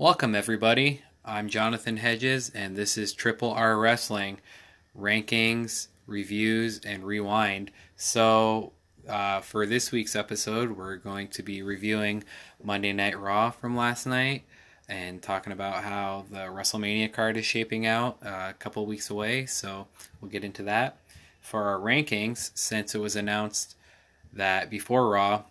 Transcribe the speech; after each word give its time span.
Welcome, 0.00 0.34
everybody. 0.34 1.02
I'm 1.26 1.50
Jonathan 1.50 1.98
Hedges, 1.98 2.50
and 2.54 2.74
this 2.74 2.96
is 2.96 3.12
Triple 3.12 3.50
R 3.50 3.76
Wrestling 3.76 4.40
rankings, 4.98 5.88
reviews, 6.06 6.80
and 6.86 7.04
rewind. 7.04 7.70
So, 7.96 8.72
uh, 9.06 9.42
for 9.42 9.66
this 9.66 9.92
week's 9.92 10.16
episode, 10.16 10.70
we're 10.70 10.96
going 10.96 11.28
to 11.28 11.42
be 11.42 11.60
reviewing 11.60 12.24
Monday 12.64 12.94
Night 12.94 13.20
Raw 13.20 13.50
from 13.50 13.76
last 13.76 14.06
night 14.06 14.44
and 14.88 15.20
talking 15.20 15.52
about 15.52 15.84
how 15.84 16.24
the 16.30 16.46
WrestleMania 16.46 17.12
card 17.12 17.36
is 17.36 17.44
shaping 17.44 17.84
out 17.84 18.20
uh, 18.24 18.46
a 18.48 18.54
couple 18.58 18.86
weeks 18.86 19.10
away. 19.10 19.44
So, 19.44 19.86
we'll 20.18 20.30
get 20.30 20.44
into 20.44 20.62
that. 20.62 20.96
For 21.42 21.64
our 21.64 21.78
rankings, 21.78 22.52
since 22.54 22.94
it 22.94 23.02
was 23.02 23.16
announced 23.16 23.76
that 24.32 24.70
before 24.70 25.10
Raw, 25.10 25.42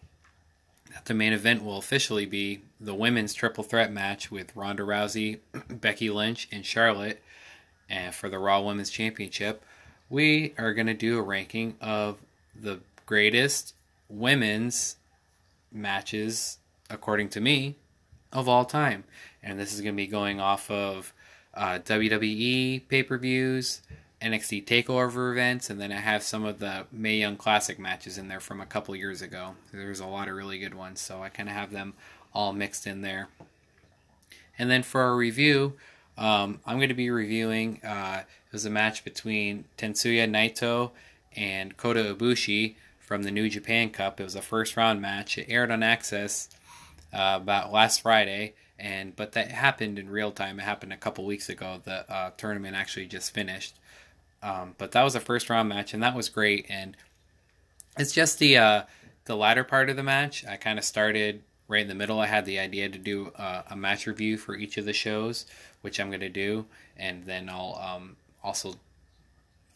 that 0.94 1.06
the 1.06 1.14
main 1.14 1.34
event 1.34 1.64
will 1.64 1.78
officially 1.78 2.26
be 2.26 2.62
the 2.80 2.96
women's 2.96 3.34
triple 3.34 3.64
threat 3.64 3.92
match 3.92 4.32
with 4.32 4.56
Ronda 4.56 4.84
Rousey, 4.84 5.40
Becky 5.70 6.10
Lynch, 6.10 6.48
and 6.52 6.66
Charlotte 6.66 7.22
and 7.90 8.14
for 8.14 8.30
the 8.30 8.40
Raw 8.40 8.62
Women's 8.62 8.90
Championship. 8.90 9.64
We 10.10 10.54
are 10.58 10.74
going 10.74 10.88
to 10.88 10.94
do 10.94 11.18
a 11.18 11.22
ranking 11.22 11.76
of 11.82 12.20
the 12.56 12.80
greatest 13.06 13.74
women's 14.08 14.98
matches, 15.72 16.58
according 16.90 17.30
to 17.30 17.42
me, 17.42 17.76
of 18.32 18.48
all 18.48 18.66
time. 18.66 19.04
And 19.42 19.60
this 19.60 19.74
is 19.74 19.82
going 19.82 19.96
to 19.96 19.98
be 19.98 20.08
going 20.08 20.40
off 20.40 20.70
of 20.70 21.14
uh, 21.54 21.80
WWE 21.80 22.88
pay 22.88 23.04
per 23.04 23.18
views, 23.18 23.82
NXT 24.22 24.66
Takeover 24.66 25.32
events, 25.32 25.70
and 25.70 25.80
then 25.80 25.92
I 25.92 25.98
have 25.98 26.24
some 26.24 26.44
of 26.44 26.60
the 26.60 26.86
Mae 26.92 27.18
Young 27.18 27.38
Classic 27.38 27.80
matches 27.80 28.18
in 28.18 28.28
there 28.28 28.42
from 28.42 28.60
a 28.60 28.66
couple 28.66 28.96
years 28.96 29.22
ago. 29.22 29.56
There's 29.72 30.02
a 30.02 30.06
lot 30.06 30.28
of 30.28 30.36
really 30.36 30.60
good 30.60 30.74
ones, 30.74 31.00
so 31.00 31.24
I 31.24 31.30
kind 31.30 31.48
of 31.48 31.56
have 31.56 31.72
them 31.72 31.94
all 32.34 32.52
mixed 32.52 32.86
in 32.86 33.02
there. 33.02 33.30
And 34.58 34.70
then 34.70 34.84
for 34.84 35.02
our 35.02 35.16
review, 35.16 35.76
um, 36.18 36.60
I'm 36.66 36.78
going 36.78 36.90
to 36.90 36.96
be 36.96 37.10
reviewing. 37.10 37.80
Uh, 37.82 38.24
it 38.24 38.54
was 38.54 38.66
a 38.66 38.70
match 38.70 39.06
between 39.06 39.64
Tetsuya 39.78 40.30
Naito 40.30 40.92
and 41.36 41.78
Kota 41.78 42.14
Ibushi 42.14 42.76
from 43.00 43.24
the 43.24 43.32
New 43.32 43.50
Japan 43.50 43.90
Cup. 43.90 44.20
It 44.20 44.26
was 44.26 44.36
a 44.36 44.42
first 44.42 44.76
round 44.76 45.02
match. 45.02 45.38
It 45.38 45.48
aired 45.50 45.72
on 45.72 45.80
AXS 45.80 46.50
uh, 47.14 47.40
about 47.42 47.72
last 47.72 48.02
Friday, 48.02 48.54
and 48.78 49.16
but 49.16 49.32
that 49.32 49.50
happened 49.52 49.98
in 49.98 50.10
real 50.10 50.32
time. 50.32 50.60
It 50.60 50.64
happened 50.64 50.92
a 50.92 50.98
couple 50.98 51.26
weeks 51.26 51.48
ago. 51.48 51.80
The 51.86 52.12
uh, 52.12 52.32
tournament 52.36 52.76
actually 52.76 53.06
just 53.06 53.34
finished. 53.34 53.76
Um, 54.42 54.76
but 54.78 54.92
that 54.92 55.04
was 55.04 55.16
a 55.16 55.20
first 55.20 55.50
round 55.50 55.70
match, 55.70 55.94
and 55.94 56.02
that 56.04 56.16
was 56.16 56.30
great. 56.30 56.66
And 56.70 56.96
it's 57.98 58.14
just 58.14 58.40
the 58.40 58.58
uh, 58.58 58.84
the 59.26 59.36
latter 59.36 59.64
part 59.64 59.90
of 59.90 59.96
the 59.96 60.04
match. 60.04 60.46
I 60.46 60.56
kind 60.56 60.80
of 60.80 60.86
started 60.86 61.44
right 61.68 61.82
in 61.82 61.88
the 61.88 61.96
middle. 61.96 62.20
I 62.20 62.26
had 62.28 62.46
the 62.46 62.60
idea 62.60 62.90
to 62.90 62.98
do 62.98 63.32
uh, 63.38 63.64
a 63.70 63.76
match 63.76 64.08
review 64.08 64.38
for 64.38 64.56
each 64.56 64.78
of 64.78 64.86
the 64.86 64.94
shows, 64.94 65.46
which 65.82 66.00
I'm 66.00 66.10
going 66.10 66.20
to 66.22 66.30
do, 66.30 66.66
and 66.98 67.26
then 67.26 67.50
I'll 67.50 67.80
um, 67.82 68.16
also 68.44 68.76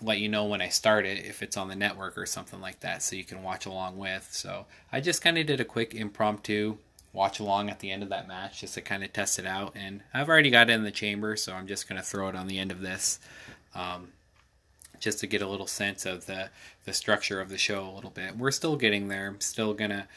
let 0.01 0.19
you 0.19 0.27
know 0.27 0.45
when 0.45 0.61
I 0.61 0.69
start 0.69 1.05
it 1.05 1.25
if 1.25 1.41
it's 1.41 1.55
on 1.55 1.67
the 1.67 1.75
network 1.75 2.17
or 2.17 2.25
something 2.25 2.59
like 2.59 2.79
that, 2.81 3.03
so 3.03 3.15
you 3.15 3.23
can 3.23 3.43
watch 3.43 3.65
along 3.65 3.97
with. 3.97 4.27
So 4.31 4.65
I 4.91 4.99
just 4.99 5.21
kind 5.21 5.37
of 5.37 5.45
did 5.45 5.61
a 5.61 5.65
quick 5.65 5.93
impromptu 5.93 6.77
watch 7.13 7.39
along 7.39 7.69
at 7.69 7.79
the 7.79 7.91
end 7.91 8.01
of 8.01 8.09
that 8.09 8.27
match 8.27 8.61
just 8.61 8.73
to 8.73 8.81
kind 8.81 9.03
of 9.03 9.13
test 9.13 9.37
it 9.37 9.45
out, 9.45 9.73
and 9.75 10.01
I've 10.13 10.29
already 10.29 10.49
got 10.49 10.69
it 10.69 10.73
in 10.73 10.83
the 10.83 10.91
chamber, 10.91 11.35
so 11.35 11.53
I'm 11.53 11.67
just 11.67 11.87
going 11.87 12.01
to 12.01 12.05
throw 12.05 12.27
it 12.27 12.35
on 12.35 12.47
the 12.47 12.57
end 12.57 12.71
of 12.71 12.81
this. 12.81 13.19
Um, 13.75 14.12
just 15.03 15.19
to 15.19 15.27
get 15.27 15.41
a 15.41 15.47
little 15.47 15.67
sense 15.67 16.05
of 16.05 16.25
the 16.25 16.49
the 16.85 16.93
structure 16.93 17.41
of 17.41 17.49
the 17.49 17.57
show 17.57 17.87
a 17.87 17.91
little 17.91 18.09
bit. 18.09 18.37
We're 18.37 18.51
still 18.51 18.77
getting 18.77 19.09
there. 19.09 19.35
Still 19.39 19.73
gonna 19.73 20.07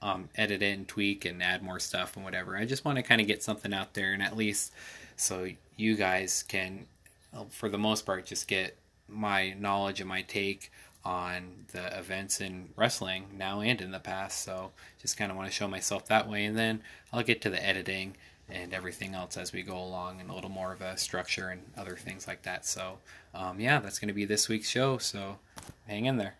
um, 0.00 0.28
edit 0.36 0.62
it 0.62 0.76
and 0.76 0.86
tweak 0.86 1.24
and 1.24 1.42
add 1.42 1.62
more 1.62 1.80
stuff 1.80 2.14
and 2.14 2.24
whatever. 2.24 2.56
I 2.56 2.64
just 2.64 2.84
want 2.84 2.96
to 2.96 3.02
kind 3.02 3.20
of 3.20 3.26
get 3.26 3.42
something 3.42 3.74
out 3.74 3.94
there 3.94 4.12
and 4.12 4.22
at 4.22 4.36
least 4.36 4.72
so 5.16 5.48
you 5.76 5.96
guys 5.96 6.44
can, 6.46 6.86
uh, 7.34 7.44
for 7.50 7.68
the 7.68 7.78
most 7.78 8.06
part, 8.06 8.26
just 8.26 8.46
get 8.46 8.76
my 9.08 9.54
knowledge 9.54 10.00
and 10.00 10.08
my 10.08 10.22
take 10.22 10.70
on 11.04 11.64
the 11.72 11.98
events 11.98 12.40
in 12.40 12.68
wrestling 12.76 13.26
now 13.36 13.60
and 13.60 13.80
in 13.80 13.90
the 13.90 13.98
past. 13.98 14.42
So 14.44 14.72
just 15.00 15.16
kind 15.16 15.30
of 15.30 15.36
want 15.36 15.48
to 15.48 15.54
show 15.54 15.66
myself 15.66 16.06
that 16.06 16.28
way, 16.28 16.44
and 16.44 16.56
then 16.56 16.82
I'll 17.12 17.22
get 17.22 17.40
to 17.42 17.50
the 17.50 17.64
editing 17.64 18.16
and 18.48 18.72
everything 18.72 19.14
else 19.14 19.36
as 19.36 19.52
we 19.52 19.62
go 19.62 19.76
along 19.76 20.20
and 20.20 20.30
a 20.30 20.34
little 20.34 20.50
more 20.50 20.72
of 20.72 20.80
a 20.80 20.96
structure 20.96 21.48
and 21.48 21.62
other 21.76 21.96
things 21.96 22.26
like 22.26 22.42
that. 22.42 22.64
So, 22.64 22.98
um, 23.34 23.58
yeah, 23.58 23.80
that's 23.80 23.98
going 23.98 24.08
to 24.08 24.14
be 24.14 24.24
this 24.24 24.48
week's 24.48 24.68
show. 24.68 24.98
So, 24.98 25.38
hang 25.86 26.06
in 26.06 26.16
there. 26.16 26.34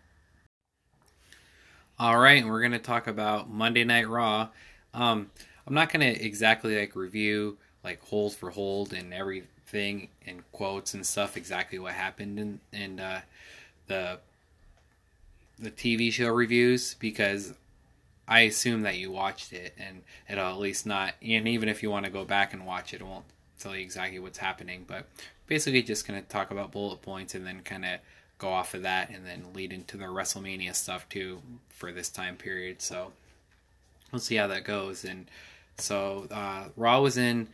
All 1.99 2.19
right, 2.19 2.41
and 2.41 2.49
we're 2.49 2.61
going 2.61 2.71
to 2.73 2.79
talk 2.79 3.07
about 3.07 3.49
Monday 3.49 3.83
Night 3.83 4.07
Raw. 4.07 4.49
Um, 4.93 5.31
I'm 5.65 5.73
not 5.73 5.91
going 5.91 6.13
to 6.13 6.23
exactly 6.23 6.79
like 6.79 6.95
review 6.95 7.57
like 7.83 8.03
hold 8.03 8.35
for 8.35 8.49
hold 8.49 8.91
and 8.91 9.13
everything 9.13 10.09
and 10.25 10.43
quotes 10.51 10.93
and 10.93 11.05
stuff 11.05 11.37
exactly 11.37 11.79
what 11.79 11.93
happened 11.93 12.37
in, 12.37 12.59
in 12.73 12.99
uh, 12.99 13.21
the 13.87 14.19
the 15.57 15.71
TV 15.71 16.11
show 16.11 16.27
reviews 16.27 16.95
because 16.95 17.53
I 18.27 18.41
assume 18.41 18.81
that 18.81 18.97
you 18.97 19.11
watched 19.11 19.53
it, 19.53 19.73
and 19.77 20.03
it'll 20.29 20.47
at 20.47 20.59
least 20.59 20.85
not. 20.85 21.13
And 21.21 21.47
even 21.47 21.69
if 21.69 21.81
you 21.81 21.89
want 21.89 22.05
to 22.05 22.11
go 22.11 22.25
back 22.25 22.53
and 22.53 22.65
watch 22.65 22.93
it, 22.93 23.01
it 23.01 23.07
won't 23.07 23.25
tell 23.59 23.75
you 23.75 23.81
exactly 23.81 24.19
what's 24.19 24.37
happening. 24.37 24.85
But 24.87 25.07
basically, 25.47 25.81
just 25.81 26.05
gonna 26.07 26.21
talk 26.21 26.51
about 26.51 26.71
bullet 26.71 27.01
points 27.01 27.35
and 27.35 27.45
then 27.45 27.61
kind 27.61 27.85
of 27.85 27.99
go 28.37 28.49
off 28.49 28.73
of 28.73 28.83
that, 28.83 29.09
and 29.09 29.25
then 29.25 29.53
lead 29.53 29.73
into 29.73 29.97
the 29.97 30.05
WrestleMania 30.05 30.75
stuff 30.75 31.07
too 31.09 31.41
for 31.69 31.91
this 31.91 32.09
time 32.09 32.35
period. 32.35 32.81
So 32.81 33.11
we'll 34.11 34.19
see 34.19 34.35
how 34.35 34.47
that 34.47 34.63
goes. 34.63 35.03
And 35.03 35.29
so 35.77 36.27
uh, 36.31 36.65
Raw 36.75 37.01
was 37.01 37.17
in 37.17 37.47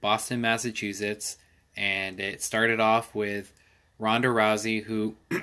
Boston, 0.00 0.40
Massachusetts, 0.40 1.36
and 1.76 2.20
it 2.20 2.42
started 2.42 2.80
off 2.80 3.14
with 3.14 3.52
Ronda 3.98 4.28
Rousey, 4.28 4.84
who 4.84 5.16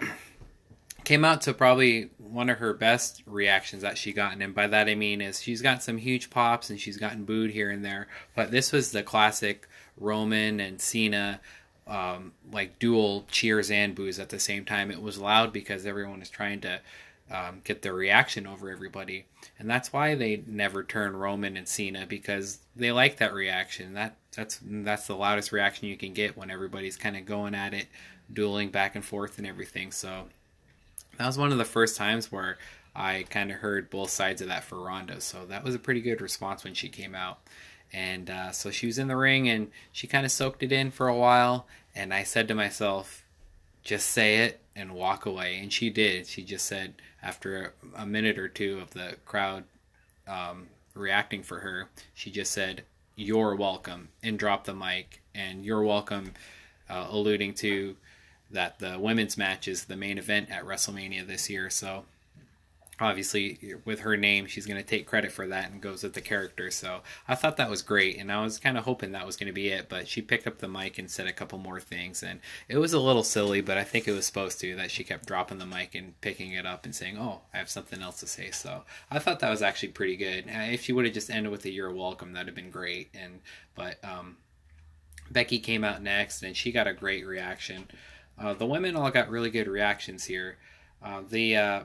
came 1.03 1.25
out 1.25 1.41
to 1.41 1.53
probably 1.53 2.09
one 2.17 2.50
of 2.50 2.57
her 2.59 2.73
best 2.73 3.23
reactions 3.25 3.81
that 3.81 3.97
she 3.97 4.13
gotten 4.13 4.41
and 4.41 4.56
by 4.56 4.67
that 4.67 4.88
i 4.88 4.95
mean 4.95 5.19
is 5.22 5.41
she's 5.41 5.62
got 5.62 5.84
some 5.84 5.97
huge 5.97 6.29
pops 6.29 6.69
and 6.69 6.79
she's 6.79 6.97
gotten 6.97 7.25
booed 7.25 7.51
here 7.51 7.69
and 7.69 7.84
there 7.84 8.07
but 8.35 8.51
this 8.51 8.72
was 8.72 8.91
the 8.91 9.03
classic 9.03 9.67
roman 9.97 10.59
and 10.59 10.79
cena 10.79 11.40
um, 11.88 12.31
like 12.51 12.79
dual 12.79 13.25
cheers 13.29 13.69
and 13.69 13.94
boos 13.95 14.17
at 14.17 14.29
the 14.29 14.40
same 14.40 14.66
time. 14.66 14.91
It 14.91 15.01
was 15.01 15.19
loud 15.19 15.51
because 15.51 15.85
everyone 15.85 16.22
is 16.22 16.29
trying 16.29 16.61
to 16.61 16.79
um, 17.29 17.61
get 17.63 17.81
their 17.81 17.94
reaction 17.94 18.45
over 18.45 18.69
everybody 18.69 19.25
and 19.57 19.69
that's 19.69 19.94
why 19.94 20.16
they 20.16 20.44
never 20.47 20.84
turn 20.84 21.16
roman 21.16 21.56
and 21.56 21.67
cena 21.67 22.06
because 22.06 22.59
they 22.75 22.91
like 22.91 23.17
that 23.17 23.34
reaction. 23.34 23.94
That 23.94 24.16
that's 24.35 24.59
that's 24.63 25.07
the 25.07 25.16
loudest 25.16 25.51
reaction 25.51 25.88
you 25.88 25.97
can 25.97 26.13
get 26.13 26.38
when 26.38 26.51
everybody's 26.51 26.97
kind 26.97 27.16
of 27.16 27.25
going 27.25 27.56
at 27.56 27.73
it 27.73 27.88
dueling 28.31 28.69
back 28.69 28.95
and 28.95 29.03
forth 29.03 29.38
and 29.38 29.47
everything 29.47 29.91
so 29.91 30.25
that 31.22 31.28
was 31.28 31.38
one 31.38 31.52
of 31.52 31.59
the 31.59 31.66
first 31.66 31.96
times 31.96 32.32
where 32.32 32.58
I 32.96 33.26
kind 33.30 33.52
of 33.52 33.58
heard 33.58 33.92
both 33.92 34.09
sides 34.09 34.42
of 34.42 34.48
that 34.48 34.64
for 34.64 34.82
Ronda. 34.82 35.22
So 35.22 35.46
that 35.46 35.64
was 35.64 35.76
a 35.76 35.80
pretty 35.80 36.02
good 36.02 36.20
response 36.20 36.64
when 36.64 36.74
she 36.74 36.90
came 36.90 37.14
out. 37.14 37.42
And 37.94 38.28
uh, 38.28 38.52
so 38.52 38.72
she 38.72 38.88
was 38.88 38.98
in 38.98 39.08
the 39.08 39.16
ring 39.16 39.48
and 39.48 39.70
she 39.92 40.08
kind 40.08 40.26
of 40.26 40.32
soaked 40.32 40.64
it 40.64 40.72
in 40.72 40.90
for 40.90 41.08
a 41.08 41.16
while. 41.16 41.68
And 41.94 42.12
I 42.12 42.24
said 42.24 42.48
to 42.48 42.56
myself, 42.56 43.24
just 43.84 44.09
say 44.09 44.38
it 44.38 44.62
and 44.76 44.96
walk 44.96 45.28
away. 45.28 45.59
And 45.59 45.72
she 45.72 45.92
did. 45.92 46.26
She 46.26 46.42
just 46.42 46.66
said, 46.66 46.96
after 47.22 47.76
a 47.96 48.08
minute 48.08 48.40
or 48.40 48.48
two 48.48 48.80
of 48.80 48.90
the 48.92 49.18
crowd 49.24 49.66
um, 50.28 50.70
reacting 50.96 51.44
for 51.44 51.59
her, 51.59 51.90
she 52.16 52.32
just 52.32 52.52
said, 52.52 52.84
You're 53.16 53.56
welcome, 53.56 54.09
and 54.24 54.40
dropped 54.40 54.66
the 54.66 54.74
mic. 54.74 55.22
And 55.36 55.64
you're 55.64 55.84
welcome, 55.84 56.34
uh, 56.90 57.08
alluding 57.12 57.53
to 57.56 57.96
that 58.51 58.79
the 58.79 58.97
women's 59.00 59.38
match 59.38 59.67
is 59.67 59.85
the 59.85 59.95
main 59.95 60.17
event 60.17 60.50
at 60.51 60.66
WrestleMania 60.66 61.25
this 61.25 61.50
year. 61.50 61.69
So 61.69 62.06
obviously, 63.01 63.75
with 63.84 64.01
her 64.01 64.16
name, 64.16 64.45
she's 64.45 64.67
going 64.67 64.81
to 64.81 64.88
take 64.88 65.07
credit 65.07 65.31
for 65.31 65.47
that 65.47 65.72
and 65.72 65.81
goes 65.81 66.03
with 66.03 66.13
the 66.13 66.22
character. 66.22 66.69
So 66.69 67.01
I 67.28 67.35
thought 67.35 67.57
that 67.57 67.69
was 67.69 67.81
great, 67.81 68.17
and 68.17 68.31
I 68.31 68.43
was 68.43 68.59
kind 68.59 68.78
of 68.78 68.85
hoping 68.85 69.11
that 69.11 69.26
was 69.26 69.35
going 69.35 69.47
to 69.47 69.53
be 69.53 69.70
it. 69.70 69.90
But 69.90 70.08
she 70.08 70.22
picked 70.22 70.46
up 70.46 70.59
the 70.59 70.67
mic 70.67 70.99
and 70.99 71.09
said 71.09 71.28
a 71.28 71.34
couple 71.34 71.58
more 71.58 71.79
things, 71.79 72.22
and 72.22 72.40
it 72.70 72.78
was 72.78 72.93
a 72.93 72.99
little 72.99 73.23
silly, 73.23 73.61
but 73.61 73.78
I 73.78 73.84
think 73.84 74.08
it 74.08 74.11
was 74.11 74.26
supposed 74.28 74.59
to 74.61 74.76
that 74.76 74.91
she 74.91 75.03
kept 75.03 75.26
dropping 75.26 75.58
the 75.58 75.66
mic 75.66 75.96
and 75.96 76.20
picking 76.22 76.52
it 76.53 76.66
up 76.66 76.85
and 76.85 76.96
saying, 76.96 77.17
"Oh, 77.17 77.41
I 77.53 77.58
have 77.58 77.70
something 77.70 78.02
else 78.02 78.20
to 78.20 78.28
say." 78.28 78.52
So 78.52 78.84
I 79.09 79.20
thought 79.20 79.40
that 79.40 79.49
was 79.49 79.64
actually 79.64 79.90
pretty 79.90 80.16
good. 80.16 80.46
If 80.47 80.84
she 80.84 80.93
would 80.93 81.05
have 81.05 81.14
just 81.14 81.31
ended 81.31 81.52
with 81.52 81.66
a 81.66 81.72
"You're 81.72 81.91
welcome," 81.91 82.34
that'd 82.34 82.47
have 82.47 82.55
been 82.55 82.72
great. 82.72 83.09
And 83.16 83.40
but 83.73 83.97
um, 84.03 84.37
Becky 85.31 85.59
came 85.59 85.84
out 85.84 86.03
next, 86.03 86.43
and 86.43 86.55
she 86.55 86.72
got 86.72 86.87
a 86.87 86.93
great 86.93 87.26
reaction. 87.26 87.90
Uh, 88.39 88.53
the 88.53 88.66
women 88.66 88.95
all 88.95 89.11
got 89.11 89.29
really 89.29 89.49
good 89.49 89.67
reactions 89.67 90.25
here. 90.25 90.57
Uh, 91.03 91.22
the 91.29 91.55
uh, 91.55 91.83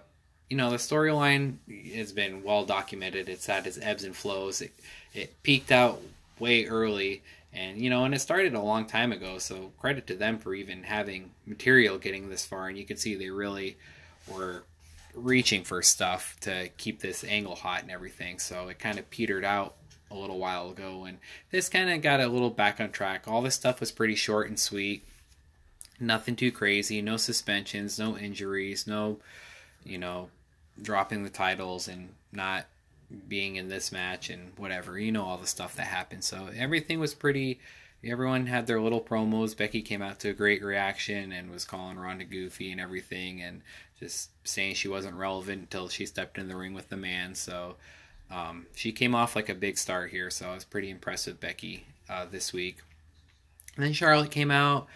you 0.49 0.57
know 0.57 0.71
the 0.71 0.77
storyline 0.77 1.57
has 1.95 2.13
been 2.13 2.43
well 2.43 2.65
documented. 2.65 3.29
It's 3.29 3.47
had 3.47 3.67
its 3.67 3.79
ebbs 3.81 4.05
and 4.05 4.17
flows. 4.17 4.63
It, 4.63 4.73
it 5.13 5.43
peaked 5.43 5.73
out 5.73 6.01
way 6.39 6.67
early, 6.67 7.23
and 7.53 7.79
you 7.79 7.91
know, 7.91 8.05
and 8.05 8.15
it 8.15 8.21
started 8.21 8.55
a 8.55 8.61
long 8.61 8.87
time 8.87 9.13
ago. 9.13 9.39
So 9.39 9.73
credit 9.79 10.07
to 10.09 10.15
them 10.15 10.39
for 10.39 10.55
even 10.55 10.83
having 10.85 11.31
material 11.47 11.99
getting 11.99 12.29
this 12.29 12.45
far. 12.45 12.69
And 12.69 12.79
you 12.79 12.85
can 12.85 12.97
see 12.97 13.15
they 13.15 13.31
really 13.31 13.77
were 14.29 14.65
reaching 15.15 15.65
for 15.65 15.83
stuff 15.83 16.37
to 16.41 16.69
keep 16.77 17.01
this 17.01 17.25
angle 17.25 17.57
hot 17.57 17.83
and 17.83 17.91
everything. 17.91 18.39
So 18.39 18.69
it 18.69 18.79
kind 18.79 18.99
of 18.99 19.09
petered 19.11 19.45
out 19.45 19.75
a 20.11 20.15
little 20.15 20.39
while 20.39 20.71
ago, 20.71 21.05
and 21.05 21.19
this 21.51 21.69
kind 21.69 21.91
of 21.91 22.01
got 22.03 22.21
a 22.21 22.29
little 22.29 22.51
back 22.51 22.81
on 22.81 22.91
track. 22.91 23.25
All 23.27 23.43
this 23.43 23.55
stuff 23.55 23.81
was 23.81 23.91
pretty 23.91 24.15
short 24.15 24.49
and 24.49 24.59
sweet, 24.59 25.05
nothing 25.99 26.37
too 26.37 26.53
crazy, 26.53 27.01
no 27.03 27.17
suspensions, 27.17 27.99
no 27.99 28.17
injuries, 28.17 28.87
no, 28.87 29.19
you 29.85 29.99
know, 29.99 30.29
dropping 30.81 31.23
the 31.23 31.31
titles 31.31 31.89
and 31.89 32.11
not 32.33 32.67
being 33.29 33.57
in 33.57 33.69
this 33.69 33.93
match 33.93 34.31
and 34.31 34.53
whatever. 34.57 34.99
You 34.99 35.13
know 35.13 35.25
all 35.25 35.39
the 35.39 35.47
stuff 35.47 35.77
that 35.77 35.87
happened. 35.87 36.25
So 36.25 36.49
everything 36.57 37.01
was 37.01 37.15
pretty. 37.15 37.61
Everyone 38.05 38.47
had 38.47 38.67
their 38.67 38.81
little 38.81 39.01
promos. 39.01 39.57
Becky 39.57 39.83
came 39.83 40.03
out 40.03 40.21
to 40.21 40.31
a 40.31 40.35
great 40.35 40.63
reaction 40.63 41.33
and 41.33 41.51
was 41.51 41.65
calling 41.65 41.99
Ronda 41.99 42.25
goofy 42.25 42.71
and 42.71 42.81
everything, 42.81 43.41
and 43.41 43.63
just 43.99 44.31
saying 44.45 44.75
she 44.75 44.89
wasn't 44.89 45.17
relevant 45.17 45.63
until 45.63 45.89
she 45.89 46.07
stepped 46.07 46.39
in 46.39 46.49
the 46.49 46.57
ring 46.57 46.75
with 46.75 46.89
the 46.89 46.97
man. 46.97 47.35
So 47.35 47.77
um, 48.31 48.67
she 48.75 48.93
came 48.93 49.15
off 49.15 49.35
like 49.35 49.49
a 49.49 49.55
big 49.55 49.79
star 49.79 50.07
here. 50.07 50.31
So 50.31 50.51
I 50.51 50.55
was 50.55 50.65
pretty 50.65 50.91
impressed 50.91 51.27
with 51.27 51.41
Becky 51.41 51.87
uh, 52.09 52.27
this 52.31 52.53
week. 52.53 52.79
And 53.77 53.85
then 53.85 53.93
Charlotte 53.93 54.31
came 54.31 54.51
out, 54.51 54.87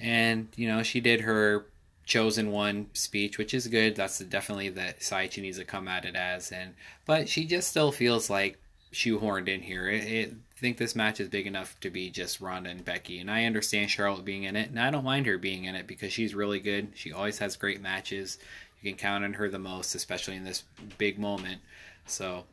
and 0.00 0.48
you 0.56 0.68
know 0.68 0.82
she 0.82 1.00
did 1.00 1.20
her 1.22 1.66
chosen 2.04 2.50
one 2.50 2.86
speech, 2.92 3.38
which 3.38 3.54
is 3.54 3.68
good. 3.68 3.94
That's 3.94 4.18
definitely 4.18 4.68
the 4.68 4.94
side 4.98 5.32
she 5.32 5.40
needs 5.40 5.58
to 5.58 5.64
come 5.64 5.86
at 5.86 6.04
it 6.04 6.16
as. 6.16 6.50
And 6.50 6.74
but 7.06 7.28
she 7.28 7.44
just 7.44 7.68
still 7.68 7.92
feels 7.92 8.28
like 8.28 8.58
shoehorned 8.92 9.48
in 9.48 9.62
here. 9.62 9.88
It, 9.88 10.04
it, 10.04 10.32
I 10.32 10.60
think 10.60 10.76
this 10.76 10.96
match 10.96 11.20
is 11.20 11.28
big 11.28 11.46
enough 11.46 11.78
to 11.80 11.88
be 11.88 12.10
just 12.10 12.40
Ronda 12.40 12.70
and 12.70 12.84
Becky, 12.84 13.18
and 13.18 13.30
I 13.30 13.44
understand 13.44 13.90
Charlotte 13.90 14.24
being 14.24 14.42
in 14.42 14.56
it, 14.56 14.68
and 14.68 14.78
I 14.78 14.90
don't 14.90 15.04
mind 15.04 15.26
her 15.26 15.38
being 15.38 15.64
in 15.64 15.74
it 15.74 15.86
because 15.86 16.12
she's 16.12 16.34
really 16.34 16.60
good. 16.60 16.88
She 16.94 17.12
always 17.12 17.38
has 17.38 17.56
great 17.56 17.80
matches. 17.80 18.38
You 18.82 18.90
can 18.90 18.98
count 18.98 19.24
on 19.24 19.34
her 19.34 19.48
the 19.48 19.58
most, 19.58 19.94
especially 19.94 20.36
in 20.36 20.44
this 20.44 20.64
big 20.98 21.18
moment. 21.18 21.60
So 22.06 22.44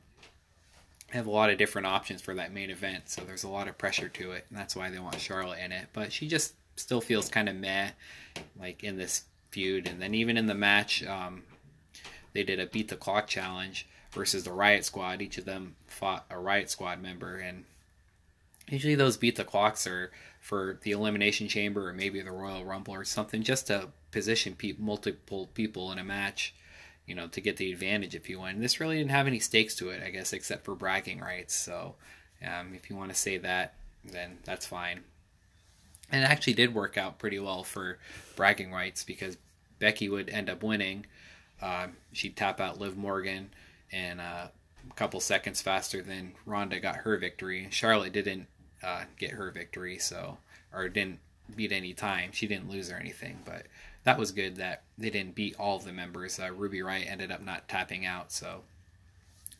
I 1.11 1.15
have 1.15 1.27
a 1.27 1.31
lot 1.31 1.49
of 1.49 1.57
different 1.57 1.87
options 1.87 2.21
for 2.21 2.33
that 2.35 2.53
main 2.53 2.69
event, 2.69 3.09
so 3.09 3.23
there's 3.23 3.43
a 3.43 3.49
lot 3.49 3.67
of 3.67 3.77
pressure 3.77 4.09
to 4.09 4.31
it, 4.31 4.45
and 4.49 4.57
that's 4.57 4.75
why 4.75 4.89
they 4.89 4.99
want 4.99 5.19
Charlotte 5.19 5.59
in 5.59 5.71
it. 5.71 5.87
But 5.93 6.13
she 6.13 6.27
just 6.27 6.53
still 6.79 7.01
feels 7.01 7.29
kind 7.29 7.49
of 7.49 7.55
meh, 7.55 7.89
like 8.59 8.83
in 8.83 8.97
this 8.97 9.23
feud. 9.49 9.87
And 9.87 10.01
then 10.01 10.13
even 10.13 10.37
in 10.37 10.45
the 10.45 10.53
match, 10.53 11.03
um, 11.05 11.43
they 12.33 12.43
did 12.43 12.59
a 12.59 12.67
beat 12.67 12.89
the 12.89 12.95
clock 12.95 13.27
challenge 13.27 13.87
versus 14.11 14.43
the 14.43 14.51
Riot 14.51 14.85
Squad. 14.85 15.21
Each 15.21 15.37
of 15.37 15.45
them 15.45 15.75
fought 15.87 16.25
a 16.29 16.37
Riot 16.37 16.69
Squad 16.69 17.01
member, 17.01 17.37
and 17.37 17.65
usually 18.67 18.95
those 18.95 19.17
beat 19.17 19.35
the 19.35 19.43
clocks 19.43 19.87
are 19.87 20.11
for 20.39 20.79
the 20.83 20.91
Elimination 20.91 21.47
Chamber 21.47 21.89
or 21.89 21.93
maybe 21.93 22.21
the 22.21 22.31
Royal 22.31 22.63
Rumble 22.63 22.93
or 22.93 23.03
something, 23.03 23.43
just 23.43 23.67
to 23.67 23.89
position 24.11 24.55
pe- 24.55 24.75
multiple 24.77 25.49
people 25.53 25.91
in 25.91 25.99
a 25.99 26.03
match. 26.03 26.53
You 27.05 27.15
know, 27.15 27.27
to 27.27 27.39
get 27.39 27.55
the 27.55 27.71
advantage 27.71 28.15
if 28.15 28.29
you 28.29 28.41
win. 28.41 28.59
This 28.59 28.81
really 28.81 28.97
didn't 28.97 29.11
have 29.11 29.27
any 29.27 29.39
stakes 29.39 29.75
to 29.75 29.91
it, 29.91 30.03
I 30.03 30.09
guess, 30.09 30.33
except 30.33 30.65
for 30.65 30.75
bragging 30.75 31.21
rights. 31.21 31.55
So, 31.55 31.95
um, 32.45 32.73
if 32.75 32.89
you 32.89 32.97
want 32.97 33.11
to 33.11 33.15
say 33.15 33.37
that, 33.37 33.75
then 34.03 34.39
that's 34.43 34.65
fine. 34.65 34.99
And 36.11 36.23
it 36.23 36.29
actually 36.29 36.53
did 36.53 36.73
work 36.73 36.97
out 36.97 37.19
pretty 37.19 37.39
well 37.39 37.63
for 37.63 37.97
bragging 38.35 38.71
rights 38.71 39.03
because 39.03 39.37
Becky 39.79 40.09
would 40.09 40.29
end 40.29 40.49
up 40.49 40.63
winning. 40.63 41.05
Uh, 41.61 41.87
she'd 42.13 42.35
tap 42.35 42.59
out 42.59 42.79
Liv 42.79 42.95
Morgan 42.97 43.49
and 43.91 44.21
uh, 44.21 44.47
a 44.89 44.93
couple 44.95 45.19
seconds 45.19 45.61
faster 45.61 46.01
than 46.01 46.33
Ronda 46.45 46.79
got 46.79 46.97
her 46.97 47.17
victory. 47.17 47.67
Charlotte 47.71 48.13
didn't 48.13 48.47
uh, 48.83 49.03
get 49.17 49.31
her 49.31 49.51
victory, 49.51 49.97
so 49.97 50.37
or 50.73 50.89
didn't 50.89 51.19
beat 51.55 51.71
any 51.71 51.93
time. 51.93 52.31
She 52.31 52.47
didn't 52.47 52.69
lose 52.69 52.91
or 52.91 52.95
anything, 52.95 53.39
but 53.45 53.65
that 54.03 54.17
was 54.17 54.31
good 54.31 54.57
that 54.57 54.83
they 54.97 55.09
didn't 55.09 55.35
beat 55.35 55.55
all 55.59 55.79
the 55.79 55.91
members. 55.91 56.39
Uh, 56.39 56.51
Ruby 56.51 56.79
Riott 56.79 57.09
ended 57.09 57.31
up 57.31 57.43
not 57.43 57.67
tapping 57.67 58.05
out, 58.05 58.31
so. 58.31 58.61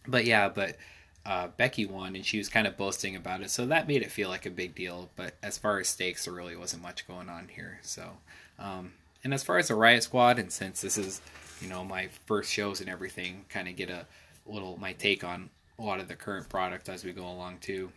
But 0.08 0.26
yeah, 0.26 0.50
but 0.50 0.78
uh, 1.28 1.50
Becky 1.58 1.86
won, 1.86 2.16
and 2.16 2.26
she 2.26 2.38
was 2.38 2.48
kind 2.48 2.66
of 2.66 2.78
boasting 2.78 3.14
about 3.16 3.42
it, 3.42 3.52
so 3.52 3.66
that 3.66 3.88
made 3.88 4.02
it 4.02 4.12
feel 4.12 4.30
like 4.30 4.46
a 4.46 4.50
big 4.50 4.74
deal. 4.74 5.10
But 5.18 5.34
as 5.44 5.58
far 5.58 5.78
as 5.78 5.90
stakes, 5.90 6.24
there 6.24 6.34
really 6.34 6.56
wasn't 6.56 6.82
much 6.82 7.06
going 7.06 7.28
on 7.28 7.50
here. 7.50 7.80
So, 7.82 8.12
um, 8.58 8.94
and 9.26 9.34
as 9.34 9.44
far 9.44 9.58
as 9.58 9.68
the 9.68 9.76
Riot 9.76 10.04
Squad, 10.04 10.40
and 10.40 10.50
since 10.50 10.80
this 10.80 10.98
is, 10.98 11.22
you 11.62 11.68
know, 11.68 11.84
my 11.84 12.08
first 12.26 12.50
shows 12.52 12.80
and 12.80 12.90
everything, 12.90 13.44
kind 13.50 13.68
of 13.68 13.76
get 13.76 13.90
a 13.90 14.06
little 14.46 14.78
my 14.78 14.94
take 14.94 15.26
on 15.26 15.50
a 15.78 15.84
lot 15.84 16.00
of 16.00 16.08
the 16.08 16.16
current 16.16 16.48
product 16.48 16.88
as 16.88 17.04
we 17.04 17.12
go 17.12 17.28
along 17.28 17.58
too. 17.60 17.92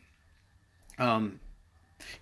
Um, 0.99 1.39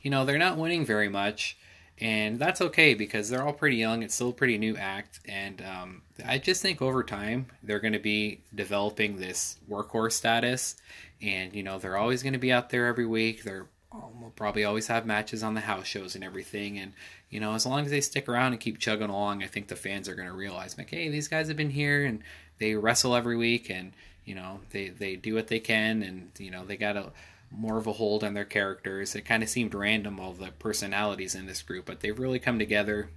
you 0.02 0.10
know, 0.10 0.26
they're 0.26 0.36
not 0.36 0.58
winning 0.58 0.84
very 0.84 1.08
much, 1.08 1.56
and 2.00 2.38
that's 2.38 2.60
okay 2.60 2.94
because 2.94 3.28
they're 3.28 3.42
all 3.42 3.52
pretty 3.52 3.76
young. 3.76 4.02
It's 4.02 4.14
still 4.14 4.30
a 4.30 4.32
pretty 4.32 4.58
new 4.58 4.76
act, 4.76 5.20
and 5.26 5.62
um, 5.62 6.02
I 6.24 6.38
just 6.38 6.62
think 6.62 6.80
over 6.82 7.02
time 7.02 7.46
they're 7.62 7.80
going 7.80 7.92
to 7.92 7.98
be 7.98 8.42
developing 8.54 9.16
this 9.16 9.58
workhorse 9.68 10.12
status, 10.12 10.76
and 11.20 11.54
you 11.54 11.62
know 11.62 11.78
they're 11.78 11.96
always 11.96 12.22
going 12.22 12.32
to 12.34 12.38
be 12.38 12.52
out 12.52 12.70
there 12.70 12.86
every 12.86 13.06
week. 13.06 13.44
They're 13.44 13.66
will 13.92 14.32
probably 14.36 14.64
always 14.64 14.86
have 14.88 15.06
matches 15.06 15.42
on 15.42 15.54
the 15.54 15.60
house 15.60 15.86
shows 15.86 16.14
and 16.14 16.24
everything. 16.24 16.78
And, 16.78 16.92
you 17.30 17.40
know, 17.40 17.54
as 17.54 17.66
long 17.66 17.84
as 17.84 17.90
they 17.90 18.00
stick 18.00 18.28
around 18.28 18.52
and 18.52 18.60
keep 18.60 18.78
chugging 18.78 19.08
along, 19.08 19.42
I 19.42 19.46
think 19.46 19.68
the 19.68 19.76
fans 19.76 20.08
are 20.08 20.14
going 20.14 20.28
to 20.28 20.34
realize, 20.34 20.76
like, 20.76 20.90
hey, 20.90 21.08
these 21.08 21.28
guys 21.28 21.48
have 21.48 21.56
been 21.56 21.70
here 21.70 22.04
and 22.04 22.22
they 22.58 22.74
wrestle 22.74 23.14
every 23.14 23.36
week 23.36 23.70
and, 23.70 23.92
you 24.24 24.34
know, 24.34 24.60
they, 24.70 24.88
they 24.88 25.16
do 25.16 25.34
what 25.34 25.48
they 25.48 25.60
can 25.60 26.02
and, 26.02 26.30
you 26.38 26.50
know, 26.50 26.64
they 26.64 26.76
got 26.76 26.96
a 26.96 27.12
more 27.50 27.78
of 27.78 27.86
a 27.86 27.92
hold 27.92 28.22
on 28.22 28.34
their 28.34 28.44
characters. 28.44 29.14
It 29.14 29.22
kind 29.22 29.42
of 29.42 29.48
seemed 29.48 29.74
random, 29.74 30.20
all 30.20 30.32
the 30.32 30.50
personalities 30.58 31.34
in 31.34 31.46
this 31.46 31.62
group, 31.62 31.86
but 31.86 32.00
they've 32.00 32.18
really 32.18 32.38
come 32.38 32.58
together 32.58 33.10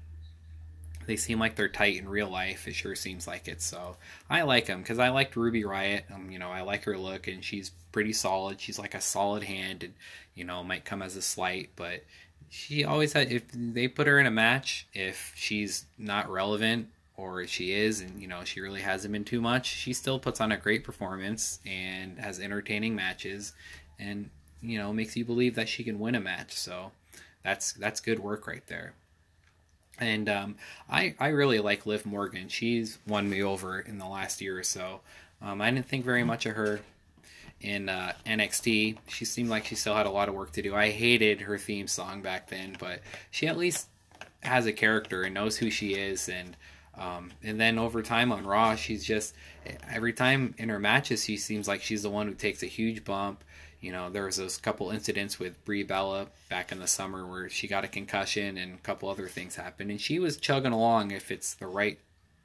they 1.07 1.15
seem 1.15 1.39
like 1.39 1.55
they're 1.55 1.67
tight 1.67 1.97
in 1.97 2.07
real 2.07 2.29
life. 2.29 2.67
It 2.67 2.75
sure 2.75 2.95
seems 2.95 3.27
like 3.27 3.47
it. 3.47 3.61
So 3.61 3.97
I 4.29 4.43
like 4.43 4.67
them 4.67 4.81
because 4.81 4.99
I 4.99 5.09
liked 5.09 5.35
Ruby 5.35 5.63
Riott. 5.63 6.03
Um, 6.13 6.31
you 6.31 6.39
know, 6.39 6.49
I 6.49 6.61
like 6.61 6.83
her 6.83 6.97
look 6.97 7.27
and 7.27 7.43
she's 7.43 7.71
pretty 7.91 8.13
solid. 8.13 8.61
She's 8.61 8.79
like 8.79 8.93
a 8.93 9.01
solid 9.01 9.43
hand, 9.43 9.83
and 9.83 9.93
you 10.35 10.43
know, 10.43 10.63
might 10.63 10.85
come 10.85 11.01
as 11.01 11.15
a 11.15 11.21
slight, 11.21 11.71
but 11.75 12.03
she 12.49 12.83
always 12.83 13.13
had. 13.13 13.31
If 13.31 13.43
they 13.53 13.87
put 13.87 14.07
her 14.07 14.19
in 14.19 14.25
a 14.25 14.31
match, 14.31 14.87
if 14.93 15.33
she's 15.35 15.85
not 15.97 16.29
relevant 16.29 16.87
or 17.17 17.45
she 17.45 17.73
is, 17.73 18.01
and 18.01 18.21
you 18.21 18.27
know, 18.27 18.43
she 18.43 18.61
really 18.61 18.81
hasn't 18.81 19.11
been 19.11 19.25
too 19.25 19.41
much, 19.41 19.67
she 19.67 19.93
still 19.93 20.19
puts 20.19 20.41
on 20.41 20.51
a 20.51 20.57
great 20.57 20.83
performance 20.83 21.59
and 21.65 22.17
has 22.19 22.39
entertaining 22.39 22.95
matches, 22.95 23.53
and 24.01 24.29
you 24.61 24.77
know, 24.77 24.93
makes 24.93 25.15
you 25.15 25.25
believe 25.25 25.55
that 25.55 25.69
she 25.69 25.83
can 25.83 25.99
win 25.99 26.15
a 26.15 26.19
match. 26.19 26.53
So 26.53 26.91
that's 27.43 27.73
that's 27.73 27.99
good 27.99 28.19
work 28.19 28.47
right 28.47 28.65
there. 28.67 28.93
And 29.99 30.29
um, 30.29 30.55
I 30.89 31.15
I 31.19 31.29
really 31.29 31.59
like 31.59 31.85
Liv 31.85 32.05
Morgan. 32.05 32.47
She's 32.47 32.97
won 33.07 33.29
me 33.29 33.41
over 33.41 33.79
in 33.79 33.97
the 33.97 34.07
last 34.07 34.41
year 34.41 34.59
or 34.59 34.63
so. 34.63 35.01
Um, 35.41 35.61
I 35.61 35.71
didn't 35.71 35.87
think 35.87 36.05
very 36.05 36.23
much 36.23 36.45
of 36.45 36.55
her 36.55 36.81
in 37.59 37.89
uh, 37.89 38.13
NXT. 38.25 38.97
She 39.07 39.25
seemed 39.25 39.49
like 39.49 39.65
she 39.65 39.75
still 39.75 39.95
had 39.95 40.05
a 40.05 40.11
lot 40.11 40.29
of 40.29 40.35
work 40.35 40.51
to 40.53 40.61
do. 40.61 40.75
I 40.75 40.89
hated 40.89 41.41
her 41.41 41.57
theme 41.57 41.87
song 41.87 42.21
back 42.21 42.49
then, 42.49 42.75
but 42.79 43.01
she 43.29 43.47
at 43.47 43.57
least 43.57 43.87
has 44.41 44.65
a 44.65 44.73
character 44.73 45.23
and 45.23 45.33
knows 45.33 45.57
who 45.57 45.69
she 45.69 45.93
is. 45.93 46.29
And 46.29 46.55
um, 46.97 47.31
and 47.43 47.59
then 47.59 47.79
over 47.79 48.01
time 48.01 48.31
on 48.31 48.45
Raw, 48.45 48.75
she's 48.75 49.03
just 49.03 49.33
every 49.89 50.13
time 50.13 50.53
in 50.57 50.69
her 50.69 50.79
matches, 50.79 51.23
she 51.23 51.37
seems 51.37 51.67
like 51.67 51.81
she's 51.81 52.03
the 52.03 52.09
one 52.09 52.27
who 52.27 52.33
takes 52.33 52.63
a 52.63 52.67
huge 52.67 53.03
bump. 53.03 53.43
You 53.81 53.91
know, 53.91 54.09
there 54.09 54.25
was 54.25 54.37
those 54.37 54.57
couple 54.57 54.91
incidents 54.91 55.39
with 55.39 55.63
Brie 55.65 55.83
Bella 55.83 56.27
back 56.49 56.71
in 56.71 56.79
the 56.79 56.87
summer 56.87 57.25
where 57.25 57.49
she 57.49 57.67
got 57.67 57.83
a 57.83 57.87
concussion 57.87 58.57
and 58.57 58.75
a 58.75 58.77
couple 58.77 59.09
other 59.09 59.27
things 59.27 59.55
happened, 59.55 59.89
and 59.89 59.99
she 59.99 60.19
was 60.19 60.37
chugging 60.37 60.71
along 60.71 61.11
if 61.11 61.31
it's 61.31 61.55
the 61.55 61.65
right 61.65 61.99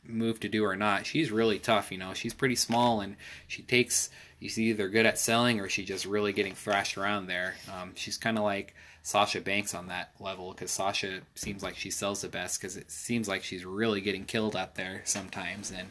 move 0.08 0.40
to 0.40 0.48
do 0.48 0.64
or 0.64 0.76
not. 0.76 1.06
She's 1.06 1.30
really 1.30 1.58
tough, 1.58 1.92
you 1.92 1.98
know. 1.98 2.14
She's 2.14 2.34
pretty 2.34 2.56
small 2.56 3.00
and 3.00 3.16
she 3.46 3.62
takes. 3.62 4.10
She's 4.40 4.58
either 4.58 4.88
good 4.88 5.06
at 5.06 5.18
selling 5.18 5.60
or 5.60 5.68
she's 5.68 5.88
just 5.88 6.06
really 6.06 6.32
getting 6.32 6.54
thrashed 6.54 6.96
around 6.96 7.26
there. 7.26 7.54
Um, 7.72 7.92
she's 7.94 8.16
kind 8.16 8.38
of 8.38 8.44
like 8.44 8.74
Sasha 9.02 9.40
Banks 9.40 9.74
on 9.74 9.88
that 9.88 10.12
level 10.20 10.52
because 10.52 10.70
Sasha 10.70 11.20
seems 11.34 11.62
like 11.62 11.76
she 11.76 11.90
sells 11.90 12.22
the 12.22 12.28
best 12.28 12.60
because 12.60 12.76
it 12.76 12.90
seems 12.90 13.28
like 13.28 13.42
she's 13.42 13.64
really 13.64 14.00
getting 14.00 14.24
killed 14.24 14.56
out 14.56 14.74
there 14.74 15.02
sometimes. 15.04 15.70
And 15.70 15.88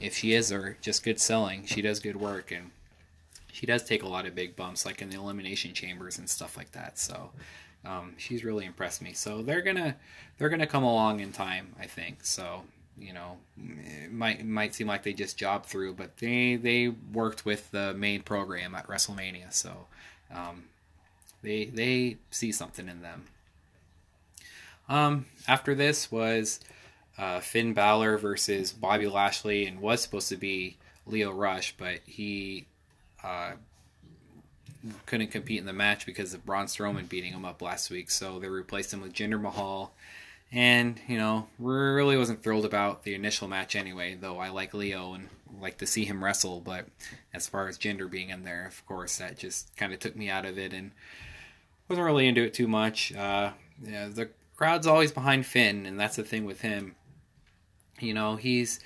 if 0.00 0.16
she 0.16 0.34
is 0.34 0.52
or 0.52 0.76
just 0.80 1.04
good 1.04 1.20
selling, 1.20 1.66
she 1.66 1.82
does 1.82 2.00
good 2.00 2.16
work 2.16 2.50
and 2.50 2.70
she 3.54 3.66
does 3.66 3.84
take 3.84 4.02
a 4.02 4.08
lot 4.08 4.26
of 4.26 4.34
big 4.34 4.56
bumps, 4.56 4.84
like 4.84 5.00
in 5.00 5.10
the 5.10 5.16
elimination 5.16 5.72
chambers 5.72 6.18
and 6.18 6.28
stuff 6.28 6.56
like 6.56 6.72
that. 6.72 6.98
So 6.98 7.30
um, 7.84 8.14
she's 8.16 8.42
really 8.42 8.66
impressed 8.66 9.00
me. 9.00 9.12
So 9.12 9.42
they're 9.42 9.62
gonna 9.62 9.94
they're 10.36 10.48
gonna 10.48 10.66
come 10.66 10.82
along 10.82 11.20
in 11.20 11.30
time, 11.30 11.72
I 11.78 11.86
think. 11.86 12.24
So 12.24 12.64
you 12.98 13.12
know, 13.12 13.36
it 13.56 14.12
might 14.12 14.44
might 14.44 14.74
seem 14.74 14.88
like 14.88 15.04
they 15.04 15.12
just 15.12 15.38
job 15.38 15.66
through, 15.66 15.94
but 15.94 16.16
they 16.16 16.56
they 16.56 16.88
worked 16.88 17.46
with 17.46 17.70
the 17.70 17.94
main 17.94 18.22
program 18.22 18.74
at 18.74 18.88
WrestleMania. 18.88 19.52
So 19.52 19.86
um, 20.34 20.64
they 21.42 21.66
they 21.66 22.16
see 22.32 22.50
something 22.50 22.88
in 22.88 23.02
them. 23.02 23.26
Um, 24.88 25.26
after 25.46 25.76
this 25.76 26.10
was 26.10 26.58
uh, 27.16 27.38
Finn 27.38 27.72
Balor 27.72 28.18
versus 28.18 28.72
Bobby 28.72 29.06
Lashley, 29.06 29.64
and 29.64 29.80
was 29.80 30.02
supposed 30.02 30.28
to 30.30 30.36
be 30.36 30.76
Lio 31.06 31.30
Rush, 31.30 31.76
but 31.78 32.00
he 32.04 32.66
uh, 33.24 33.52
couldn't 35.06 35.28
compete 35.28 35.58
in 35.58 35.66
the 35.66 35.72
match 35.72 36.06
because 36.06 36.34
of 36.34 36.44
Braun 36.44 36.66
Strowman 36.66 37.08
beating 37.08 37.32
him 37.32 37.44
up 37.44 37.62
last 37.62 37.90
week. 37.90 38.10
So 38.10 38.38
they 38.38 38.48
replaced 38.48 38.92
him 38.92 39.00
with 39.00 39.12
Jinder 39.12 39.40
Mahal. 39.40 39.94
And, 40.52 41.00
you 41.08 41.18
know, 41.18 41.48
really 41.58 42.16
wasn't 42.16 42.42
thrilled 42.42 42.64
about 42.64 43.02
the 43.02 43.14
initial 43.14 43.48
match 43.48 43.74
anyway, 43.74 44.16
though 44.20 44.38
I 44.38 44.50
like 44.50 44.72
Lio 44.72 45.14
and 45.14 45.28
like 45.60 45.78
to 45.78 45.86
see 45.86 46.04
him 46.04 46.22
wrestle. 46.22 46.60
But 46.60 46.86
as 47.32 47.48
far 47.48 47.66
as 47.66 47.78
Jinder 47.78 48.08
being 48.08 48.28
in 48.28 48.44
there, 48.44 48.66
of 48.66 48.86
course, 48.86 49.18
that 49.18 49.38
just 49.38 49.76
kind 49.76 49.92
of 49.92 49.98
took 49.98 50.14
me 50.14 50.28
out 50.30 50.44
of 50.44 50.58
it 50.58 50.72
and 50.72 50.92
wasn't 51.88 52.04
really 52.04 52.28
into 52.28 52.44
it 52.44 52.54
too 52.54 52.68
much. 52.68 53.12
Uh, 53.14 53.52
yeah, 53.82 54.08
the 54.08 54.28
crowd's 54.56 54.86
always 54.86 55.10
behind 55.10 55.46
Finn, 55.46 55.86
and 55.86 55.98
that's 55.98 56.16
the 56.16 56.22
thing 56.22 56.44
with 56.44 56.60
him. 56.60 56.94
You 57.98 58.14
know, 58.14 58.36
he's 58.36 58.80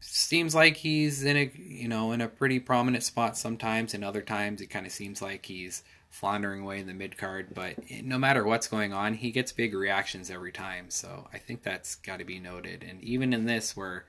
seems 0.00 0.54
like 0.54 0.76
he's 0.76 1.24
in 1.24 1.36
a 1.36 1.50
you 1.54 1.88
know 1.88 2.12
in 2.12 2.20
a 2.20 2.28
pretty 2.28 2.60
prominent 2.60 3.04
spot 3.04 3.36
sometimes, 3.36 3.94
and 3.94 4.04
other 4.04 4.22
times 4.22 4.60
it 4.60 4.66
kind 4.66 4.86
of 4.86 4.92
seems 4.92 5.22
like 5.22 5.46
he's 5.46 5.82
floundering 6.10 6.62
away 6.62 6.80
in 6.80 6.86
the 6.86 6.94
mid 6.94 7.18
card. 7.18 7.48
But 7.54 7.76
no 8.02 8.18
matter 8.18 8.44
what's 8.44 8.68
going 8.68 8.92
on, 8.92 9.14
he 9.14 9.30
gets 9.30 9.52
big 9.52 9.74
reactions 9.74 10.30
every 10.30 10.52
time. 10.52 10.90
So 10.90 11.28
I 11.32 11.38
think 11.38 11.62
that's 11.62 11.96
got 11.96 12.18
to 12.18 12.24
be 12.24 12.38
noted. 12.38 12.84
And 12.88 13.02
even 13.02 13.32
in 13.32 13.44
this, 13.46 13.76
where 13.76 14.04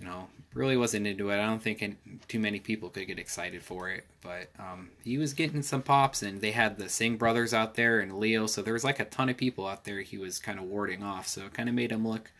you 0.00 0.06
know 0.06 0.28
really 0.54 0.76
wasn't 0.76 1.06
into 1.06 1.30
it, 1.30 1.38
I 1.38 1.46
don't 1.46 1.62
think 1.62 1.98
too 2.28 2.38
many 2.38 2.58
people 2.60 2.88
could 2.88 3.06
get 3.06 3.18
excited 3.18 3.62
for 3.62 3.90
it. 3.90 4.06
But 4.22 4.50
um, 4.58 4.90
he 5.04 5.18
was 5.18 5.34
getting 5.34 5.62
some 5.62 5.82
pops, 5.82 6.22
and 6.22 6.40
they 6.40 6.52
had 6.52 6.78
the 6.78 6.88
Singh 6.88 7.16
brothers 7.16 7.52
out 7.52 7.74
there 7.74 8.00
and 8.00 8.18
Lio. 8.18 8.46
So 8.46 8.62
there 8.62 8.74
was 8.74 8.84
like 8.84 9.00
a 9.00 9.04
ton 9.04 9.28
of 9.28 9.36
people 9.36 9.66
out 9.66 9.84
there. 9.84 10.00
He 10.00 10.18
was 10.18 10.38
kind 10.38 10.58
of 10.58 10.64
warding 10.64 11.02
off. 11.02 11.28
So 11.28 11.46
it 11.46 11.54
kind 11.54 11.68
of 11.68 11.74
made 11.74 11.92
him 11.92 12.06
look 12.06 12.32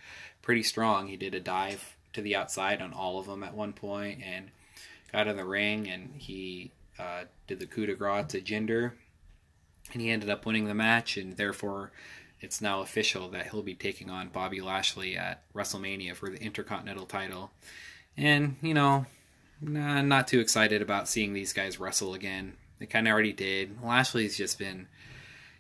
pretty 0.43 0.63
strong. 0.63 1.09
He 1.09 1.17
did 1.17 1.35
a 1.35 1.41
dive 1.41 1.98
to 2.13 2.23
the 2.23 2.37
outside 2.37 2.81
on 2.81 2.93
all 2.93 3.19
of 3.19 3.27
them 3.27 3.43
at 3.43 3.55
one 3.55 3.73
point 3.73 4.21
and 4.25 4.51
got 5.13 5.27
in 5.27 5.37
the 5.37 5.45
ring 5.45 5.89
and 5.89 6.15
he 6.17 6.71
uh, 6.99 7.25
did 7.47 7.61
the 7.61 7.67
coup 7.67 7.87
de 7.87 7.95
grace 7.95 8.27
to 8.29 8.41
Jinder 8.41 8.93
and 9.93 10.03
he 10.03 10.11
ended 10.11 10.31
up 10.31 10.45
winning 10.45 10.67
the 10.67 10.75
match 10.75 11.17
and 11.17 11.37
therefore 11.37 11.93
it's 12.41 12.61
now 12.61 12.83
official 12.83 13.29
that 13.31 13.49
he'll 13.49 13.63
be 13.63 13.75
taking 13.75 14.11
on 14.11 14.29
Bobby 14.29 14.61
Lashley 14.61 15.17
at 15.17 15.43
WrestleMania 15.55 16.15
for 16.15 16.31
the 16.31 16.41
Intercontinental 16.41 17.07
title. 17.07 17.51
And, 18.17 18.57
you 18.63 18.75
know, 18.75 19.07
nah, 19.61 20.03
not 20.03 20.29
too 20.29 20.41
excited 20.41 20.81
about 20.81 21.09
seeing 21.09 21.33
these 21.33 21.53
guys 21.53 21.81
wrestle 21.81 22.15
again. 22.15 22.55
They 22.79 22.87
kind 22.87 23.09
of 23.09 23.13
already 23.13 23.33
did. 23.33 23.83
Lashley's 23.83 24.37
just 24.37 24.59
been 24.59 24.87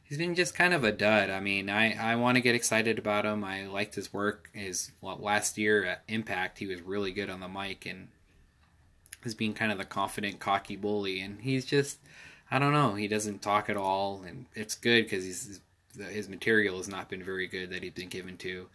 he's 0.08 0.18
been 0.18 0.34
just 0.34 0.54
kind 0.54 0.72
of 0.72 0.84
a 0.84 0.92
dud. 0.92 1.30
I 1.30 1.40
mean, 1.40 1.68
I, 1.68 2.12
I 2.12 2.16
want 2.16 2.36
to 2.36 2.40
get 2.40 2.54
excited 2.54 2.98
about 2.98 3.26
him. 3.26 3.44
I 3.44 3.66
liked 3.66 3.94
his 3.94 4.12
work. 4.12 4.48
His 4.52 4.90
well, 5.00 5.18
last 5.20 5.58
year 5.58 5.84
at 5.84 6.02
Impact, 6.08 6.58
he 6.58 6.66
was 6.66 6.80
really 6.80 7.12
good 7.12 7.30
on 7.30 7.40
the 7.40 7.48
mic 7.48 7.86
and 7.86 8.08
was 9.22 9.34
being 9.34 9.54
kind 9.54 9.70
of 9.70 9.78
the 9.78 9.84
confident, 9.84 10.40
cocky 10.40 10.76
bully. 10.76 11.20
And 11.20 11.40
he's 11.40 11.64
just, 11.64 11.98
I 12.50 12.58
don't 12.58 12.72
know, 12.72 12.94
he 12.94 13.08
doesn't 13.08 13.42
talk 13.42 13.68
at 13.68 13.76
all. 13.76 14.22
And 14.26 14.46
it's 14.54 14.74
good 14.74 15.04
because 15.04 15.60
his 15.96 16.28
material 16.28 16.78
has 16.78 16.88
not 16.88 17.08
been 17.10 17.22
very 17.22 17.46
good 17.46 17.70
that 17.70 17.82
he's 17.82 17.92
been 17.92 18.08
given 18.08 18.36
to. 18.38 18.68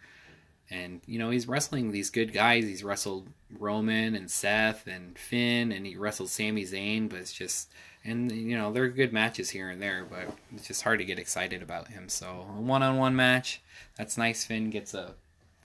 And 0.70 1.02
you 1.06 1.18
know 1.18 1.28
he's 1.28 1.46
wrestling 1.46 1.90
these 1.90 2.08
good 2.08 2.32
guys. 2.32 2.64
He's 2.64 2.82
wrestled 2.82 3.28
Roman 3.58 4.14
and 4.14 4.30
Seth 4.30 4.86
and 4.86 5.16
Finn, 5.18 5.70
and 5.70 5.84
he 5.84 5.94
wrestled 5.94 6.30
Sami 6.30 6.64
Zayn. 6.64 7.10
But 7.10 7.18
it's 7.18 7.34
just 7.34 7.70
and 8.04 8.30
you 8.30 8.56
know 8.56 8.72
there 8.72 8.84
are 8.84 8.88
good 8.88 9.12
matches 9.12 9.50
here 9.50 9.70
and 9.70 9.80
there, 9.80 10.06
but 10.08 10.36
it's 10.54 10.66
just 10.66 10.82
hard 10.82 10.98
to 10.98 11.04
get 11.04 11.18
excited 11.18 11.62
about 11.62 11.88
him. 11.88 12.08
So 12.08 12.46
a 12.56 12.60
one-on-one 12.60 13.16
match, 13.16 13.62
that's 13.96 14.18
nice. 14.18 14.44
Finn 14.44 14.70
gets 14.70 14.94
a 14.94 15.14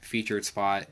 featured 0.01 0.45
spot, 0.45 0.87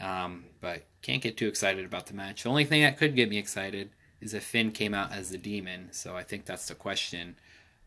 um, 0.00 0.44
but 0.60 0.82
can't 1.02 1.22
get 1.22 1.36
too 1.36 1.48
excited 1.48 1.84
about 1.84 2.06
the 2.06 2.14
match. 2.14 2.42
The 2.42 2.50
only 2.50 2.64
thing 2.64 2.82
that 2.82 2.98
could 2.98 3.16
get 3.16 3.28
me 3.28 3.38
excited 3.38 3.90
is 4.20 4.34
if 4.34 4.44
Finn 4.44 4.72
came 4.72 4.94
out 4.94 5.12
as 5.12 5.30
the 5.30 5.38
demon. 5.38 5.88
So 5.92 6.16
I 6.16 6.22
think 6.22 6.44
that's 6.44 6.68
the 6.68 6.74
question 6.74 7.36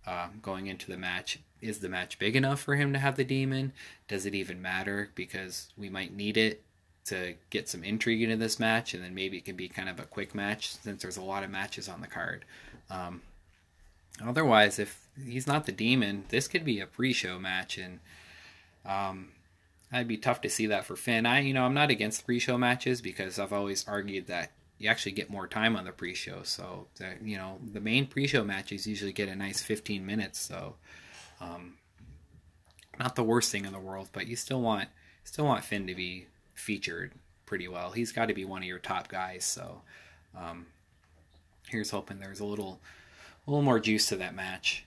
uh, 0.05 0.27
going 0.41 0.67
into 0.67 0.89
the 0.89 0.97
match. 0.97 1.39
Is 1.59 1.79
the 1.79 1.89
match 1.89 2.19
big 2.19 2.35
enough 2.35 2.61
for 2.61 2.75
him 2.75 2.93
to 2.93 2.99
have 2.99 3.15
the 3.15 3.23
demon? 3.23 3.73
Does 4.07 4.27
it 4.27 4.35
even 4.35 4.61
matter? 4.61 5.09
Because 5.15 5.69
we 5.75 5.89
might 5.89 6.15
need 6.15 6.37
it 6.37 6.63
to 7.05 7.33
get 7.49 7.69
some 7.69 7.83
intrigue 7.83 8.21
into 8.21 8.35
this 8.35 8.59
match, 8.59 8.93
and 8.93 9.03
then 9.03 9.15
maybe 9.15 9.37
it 9.37 9.45
can 9.45 9.55
be 9.55 9.67
kind 9.67 9.89
of 9.89 9.99
a 9.99 10.03
quick 10.03 10.35
match 10.35 10.75
since 10.75 11.01
there's 11.01 11.17
a 11.17 11.21
lot 11.23 11.43
of 11.43 11.49
matches 11.49 11.89
on 11.89 12.01
the 12.01 12.07
card. 12.07 12.45
Um, 12.89 13.21
otherwise, 14.23 14.79
if 14.79 15.07
he's 15.23 15.47
not 15.47 15.65
the 15.65 15.71
demon, 15.71 16.25
this 16.29 16.47
could 16.47 16.63
be 16.63 16.79
a 16.79 16.87
pre-show 16.87 17.39
match, 17.39 17.77
and 17.77 17.99
um, 18.85 19.29
I'd 19.91 20.07
be 20.07 20.17
tough 20.17 20.41
to 20.41 20.49
see 20.49 20.67
that 20.67 20.85
for 20.85 20.95
Finn. 20.95 21.25
I, 21.25 21.41
you 21.41 21.53
know, 21.53 21.65
I'm 21.65 21.73
not 21.73 21.89
against 21.89 22.25
pre-show 22.25 22.57
matches 22.57 23.01
because 23.01 23.39
I've 23.39 23.53
always 23.53 23.87
argued 23.87 24.27
that 24.27 24.51
you 24.77 24.89
actually 24.89 25.13
get 25.13 25.29
more 25.29 25.47
time 25.47 25.75
on 25.75 25.85
the 25.85 25.91
pre-show. 25.91 26.43
So, 26.43 26.87
you 27.23 27.37
know, 27.37 27.59
the 27.73 27.79
main 27.79 28.05
pre-show 28.05 28.43
matches 28.43 28.85
usually 28.85 29.13
get 29.13 29.29
a 29.29 29.35
nice 29.35 29.61
15 29.61 30.05
minutes. 30.05 30.39
So, 30.39 30.75
um, 31.41 31.75
not 32.99 33.15
the 33.15 33.23
worst 33.23 33.51
thing 33.51 33.65
in 33.65 33.73
the 33.73 33.79
world, 33.79 34.09
but 34.11 34.27
you 34.27 34.35
still 34.35 34.61
want 34.61 34.89
still 35.23 35.45
want 35.45 35.63
Finn 35.63 35.87
to 35.87 35.95
be 35.95 36.27
featured 36.53 37.11
pretty 37.45 37.67
well. 37.67 37.91
He's 37.91 38.11
got 38.11 38.27
to 38.27 38.33
be 38.33 38.45
one 38.45 38.61
of 38.61 38.67
your 38.67 38.79
top 38.79 39.07
guys. 39.07 39.45
So, 39.45 39.81
um, 40.37 40.67
here's 41.69 41.91
hoping 41.91 42.19
there's 42.19 42.39
a 42.39 42.45
little 42.45 42.79
a 43.45 43.51
little 43.51 43.63
more 43.63 43.79
juice 43.79 44.07
to 44.09 44.15
that 44.17 44.35
match. 44.35 44.83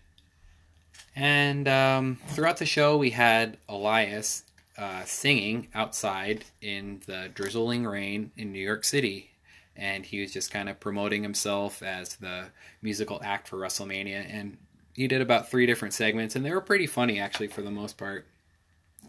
And 1.16 1.66
um, 1.66 2.18
throughout 2.28 2.58
the 2.58 2.66
show, 2.66 2.96
we 2.96 3.10
had 3.10 3.56
Elias 3.68 4.44
uh, 4.78 5.04
singing 5.04 5.68
outside 5.74 6.44
in 6.60 7.00
the 7.06 7.30
drizzling 7.34 7.84
rain 7.84 8.30
in 8.36 8.52
New 8.52 8.60
York 8.60 8.84
City. 8.84 9.30
And 9.76 10.04
he 10.04 10.20
was 10.20 10.32
just 10.32 10.50
kind 10.50 10.68
of 10.68 10.78
promoting 10.78 11.22
himself 11.22 11.82
as 11.82 12.16
the 12.16 12.46
musical 12.82 13.20
act 13.24 13.48
for 13.48 13.56
WrestleMania. 13.56 14.26
And 14.28 14.58
he 14.94 15.08
did 15.08 15.20
about 15.20 15.50
three 15.50 15.66
different 15.66 15.94
segments, 15.94 16.36
and 16.36 16.44
they 16.44 16.52
were 16.52 16.60
pretty 16.60 16.86
funny, 16.86 17.18
actually, 17.18 17.48
for 17.48 17.62
the 17.62 17.70
most 17.70 17.96
part. 17.96 18.26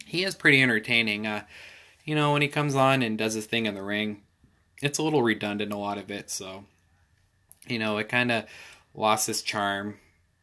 He 0.06 0.24
is 0.24 0.36
pretty 0.36 0.62
entertaining. 0.62 1.28
Uh, 1.28 1.44
you 2.06 2.16
know, 2.16 2.32
when 2.34 2.42
he 2.42 2.48
comes 2.48 2.75
on 2.75 3.01
and 3.01 3.18
does 3.18 3.34
his 3.34 3.46
thing 3.46 3.66
in 3.66 3.75
the 3.75 3.82
ring, 3.82 4.22
it's 4.82 4.98
a 4.98 5.04
little 5.04 5.24
redundant, 5.24 5.74
a 5.74 5.78
lot 5.78 5.98
of 5.98 6.10
it. 6.10 6.30
So 6.30 6.66
you 7.68 7.80
know, 7.80 7.98
it 7.98 8.10
kind 8.10 8.32
of 8.32 8.46
lost 8.94 9.30
its 9.30 9.41
charm 9.41 9.98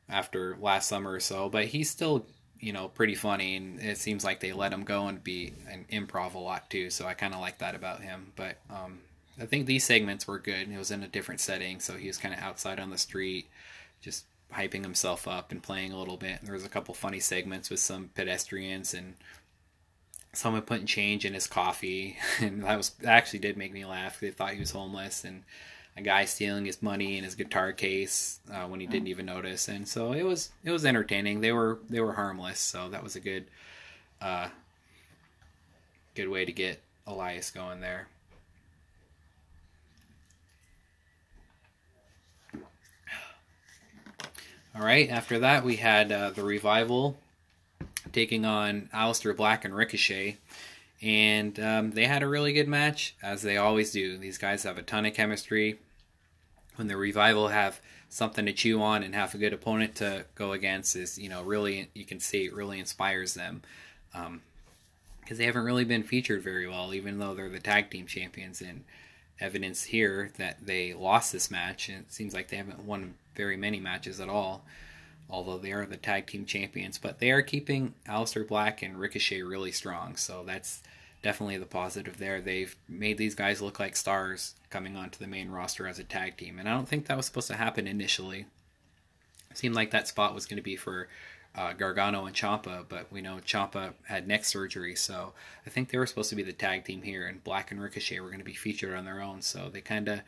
after 0.08 0.56
last 0.60 0.88
summer 0.88 1.12
or 1.12 1.20
so, 1.20 1.48
but 1.48 1.66
he's 1.66 1.90
still, 1.90 2.26
you 2.60 2.72
know, 2.72 2.88
pretty 2.88 3.14
funny, 3.14 3.56
and 3.56 3.80
it 3.80 3.98
seems 3.98 4.25
like 4.25 4.40
they 4.40 4.52
let 4.52 4.72
him 4.72 4.84
go 4.84 5.06
and 5.06 5.22
be 5.22 5.52
an 5.68 5.84
improv 5.90 6.34
a 6.34 6.38
lot 6.38 6.70
too. 6.70 6.90
So 6.90 7.06
I 7.06 7.14
kind 7.14 7.34
of 7.34 7.40
like 7.40 7.58
that 7.58 7.75
about 7.75 8.00
him. 8.00 8.32
But 8.37 8.56
um, 8.70 9.00
I 9.40 9.46
think 9.46 9.66
these 9.66 9.84
segments 9.84 10.26
were 10.26 10.38
good. 10.38 10.66
And 10.66 10.75
it 10.75 10.78
was 10.78 10.90
in 10.90 11.02
a 11.02 11.08
different 11.08 11.40
setting, 11.40 11.80
so 11.80 11.94
he 11.94 12.06
was 12.06 12.18
kind 12.18 12.34
of 12.34 12.40
outside 12.40 12.80
on 12.80 12.90
the 12.90 12.98
street, 12.98 13.48
just 14.00 14.25
hyping 14.52 14.82
himself 14.82 15.28
up 15.28 15.52
and 15.52 15.62
playing 15.62 15.92
a 15.92 15.98
little 15.98 16.16
bit. 16.16 16.38
And 16.38 16.46
There 16.46 16.54
was 16.54 16.64
a 16.64 16.70
couple 16.70 16.94
funny 16.94 17.20
segments 17.20 17.70
with 17.70 17.80
some 17.80 18.10
pedestrians 18.14 18.94
and 18.94 19.14
someone 20.32 20.62
putting 20.62 20.87
change 20.87 21.25
in 21.25 21.34
his 21.34 21.46
coffee, 21.46 22.16
and 22.40 22.64
that 22.64 22.76
was 22.76 22.90
that 23.00 23.10
actually 23.10 23.40
did 23.40 23.56
make 23.56 23.72
me 23.72 23.84
laugh. 23.84 24.20
They 24.20 24.30
thought 24.30 24.54
he 24.54 24.60
was 24.60 24.70
homeless 24.70 25.25
and 25.25 25.42
a 25.99 26.02
guy 26.02 26.25
stealing 26.25 26.64
his 26.64 26.81
money 26.81 27.19
in 27.19 27.25
his 27.25 27.35
guitar 27.35 27.73
case 27.73 28.38
uh, 28.52 28.64
when 28.67 28.78
he 28.78 28.87
didn't 28.87 29.09
even 29.09 29.26
notice, 29.26 29.67
and 29.67 29.87
so 29.87 30.12
it 30.12 30.23
was 30.23 30.50
it 30.62 30.71
was 30.71 30.87
entertaining. 30.87 31.40
They 31.40 31.52
were 31.52 31.81
they 31.90 32.00
were 32.00 32.12
harmless, 32.12 32.61
so 32.61 32.88
that 32.90 33.02
was 33.02 33.17
a 33.17 33.21
good 33.21 33.47
uh, 34.23 34.49
good 36.14 36.28
way 36.28 36.45
to 36.45 36.52
get 36.52 36.81
Elias 37.07 37.50
going 37.50 37.81
there. 37.81 38.07
All 44.75 44.85
right, 44.85 45.11
after 45.11 45.40
that 45.40 45.64
we 45.64 45.76
had 45.76 46.12
uh, 46.12 46.31
the 46.31 46.45
revival 46.45 47.19
taking 48.12 48.45
on 48.45 48.88
Aleister 48.95 49.37
Black 49.37 49.64
and 49.64 49.75
Ricochet 49.75 50.38
and 51.02 51.59
um, 51.61 51.90
they 51.93 52.07
had 52.07 52.23
a 52.23 52.28
really 52.28 52.52
good 52.52 52.69
match 52.69 53.14
as 53.23 53.43
they 53.43 53.57
always 53.57 53.93
do. 53.93 54.17
These 54.17 54.38
guys 54.38 54.64
have 54.64 54.78
a 54.78 54.83
ton 54.83 55.07
of 55.07 55.14
chemistry 55.14 55.78
when 56.78 56.87
the 56.87 56.97
revival 56.97 57.49
have 57.49 57.80
something 58.08 58.47
to 58.47 58.52
chew 58.52 58.80
on 58.80 59.02
and 59.02 59.14
have 59.14 59.35
a 59.35 59.38
good 59.38 59.52
opponent 59.52 59.97
to 59.97 60.25
go 60.35 60.52
against 60.52 60.97
is 60.97 61.18
you 61.18 61.28
know 61.28 61.42
really 61.42 61.90
you 61.92 62.04
can 62.04 62.20
see 62.20 62.47
it 62.47 62.54
really 62.54 62.78
inspires 62.78 63.35
them. 63.35 63.62
Because 64.12 64.28
um, 64.28 65.37
they 65.37 65.44
haven't 65.44 65.64
really 65.64 65.85
been 65.85 66.04
featured 66.04 66.42
very 66.42 66.66
well 66.66 66.94
even 66.94 67.18
though 67.18 67.35
they're 67.35 67.50
the 67.50 67.58
tag 67.58 67.90
team 67.90 68.06
champions 68.06 68.61
and 68.61 68.85
evidence 69.40 69.85
here 69.85 70.32
that 70.38 70.64
they 70.64 70.94
lost 70.94 71.32
this 71.32 71.50
match. 71.50 71.88
And 71.88 71.99
it 71.99 72.12
seems 72.12 72.32
like 72.32 72.49
they 72.49 72.56
haven't 72.56 72.85
won 72.85 73.14
very 73.35 73.56
many 73.56 73.80
matches 73.80 74.20
at 74.20 74.28
all 74.28 74.64
although 75.30 75.58
they 75.58 75.73
are 75.73 75.85
the 75.85 75.99
tag 75.99 76.26
team 76.26 76.47
champions. 76.47 76.97
But 76.97 77.18
they 77.18 77.30
are 77.32 77.42
keeping 77.42 77.94
Aleister 78.06 78.47
Black 78.47 78.82
and 78.82 78.99
Ricochet 78.99 79.42
really 79.42 79.73
strong 79.73 80.16
so 80.16 80.44
that's 80.47 80.82
definitely 81.23 81.58
the 81.58 81.66
positive 81.66 82.18
there. 82.18 82.40
They've 82.40 82.75
made 82.88 83.18
these 83.18 83.35
guys 83.35 83.61
look 83.61 83.80
like 83.80 83.97
stars 83.97 84.54
coming 84.70 84.96
onto 84.96 85.18
the 85.18 85.26
main 85.26 85.50
roster 85.50 85.87
as 85.87 85.98
a 85.98 86.04
tag 86.04 86.37
team, 86.37 86.58
and 86.58 86.68
I 86.68 86.75
don't 86.75 86.88
think 86.88 87.06
that 87.06 87.16
was 87.16 87.26
supposed 87.26 87.48
to 87.48 87.56
happen 87.56 87.87
initially. 87.87 88.46
It 89.50 89.58
seemed 89.58 89.75
like 89.75 89.90
that 89.90 90.08
spot 90.08 90.34
was 90.34 90.46
going 90.46 90.58
to 90.58 90.62
be 90.62 90.76
for 90.76 91.08
uh, 91.56 91.72
Gargano 91.72 92.26
and 92.26 92.37
Ciampa, 92.37 92.84
but 92.88 93.10
we 93.10 93.20
know 93.20 93.38
Ciampa 93.44 93.94
had 94.06 94.28
neck 94.28 94.44
surgery, 94.44 94.94
so 94.94 95.32
I 95.66 95.70
think 95.70 95.90
they 95.90 95.98
were 95.98 96.06
supposed 96.06 96.30
to 96.30 96.37
be 96.37 96.42
the 96.42 96.52
tag 96.52 96.84
team 96.84 97.02
here, 97.02 97.26
and 97.26 97.42
Black 97.42 97.70
and 97.70 97.80
Ricochet 97.80 98.20
were 98.20 98.28
going 98.28 98.38
to 98.38 98.44
be 98.44 98.52
featured 98.52 98.94
on 98.94 99.04
their 99.04 99.20
own. 99.20 99.42
So 99.42 99.68
they 99.68 99.80
kind 99.80 100.08
of, 100.08 100.20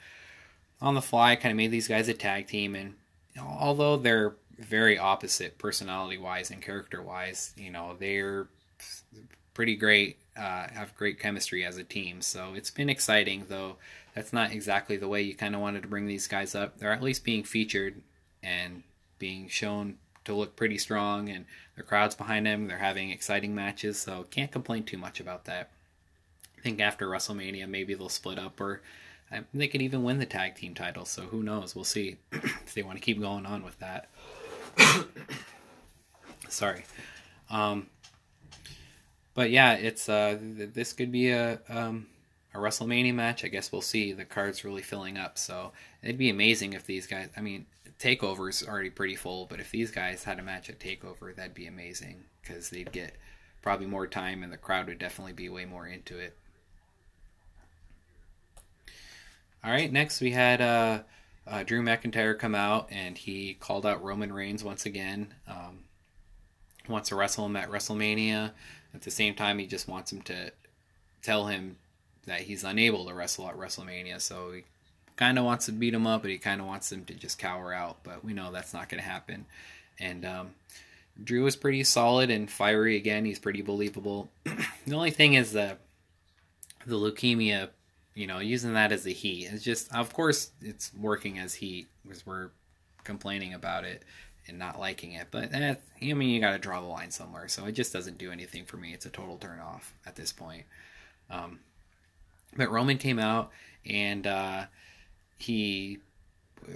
on 0.80 0.94
the 0.94 1.02
fly, 1.02 1.36
kind 1.36 1.52
of 1.52 1.56
made 1.56 1.70
these 1.70 1.88
guys 1.88 2.08
a 2.08 2.14
tag 2.14 2.48
team, 2.48 2.74
and 2.74 2.94
although 3.38 3.96
they're 3.96 4.34
very 4.58 4.98
opposite 4.98 5.58
personality 5.58 6.18
wise 6.18 6.50
and 6.50 6.62
character 6.62 7.00
wise, 7.00 7.52
you 7.56 7.70
know, 7.70 7.96
they're 7.98 8.48
pretty 9.54 9.76
great, 9.76 10.18
uh, 10.40 10.68
have 10.72 10.96
great 10.96 11.20
chemistry 11.20 11.64
as 11.64 11.76
a 11.76 11.84
team. 11.84 12.22
So 12.22 12.54
it's 12.54 12.70
been 12.70 12.88
exciting, 12.88 13.44
though 13.48 13.76
that's 14.14 14.32
not 14.32 14.52
exactly 14.52 14.96
the 14.96 15.08
way 15.08 15.20
you 15.20 15.34
kind 15.34 15.54
of 15.54 15.60
wanted 15.60 15.82
to 15.82 15.88
bring 15.88 16.06
these 16.06 16.26
guys 16.26 16.54
up. 16.54 16.78
They're 16.78 16.92
at 16.92 17.02
least 17.02 17.24
being 17.24 17.44
featured 17.44 18.00
and 18.42 18.82
being 19.18 19.48
shown 19.48 19.98
to 20.24 20.34
look 20.34 20.56
pretty 20.56 20.78
strong, 20.78 21.28
and 21.28 21.44
the 21.76 21.82
crowd's 21.82 22.14
behind 22.14 22.46
them. 22.46 22.68
They're 22.68 22.78
having 22.78 23.10
exciting 23.10 23.54
matches, 23.54 24.00
so 24.00 24.24
can't 24.30 24.50
complain 24.50 24.84
too 24.84 24.96
much 24.96 25.20
about 25.20 25.44
that. 25.44 25.70
I 26.58 26.62
think 26.62 26.80
after 26.80 27.06
WrestleMania, 27.06 27.68
maybe 27.68 27.94
they'll 27.94 28.08
split 28.08 28.38
up, 28.38 28.60
or 28.60 28.80
um, 29.30 29.46
they 29.52 29.68
could 29.68 29.82
even 29.82 30.02
win 30.02 30.18
the 30.18 30.26
tag 30.26 30.56
team 30.56 30.74
title. 30.74 31.04
So 31.04 31.22
who 31.22 31.42
knows? 31.42 31.74
We'll 31.74 31.84
see 31.84 32.16
if 32.32 32.74
they 32.74 32.82
want 32.82 32.96
to 32.96 33.04
keep 33.04 33.20
going 33.20 33.44
on 33.44 33.62
with 33.62 33.78
that. 33.78 34.08
Sorry. 36.48 36.84
Um, 37.50 37.88
but 39.34 39.50
yeah, 39.50 39.74
it's 39.74 40.08
uh, 40.08 40.38
th- 40.56 40.72
this 40.72 40.92
could 40.92 41.12
be 41.12 41.30
a 41.30 41.60
um, 41.68 42.06
a 42.54 42.58
WrestleMania 42.58 43.14
match. 43.14 43.44
I 43.44 43.48
guess 43.48 43.72
we'll 43.72 43.80
see. 43.80 44.12
The 44.12 44.24
card's 44.24 44.64
really 44.64 44.82
filling 44.82 45.16
up, 45.16 45.38
so 45.38 45.72
it'd 46.02 46.18
be 46.18 46.30
amazing 46.30 46.72
if 46.72 46.86
these 46.86 47.06
guys. 47.06 47.28
I 47.36 47.40
mean, 47.40 47.66
Takeover 47.98 48.48
is 48.48 48.66
already 48.66 48.90
pretty 48.90 49.16
full, 49.16 49.46
but 49.46 49.60
if 49.60 49.70
these 49.70 49.90
guys 49.90 50.24
had 50.24 50.38
a 50.38 50.42
match 50.42 50.68
at 50.70 50.80
Takeover, 50.80 51.34
that'd 51.34 51.54
be 51.54 51.66
amazing 51.66 52.24
because 52.42 52.70
they'd 52.70 52.92
get 52.92 53.16
probably 53.62 53.86
more 53.86 54.06
time, 54.06 54.42
and 54.42 54.52
the 54.52 54.56
crowd 54.56 54.86
would 54.86 54.98
definitely 54.98 55.34
be 55.34 55.48
way 55.48 55.64
more 55.64 55.86
into 55.86 56.18
it. 56.18 56.36
All 59.62 59.70
right, 59.70 59.92
next 59.92 60.22
we 60.22 60.30
had 60.30 60.62
uh, 60.62 61.00
uh, 61.46 61.62
Drew 61.64 61.82
McIntyre 61.82 62.38
come 62.38 62.54
out 62.54 62.88
and 62.90 63.18
he 63.18 63.54
called 63.54 63.84
out 63.84 64.02
Roman 64.02 64.32
Reigns 64.32 64.64
once 64.64 64.86
again. 64.86 65.34
Um, 65.46 65.80
wants 66.88 67.10
to 67.10 67.14
wrestle 67.14 67.44
him 67.44 67.56
at 67.56 67.70
WrestleMania. 67.70 68.52
At 68.94 69.02
the 69.02 69.10
same 69.10 69.34
time, 69.34 69.58
he 69.58 69.66
just 69.66 69.88
wants 69.88 70.12
him 70.12 70.22
to 70.22 70.52
tell 71.22 71.46
him 71.46 71.76
that 72.26 72.42
he's 72.42 72.64
unable 72.64 73.06
to 73.06 73.14
wrestle 73.14 73.48
at 73.48 73.56
WrestleMania. 73.56 74.20
So 74.20 74.52
he 74.52 74.64
kind 75.16 75.38
of 75.38 75.44
wants 75.44 75.66
to 75.66 75.72
beat 75.72 75.94
him 75.94 76.06
up, 76.06 76.22
but 76.22 76.30
he 76.30 76.38
kind 76.38 76.60
of 76.60 76.66
wants 76.66 76.90
him 76.90 77.04
to 77.06 77.14
just 77.14 77.38
cower 77.38 77.72
out. 77.72 77.98
But 78.02 78.24
we 78.24 78.32
know 78.32 78.50
that's 78.50 78.74
not 78.74 78.88
going 78.88 79.02
to 79.02 79.08
happen. 79.08 79.46
And 79.98 80.24
um, 80.24 80.50
Drew 81.22 81.46
is 81.46 81.56
pretty 81.56 81.84
solid 81.84 82.30
and 82.30 82.50
fiery 82.50 82.96
again. 82.96 83.24
He's 83.24 83.38
pretty 83.38 83.62
believable. 83.62 84.30
the 84.86 84.94
only 84.94 85.10
thing 85.10 85.34
is 85.34 85.52
the 85.52 85.76
the 86.86 86.96
leukemia 86.96 87.68
you 88.14 88.26
know, 88.26 88.38
using 88.38 88.74
that 88.74 88.92
as 88.92 89.06
a 89.06 89.10
heat. 89.10 89.48
It's 89.50 89.64
just, 89.64 89.92
of 89.94 90.12
course, 90.12 90.50
it's 90.60 90.92
working 90.94 91.38
as 91.38 91.54
heat 91.54 91.88
because 92.02 92.26
we're 92.26 92.50
complaining 93.04 93.54
about 93.54 93.84
it 93.84 94.02
and 94.46 94.58
not 94.58 94.80
liking 94.80 95.12
it. 95.12 95.28
But 95.30 95.52
eh, 95.52 95.74
I 96.02 96.12
mean, 96.12 96.30
you 96.30 96.40
got 96.40 96.52
to 96.52 96.58
draw 96.58 96.80
the 96.80 96.86
line 96.86 97.10
somewhere. 97.10 97.48
So 97.48 97.66
it 97.66 97.72
just 97.72 97.92
doesn't 97.92 98.18
do 98.18 98.32
anything 98.32 98.64
for 98.64 98.76
me. 98.76 98.92
It's 98.92 99.06
a 99.06 99.10
total 99.10 99.36
turn 99.36 99.60
off 99.60 99.94
at 100.06 100.16
this 100.16 100.32
point. 100.32 100.64
Um, 101.30 101.60
but 102.56 102.70
Roman 102.70 102.98
came 102.98 103.18
out 103.18 103.50
and 103.86 104.26
uh, 104.26 104.64
he 105.38 105.98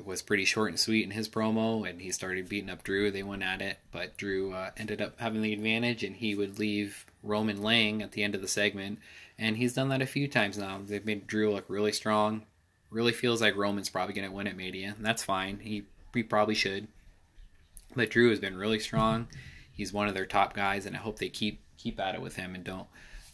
was 0.04 0.22
pretty 0.22 0.44
short 0.44 0.70
and 0.70 0.78
sweet 0.78 1.04
in 1.04 1.10
his 1.10 1.28
promo, 1.28 1.88
and 1.88 2.00
he 2.00 2.10
started 2.10 2.48
beating 2.48 2.70
up 2.70 2.82
Drew. 2.84 3.10
They 3.10 3.22
went 3.22 3.42
at 3.42 3.60
it, 3.60 3.78
but 3.92 4.16
Drew 4.16 4.52
uh, 4.52 4.70
ended 4.76 5.02
up 5.02 5.20
having 5.20 5.42
the 5.42 5.52
advantage, 5.52 6.02
and 6.02 6.16
he 6.16 6.34
would 6.34 6.58
leave 6.58 7.04
Roman 7.22 7.60
laying 7.62 8.00
at 8.02 8.12
the 8.12 8.22
end 8.22 8.34
of 8.34 8.40
the 8.40 8.48
segment 8.48 8.98
and 9.38 9.56
he's 9.56 9.74
done 9.74 9.88
that 9.88 10.02
a 10.02 10.06
few 10.06 10.28
times 10.28 10.58
now. 10.58 10.80
They've 10.84 11.04
made 11.04 11.26
Drew 11.26 11.52
look 11.52 11.64
really 11.68 11.92
strong. 11.92 12.42
Really 12.90 13.12
feels 13.12 13.40
like 13.40 13.56
Roman's 13.56 13.90
probably 13.90 14.14
going 14.14 14.28
to 14.28 14.34
win 14.34 14.46
at 14.46 14.56
Mania, 14.56 14.94
and 14.96 15.04
that's 15.04 15.24
fine. 15.24 15.58
He 15.60 15.84
he 16.12 16.22
probably 16.22 16.54
should. 16.54 16.86
But 17.96 18.10
Drew 18.10 18.30
has 18.30 18.40
been 18.40 18.56
really 18.56 18.80
strong. 18.80 19.28
He's 19.72 19.92
one 19.92 20.08
of 20.08 20.14
their 20.14 20.26
top 20.26 20.54
guys, 20.54 20.86
and 20.86 20.96
I 20.96 21.00
hope 21.00 21.18
they 21.18 21.28
keep 21.28 21.60
keep 21.76 22.00
at 22.00 22.14
it 22.14 22.20
with 22.22 22.36
him 22.36 22.54
and 22.54 22.64
don't 22.64 22.86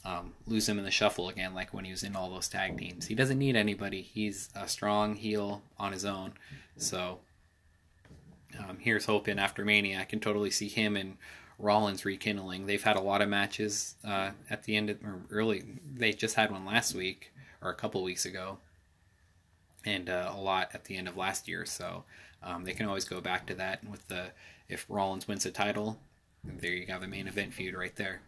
um, 0.04 0.32
lose 0.46 0.68
him 0.68 0.78
in 0.78 0.84
the 0.84 0.90
shuffle 0.90 1.28
again, 1.28 1.54
like 1.54 1.74
when 1.74 1.84
he 1.84 1.90
was 1.90 2.02
in 2.02 2.16
all 2.16 2.30
those 2.30 2.48
tag 2.48 2.78
teams. 2.78 3.06
He 3.06 3.14
doesn't 3.14 3.38
need 3.38 3.56
anybody. 3.56 4.02
He's 4.02 4.48
a 4.54 4.66
strong 4.66 5.14
heel 5.14 5.62
on 5.78 5.92
his 5.92 6.04
own. 6.04 6.32
So 6.76 7.20
um, 8.58 8.78
here's 8.80 9.04
hoping 9.04 9.38
after 9.38 9.64
Mania, 9.64 10.00
I 10.00 10.04
can 10.04 10.20
totally 10.20 10.50
see 10.50 10.68
him 10.68 10.96
and 10.96 11.16
Rollins 11.58 12.04
rekindling. 12.04 12.66
They've 12.66 12.82
had 12.82 12.96
a 12.96 13.02
lot 13.02 13.20
of 13.20 13.28
matches 13.28 13.96
uh, 14.04 14.30
at 14.48 14.64
the 14.64 14.76
end 14.76 14.90
of 14.90 15.04
or 15.04 15.20
early. 15.30 15.62
They 15.94 16.12
just 16.12 16.34
had 16.34 16.50
one 16.50 16.64
last 16.64 16.94
week 16.94 17.32
or 17.60 17.70
a 17.70 17.74
couple 17.74 18.02
weeks 18.02 18.24
ago, 18.24 18.58
and 19.84 20.08
uh, 20.08 20.32
a 20.34 20.40
lot 20.40 20.70
at 20.72 20.84
the 20.84 20.96
end 20.96 21.06
of 21.06 21.16
last 21.16 21.46
year. 21.46 21.66
So 21.66 22.04
um, 22.42 22.64
they 22.64 22.72
can 22.72 22.86
always 22.86 23.04
go 23.04 23.20
back 23.20 23.46
to 23.46 23.54
that 23.54 23.84
with 23.88 24.08
the 24.08 24.32
if 24.68 24.86
Rollins 24.88 25.28
wins 25.28 25.44
the 25.44 25.50
title. 25.50 25.98
There 26.44 26.72
you 26.72 26.86
have 26.86 27.02
a 27.02 27.08
main 27.08 27.26
event 27.26 27.52
feud 27.52 27.74
right 27.74 27.94
there. 27.96 28.22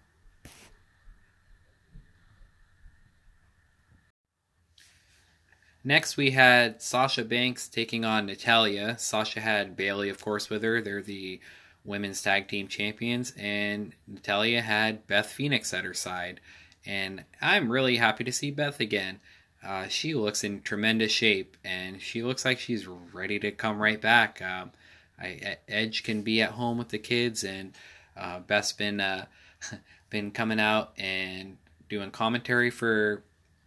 Next, 5.85 6.17
we 6.17 6.31
had 6.31 6.81
Sasha 6.81 7.25
Banks 7.25 7.67
taking 7.67 8.05
on 8.05 8.27
Natalya. 8.27 8.97
Sasha 8.99 9.41
had 9.41 9.77
Bayley, 9.77 10.09
of 10.09 10.23
course, 10.23 10.49
with 10.49 10.63
her. 10.63 10.81
They're 10.81 11.03
the 11.03 11.41
women's 11.85 12.23
tag 12.23 12.47
team 12.47 12.69
champions, 12.69 13.33
and 13.37 13.93
Natalya 14.07 14.61
had 14.61 15.07
Beth 15.09 15.27
Phoenix 15.27 15.75
at 15.75 15.85
her 15.85 15.95
side. 15.95 16.41
And 16.87 17.25
I'm 17.41 17.73
really 17.73 17.97
happy 17.97 18.23
to 18.23 18.33
see 18.33 18.53
Beth 18.53 18.79
again. 18.79 19.19
Uh, 19.65 19.87
she 19.89 20.15
looks 20.15 20.43
in 20.45 20.61
tremendous 20.63 21.13
shape, 21.13 21.57
and 21.65 22.01
she 22.01 22.23
looks 22.23 22.45
like 22.45 22.59
she's 22.59 22.87
ready 22.87 23.39
to 23.39 23.51
come 23.51 23.81
right 23.81 24.01
back. 24.01 24.43
Um, 24.43 24.73
I, 25.21 25.57
Edge 25.69 26.03
can 26.03 26.23
be 26.23 26.43
at 26.43 26.51
home 26.51 26.79
with 26.79 26.89
the 26.89 26.99
kids, 26.99 27.45
and 27.45 27.73
uh, 28.17 28.41
Beth's 28.41 28.73
been 28.73 29.01
uh, 29.01 29.27
been 30.11 30.31
coming 30.31 30.61
out 30.61 30.93
and 30.99 31.59
doing 31.89 32.11
commentary 32.11 32.71
for 32.71 33.23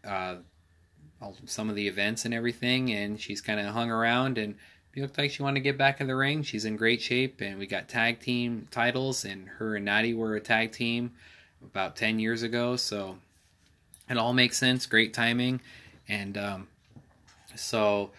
uh, 0.05 0.35
some 1.45 1.69
of 1.69 1.75
the 1.75 1.87
events 1.87 2.25
and 2.25 2.33
everything, 2.33 2.91
and 2.91 3.19
she's 3.19 3.41
kind 3.41 3.59
of 3.59 3.67
hung 3.67 3.89
around 3.89 4.37
and 4.37 4.55
she 4.95 5.01
looked 5.01 5.17
like 5.17 5.29
she 5.29 5.43
wanted 5.43 5.59
to 5.59 5.63
get 5.63 5.77
back 5.77 5.99
in 5.99 6.07
the 6.07 6.15
ring. 6.15 6.41
She's 6.41 6.63
in 6.63 6.77
great 6.77 7.01
shape, 7.01 7.41
and 7.41 7.59
we 7.59 7.67
got 7.67 7.89
tag 7.89 8.21
team 8.21 8.69
titles, 8.71 9.25
and 9.25 9.45
her 9.49 9.75
and 9.75 9.83
Natty 9.83 10.13
were 10.13 10.37
a 10.37 10.41
tag 10.41 10.71
team 10.71 11.11
about 11.61 11.97
10 11.97 12.17
years 12.17 12.43
ago, 12.43 12.77
so 12.77 13.17
it 14.09 14.17
all 14.17 14.31
makes 14.31 14.57
sense. 14.57 14.85
Great 14.85 15.13
timing. 15.13 15.59
And 16.07 16.37
um, 16.37 16.67
so 17.55 18.11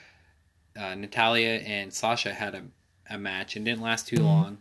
uh, 0.78 0.94
Natalya 0.94 1.60
and 1.64 1.92
Sasha 1.92 2.34
had 2.34 2.54
a, 2.54 2.62
a 3.08 3.18
match 3.18 3.56
and 3.56 3.64
didn't 3.64 3.82
last 3.82 4.08
too 4.08 4.22
long 4.22 4.58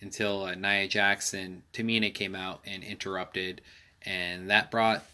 until 0.00 0.44
uh, 0.44 0.54
Nia 0.54 0.88
Jackson, 0.88 1.62
Tamina 1.72 2.12
came 2.12 2.34
out 2.34 2.60
and 2.64 2.82
interrupted, 2.84 3.60
and 4.02 4.48
that 4.48 4.70
brought 4.70 5.04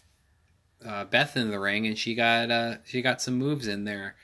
uh, 0.85 1.05
Beth 1.05 1.35
in 1.35 1.49
the 1.51 1.59
ring, 1.59 1.87
and 1.87 1.97
she 1.97 2.15
got 2.15 2.51
uh, 2.51 2.75
she 2.85 3.01
got 3.01 3.21
some 3.21 3.35
moves 3.35 3.67
in 3.67 3.85
there. 3.85 4.15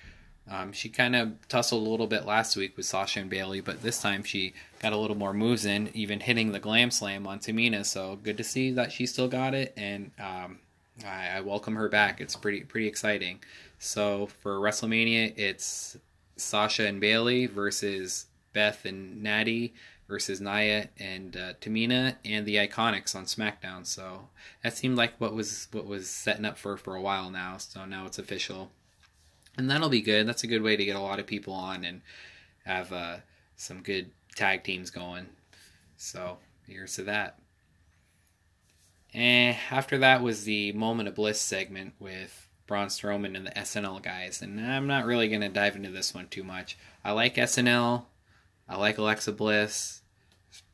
Um, 0.49 0.73
she 0.73 0.89
kind 0.89 1.15
of 1.15 1.47
tussled 1.47 1.81
a 1.81 1.89
little 1.89 2.07
bit 2.07 2.25
last 2.25 2.55
week 2.55 2.75
with 2.75 2.85
Sasha 2.85 3.19
and 3.19 3.29
Bayley, 3.29 3.61
but 3.61 3.83
this 3.83 4.01
time 4.01 4.23
she 4.23 4.53
got 4.81 4.91
a 4.91 4.97
little 4.97 5.15
more 5.15 5.33
moves 5.33 5.65
in, 5.65 5.89
even 5.93 6.19
hitting 6.19 6.51
the 6.51 6.59
glam 6.59 6.91
slam 6.91 7.25
on 7.25 7.39
Tamina. 7.39 7.85
So 7.85 8.17
good 8.21 8.37
to 8.37 8.43
see 8.43 8.71
that 8.71 8.91
she 8.91 9.05
still 9.05 9.27
got 9.27 9.53
it, 9.53 9.73
and 9.77 10.11
um, 10.19 10.59
I, 11.05 11.37
I, 11.37 11.41
welcome 11.41 11.75
her 11.75 11.89
back. 11.89 12.21
It's 12.21 12.35
pretty 12.35 12.61
pretty 12.61 12.87
exciting. 12.87 13.39
So 13.79 14.27
for 14.41 14.59
WrestleMania, 14.59 15.37
it's 15.37 15.97
Sasha 16.35 16.85
and 16.85 16.99
Bayley 16.99 17.45
versus 17.45 18.27
Beth 18.53 18.85
and 18.85 19.21
Natty 19.23 19.73
versus 20.07 20.41
Nia 20.41 20.89
and 20.99 21.37
uh, 21.37 21.53
Tamina 21.61 22.15
and 22.25 22.45
the 22.45 22.55
Iconics 22.55 23.15
on 23.15 23.25
SmackDown. 23.25 23.85
So 23.85 24.27
that 24.63 24.77
seemed 24.77 24.97
like 24.97 25.19
what 25.19 25.33
was 25.33 25.67
what 25.71 25.85
was 25.85 26.09
setting 26.09 26.45
up 26.45 26.57
for 26.57 26.77
for 26.77 26.95
a 26.95 27.01
while 27.01 27.29
now. 27.29 27.57
So 27.57 27.85
now 27.85 28.05
it's 28.05 28.19
official 28.19 28.71
and 29.57 29.69
that'll 29.69 29.89
be 29.89 30.01
good. 30.01 30.27
That's 30.27 30.43
a 30.43 30.47
good 30.47 30.61
way 30.61 30.75
to 30.75 30.85
get 30.85 30.95
a 30.95 31.01
lot 31.01 31.19
of 31.19 31.27
people 31.27 31.53
on 31.53 31.83
and 31.83 32.01
have 32.65 32.91
uh, 32.93 33.17
some 33.55 33.81
good 33.81 34.11
tag 34.35 34.63
teams 34.63 34.89
going. 34.89 35.27
So 35.97 36.37
here's 36.67 36.95
to 36.95 37.03
that. 37.03 37.37
And 39.13 39.57
after 39.69 39.97
that 39.99 40.21
was 40.21 40.43
the 40.43 40.71
Moment 40.71 41.09
of 41.09 41.15
Bliss 41.15 41.39
segment 41.39 41.93
with 41.99 42.47
Braun 42.67 42.87
Strowman 42.87 43.35
and 43.35 43.45
the 43.45 43.51
SNL 43.51 44.01
guys. 44.01 44.41
And 44.41 44.59
I'm 44.59 44.87
not 44.87 45.05
really 45.05 45.27
going 45.27 45.41
to 45.41 45.49
dive 45.49 45.75
into 45.75 45.91
this 45.91 46.13
one 46.13 46.27
too 46.27 46.43
much. 46.43 46.77
I 47.03 47.11
like 47.11 47.35
SNL. 47.35 48.05
I 48.69 48.77
like 48.77 48.97
Alexa 48.97 49.33
Bliss. 49.33 50.01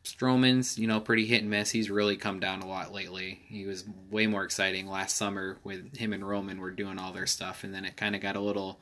Strowman's, 0.04 0.78
you 0.78 0.88
know, 0.88 1.00
pretty 1.00 1.26
hit 1.26 1.42
and 1.42 1.50
miss. 1.50 1.72
He's 1.72 1.90
really 1.90 2.16
come 2.16 2.40
down 2.40 2.62
a 2.62 2.68
lot 2.68 2.94
lately. 2.94 3.42
He 3.48 3.66
was 3.66 3.84
way 4.10 4.28
more 4.28 4.44
exciting 4.44 4.88
last 4.88 5.18
summer 5.18 5.58
with 5.64 5.98
him 5.98 6.14
and 6.14 6.28
Roman 6.28 6.62
were 6.62 6.72
doing 6.72 6.98
all 6.98 7.12
their 7.12 7.26
stuff, 7.26 7.64
and 7.64 7.74
then 7.74 7.84
it 7.84 7.98
kind 7.98 8.16
of 8.16 8.22
got 8.22 8.36
a 8.36 8.42
little 8.42 8.80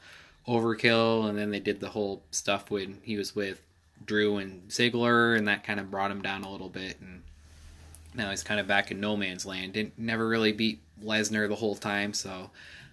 overkill. 0.48 1.28
And 1.28 1.38
then 1.38 1.50
they 1.50 1.60
did 1.60 1.80
the 1.80 1.90
whole 1.90 2.24
stuff 2.32 2.70
when 2.70 3.00
he 3.02 3.18
was 3.18 3.36
with 3.36 3.62
Drew 4.06 4.38
and 4.38 4.70
Ziggler, 4.70 5.36
and 5.38 5.48
that 5.48 5.64
kind 5.64 5.80
of 5.80 5.90
brought 5.90 6.12
him 6.12 6.22
down 6.22 6.44
a 6.44 6.52
little 6.52 6.70
bit. 6.70 7.00
And 7.02 7.24
now 8.16 8.30
he's 8.30 8.44
kind 8.44 8.60
of 8.60 8.68
back 8.68 8.92
in 8.92 9.00
no 9.00 9.16
man's 9.18 9.46
land. 9.46 9.74
Didn't 9.74 9.98
never 9.98 10.28
really 10.28 10.52
beat 10.52 10.82
Lesnar 11.04 11.48
the 11.48 11.56
whole 11.56 11.76
time, 11.76 12.14
so 12.14 12.52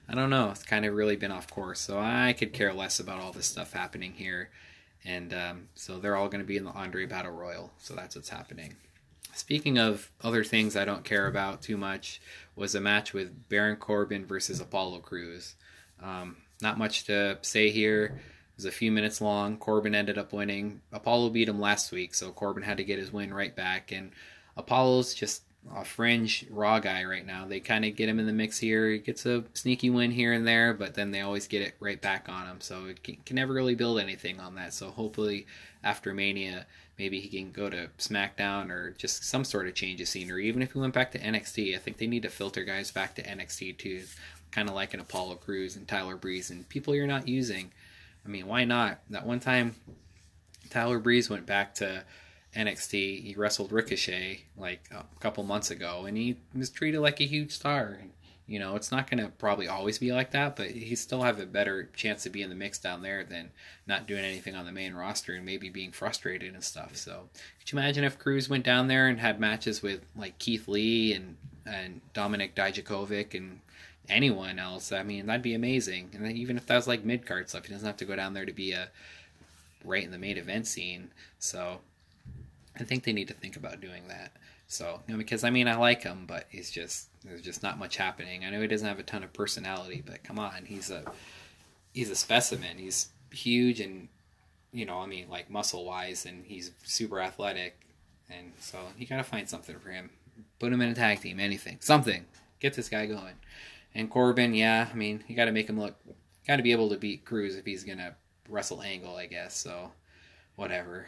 I 0.09 0.15
don't 0.15 0.31
know. 0.31 0.51
It's 0.51 0.63
kind 0.63 0.85
of 0.85 0.95
really 0.95 1.17
been 1.17 1.31
off 1.31 1.51
course. 1.51 1.81
So 1.81 1.99
I 1.99 2.35
could 2.37 2.53
care 2.53 2.73
less 2.73 3.01
about 3.01 3.21
all 3.21 3.33
this 3.33 3.47
stuff 3.47 3.73
happening 3.73 4.13
here 4.15 4.51
and 5.05 5.35
um, 5.35 5.69
so 5.75 5.99
they're 5.99 6.17
all 6.17 6.29
going 6.29 6.41
to 6.41 6.47
be 6.47 6.57
in 6.57 6.65
the 6.65 6.71
Andre 6.71 7.07
Battle 7.07 7.33
Royal. 7.33 7.73
So 7.79 7.95
that's 7.95 8.15
what's 8.15 8.29
happening. 8.29 8.77
Speaking 9.35 9.79
of 9.79 10.11
other 10.23 10.45
things 10.45 10.77
I 10.77 10.85
don't 10.85 11.05
care 11.05 11.27
about 11.27 11.63
too 11.63 11.77
much, 11.77 12.21
was 12.55 12.75
a 12.75 12.81
match 12.81 13.13
with 13.13 13.49
Baron 13.49 13.77
Corbin 13.77 14.27
versus 14.27 14.61
Apollo 14.61 15.01
Crews. 15.01 15.55
Um, 16.03 16.37
not 16.61 16.79
much 16.79 17.05
to 17.05 17.39
say 17.43 17.71
here. 17.71 18.05
It 18.05 18.57
was 18.57 18.65
a 18.67 18.71
few 18.71 18.93
minutes 18.93 19.21
long. 19.21 19.57
Corbin 19.57 19.95
ended 19.95 20.19
up 20.19 20.33
winning. 20.33 20.83
Apollo 20.93 21.31
beat 21.31 21.49
him 21.49 21.59
last 21.59 21.91
week, 21.91 22.15
so 22.15 22.31
Corbin 22.31 22.63
had 22.63 22.77
to 22.77 22.85
get 22.85 22.99
his 22.99 23.13
win 23.13 23.33
right 23.33 23.57
back. 23.57 23.91
And 23.91 24.13
Apollo's 24.57 25.15
just 25.15 25.43
a 25.77 25.85
fringe 25.85 26.45
Raw 26.51 26.81
guy 26.81 27.05
right 27.05 27.25
now. 27.25 27.47
They 27.47 27.61
kind 27.61 27.85
of 27.85 27.97
get 27.97 28.09
him 28.09 28.19
in 28.19 28.27
the 28.27 28.33
mix 28.33 28.59
here. 28.59 28.91
He 28.91 28.99
gets 28.99 29.25
a 29.27 29.45
sneaky 29.55 29.91
win 29.91 30.11
here 30.11 30.33
and 30.33 30.47
there, 30.47 30.75
but 30.75 30.95
then 30.95 31.11
they 31.11 31.21
always 31.21 31.47
get 31.47 31.62
it 31.62 31.75
right 31.81 32.01
back 32.01 32.29
on 32.29 32.47
him. 32.47 32.61
So 32.61 32.87
it 32.87 33.03
can, 33.03 33.17
can 33.25 33.37
never 33.37 33.53
really 33.53 33.75
build 33.75 34.01
anything 34.01 34.41
on 34.41 34.57
that. 34.57 34.75
So 34.75 34.91
hopefully 34.91 35.47
after 35.85 36.12
Mania, 36.12 36.67
maybe 36.99 37.21
he 37.21 37.29
can 37.29 37.53
go 37.53 37.71
to 37.71 37.88
SmackDown 37.99 38.71
or 38.71 38.91
just 38.99 39.25
some 39.25 39.45
sort 39.45 39.69
of 39.69 39.75
change 39.75 40.01
of 40.01 40.09
scenery. 40.09 40.49
Even 40.49 40.62
if 40.62 40.73
he 40.73 40.79
went 40.79 40.95
back 40.95 41.12
to 41.12 41.19
NXT, 41.19 41.75
I 41.75 41.79
think 41.79 41.99
they 41.99 42.07
need 42.07 42.23
to 42.23 42.29
filter 42.29 42.65
guys 42.65 42.91
back 42.91 43.15
to 43.15 43.23
NXT 43.23 43.79
too. 43.79 44.03
Kind 44.51 44.69
of 44.69 44.75
like 44.75 44.95
an 44.95 45.01
Apollo 45.01 45.37
Crews 45.37 45.77
and 45.77 45.87
Tyler 45.87 46.17
Breeze 46.17 46.51
and 46.51 46.69
people 46.69 46.95
you're 46.95 47.07
not 47.07 47.29
using. 47.29 47.71
I 48.27 48.29
mean, 48.29 48.47
why 48.47 48.65
not? 48.65 49.01
That 49.11 49.27
one 49.27 49.41
time 49.41 49.77
Tyler 50.71 50.99
Breeze 50.99 51.31
went 51.31 51.47
back 51.47 51.75
to 51.77 52.05
NXT. 52.57 53.23
He 53.23 53.35
wrestled 53.37 53.73
Ricochet 53.73 54.45
like 54.57 54.88
a 54.91 55.05
couple 55.21 55.43
months 55.45 55.71
ago, 55.71 56.05
and 56.07 56.17
he 56.17 56.37
was 56.55 56.71
treated 56.71 57.01
like 57.01 57.21
a 57.21 57.25
huge 57.25 57.53
star. 57.53 57.99
You 58.47 58.59
know, 58.59 58.77
it's 58.77 58.91
not 58.91 59.09
going 59.09 59.25
to 59.25 59.31
probably 59.31 59.69
always 59.69 59.99
be 59.99 60.12
like 60.12 60.33
that, 60.33 60.57
but 60.57 60.71
he 60.73 60.95
still 60.95 61.23
have 61.23 61.38
a 61.41 61.47
better 61.47 61.88
chance 61.95 62.25
to 62.25 62.31
be 62.31 62.43
in 62.43 62.51
the 62.51 62.57
mix 62.57 62.79
down 62.79 63.01
there 63.01 63.25
than 63.25 63.51
not 63.87 64.07
doing 64.07 64.25
anything 64.25 64.55
on 64.55 64.67
the 64.67 64.73
main 64.73 64.95
roster 64.95 65.33
and 65.35 65.47
maybe 65.47 65.71
being 65.71 65.93
frustrated 65.93 66.53
and 66.53 66.62
stuff. 66.62 66.97
So, 66.97 67.29
could 67.61 67.73
you 67.73 67.79
imagine 67.79 68.05
if 68.05 68.19
Crews 68.19 68.51
went 68.51 68.65
down 68.65 68.88
there 68.88 69.09
and 69.09 69.21
had 69.21 69.41
matches 69.41 69.81
with 69.81 70.05
like 70.17 70.38
Keith 70.38 70.69
Lee 70.69 71.15
and 71.15 71.37
and 71.65 72.01
Dominik 72.15 72.55
Dijakovic 72.55 73.35
and 73.35 73.61
anyone 74.09 74.59
else? 74.59 74.93
I 74.93 75.05
mean, 75.05 75.27
that'd 75.27 75.41
be 75.41 75.55
amazing. 75.55 76.11
And 76.12 76.31
even 76.33 76.57
if 76.57 76.67
that 76.67 76.77
was 76.77 76.88
like 76.88 77.05
mid 77.05 77.25
card 77.25 77.49
stuff, 77.49 77.67
he 77.67 77.73
doesn't 77.73 77.87
have 77.87 77.97
to 77.99 78.05
go 78.05 78.17
down 78.17 78.35
there 78.35 78.45
to 78.45 78.53
be 78.53 78.73
a 78.73 78.88
right 79.85 80.05
in 80.05 80.11
the 80.11 80.19
main 80.19 80.37
event 80.37 80.67
scene. 80.67 81.11
So 81.38 81.81
I 82.83 82.85
think 82.85 83.05
they 83.05 83.12
need 83.12 83.29
to 83.29 83.35
think 83.35 83.57
about 83.57 83.81
doing 83.81 84.09
that. 84.09 84.33
So, 84.66 85.01
you 85.07 85.14
know, 85.14 85.18
because 85.18 85.45
I 85.45 85.51
mean, 85.51 85.68
I 85.68 85.77
like 85.77 86.03
him, 86.03 86.25
but 86.27 86.47
he's 86.49 86.71
just 86.71 87.09
there's 87.25 87.42
just 87.42 87.62
not 87.62 87.79
much 87.79 87.97
happening. 87.97 88.45
I 88.45 88.51
know 88.51 88.61
he 88.61 88.66
doesn't 88.66 88.87
have 88.87 88.99
a 88.99 89.05
ton 89.05 89.23
of 89.23 89.33
personality, 89.33 90.03
but 90.05 90.25
come 90.25 90.38
on, 90.38 90.64
he's 90.66 90.90
a 90.90 91.05
he's 91.92 92.11
a 92.11 92.16
specimen. 92.16 92.79
He's 92.79 93.09
huge 93.31 93.81
and 93.81 94.09
you 94.73 94.87
know, 94.87 94.99
I 94.99 95.07
mean, 95.07 95.29
like 95.29 95.51
muscle 95.51 95.85
wise, 95.85 96.25
and 96.25 96.45
he's 96.47 96.73
super 96.83 97.21
athletic, 97.21 97.79
and 98.31 98.53
so 98.59 98.79
you 98.99 99.07
gotta 99.07 99.23
find 99.23 99.49
something 99.49 99.79
for 99.79 99.90
him. 99.90 100.11
Put 100.59 100.73
him 100.73 100.81
in 100.81 100.88
a 100.88 100.95
tag 100.95 101.21
team, 101.21 101.38
anything, 101.38 101.79
something. 101.81 102.25
Get 102.59 102.75
this 102.75 102.88
guy 102.88 103.07
going. 103.07 103.35
And 103.95 104.11
Corbin, 104.11 104.55
yeah, 104.55 104.88
I 104.90 104.97
mean, 104.97 105.23
you 105.29 105.37
got 105.37 105.45
to 105.45 105.53
make 105.53 105.68
him 105.68 105.79
look, 105.79 105.95
got 106.49 106.57
to 106.57 106.62
be 106.62 106.73
able 106.73 106.88
to 106.88 106.97
beat 106.97 107.27
Crews 107.27 107.57
if 107.57 107.66
he's 107.66 107.85
gonna 107.85 108.16
wrestle 108.49 108.81
Angle, 108.81 109.16
I 109.16 109.27
guess. 109.27 109.55
So, 109.55 109.92
whatever. 110.57 111.07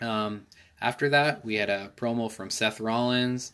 Um, 0.00 0.46
after 0.80 1.08
that, 1.08 1.44
we 1.44 1.56
had 1.56 1.70
a 1.70 1.90
promo 1.96 2.30
from 2.30 2.50
Seth 2.50 2.80
Rollins, 2.80 3.52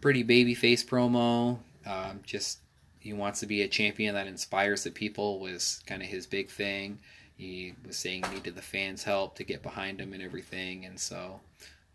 pretty 0.00 0.24
babyface 0.24 0.84
promo. 0.84 1.58
Um, 1.86 2.20
just 2.24 2.58
he 2.98 3.12
wants 3.12 3.40
to 3.40 3.46
be 3.46 3.62
a 3.62 3.68
champion 3.68 4.14
that 4.14 4.26
inspires 4.26 4.84
the 4.84 4.90
people 4.90 5.38
was 5.40 5.82
kind 5.86 6.02
of 6.02 6.08
his 6.08 6.26
big 6.26 6.48
thing. 6.48 6.98
He 7.36 7.74
was 7.86 7.96
saying 7.96 8.24
he 8.24 8.34
needed 8.34 8.54
the 8.54 8.62
fans' 8.62 9.04
help 9.04 9.36
to 9.36 9.44
get 9.44 9.62
behind 9.62 10.00
him 10.00 10.12
and 10.12 10.22
everything, 10.22 10.84
and 10.84 11.00
so 11.00 11.40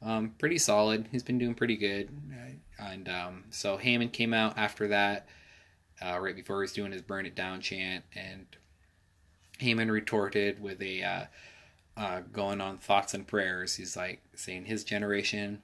um, 0.01 0.33
pretty 0.39 0.57
solid. 0.57 1.07
He's 1.11 1.23
been 1.23 1.37
doing 1.37 1.53
pretty 1.53 1.77
good, 1.77 2.09
and 2.79 3.07
um, 3.07 3.43
so 3.51 3.77
Heyman 3.77 4.11
came 4.11 4.33
out 4.33 4.57
after 4.57 4.87
that, 4.87 5.27
uh, 6.01 6.19
right 6.19 6.35
before 6.35 6.57
he 6.57 6.61
was 6.61 6.73
doing 6.73 6.91
his 6.91 7.03
"Burn 7.03 7.27
It 7.27 7.35
Down" 7.35 7.61
chant, 7.61 8.05
and 8.15 8.47
Heyman 9.59 9.91
retorted 9.91 10.61
with 10.61 10.81
a 10.81 11.03
uh, 11.03 11.25
uh, 11.97 12.21
going 12.33 12.61
on 12.61 12.77
thoughts 12.77 13.13
and 13.13 13.25
prayers. 13.25 13.75
He's 13.75 13.95
like 13.95 14.21
saying 14.35 14.65
his 14.65 14.83
generation 14.83 15.61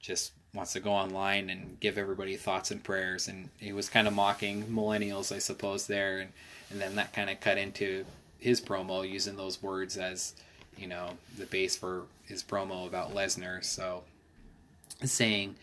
just 0.00 0.32
wants 0.54 0.72
to 0.72 0.80
go 0.80 0.90
online 0.90 1.48
and 1.48 1.78
give 1.80 1.96
everybody 1.96 2.36
thoughts 2.36 2.70
and 2.70 2.82
prayers, 2.82 3.28
and 3.28 3.48
he 3.58 3.72
was 3.72 3.88
kind 3.88 4.06
of 4.06 4.14
mocking 4.14 4.64
millennials, 4.64 5.34
I 5.34 5.38
suppose, 5.38 5.86
there, 5.86 6.18
and 6.18 6.32
and 6.70 6.80
then 6.80 6.96
that 6.96 7.12
kind 7.12 7.28
of 7.30 7.40
cut 7.40 7.58
into 7.58 8.04
his 8.38 8.60
promo 8.60 9.08
using 9.08 9.36
those 9.36 9.62
words 9.62 9.96
as 9.96 10.34
you 10.76 10.86
know 10.88 11.10
the 11.38 11.46
base 11.46 11.76
for 11.76 12.02
his 12.26 12.42
promo 12.42 12.86
about 12.86 13.14
Lesnar. 13.14 13.62
So 13.62 14.02
saying 15.04 15.56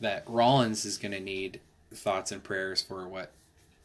that 0.00 0.24
Rollins 0.26 0.84
is 0.84 0.98
going 0.98 1.12
to 1.12 1.20
need 1.20 1.60
thoughts 1.94 2.32
and 2.32 2.42
prayers 2.42 2.82
for 2.82 3.06
what 3.06 3.32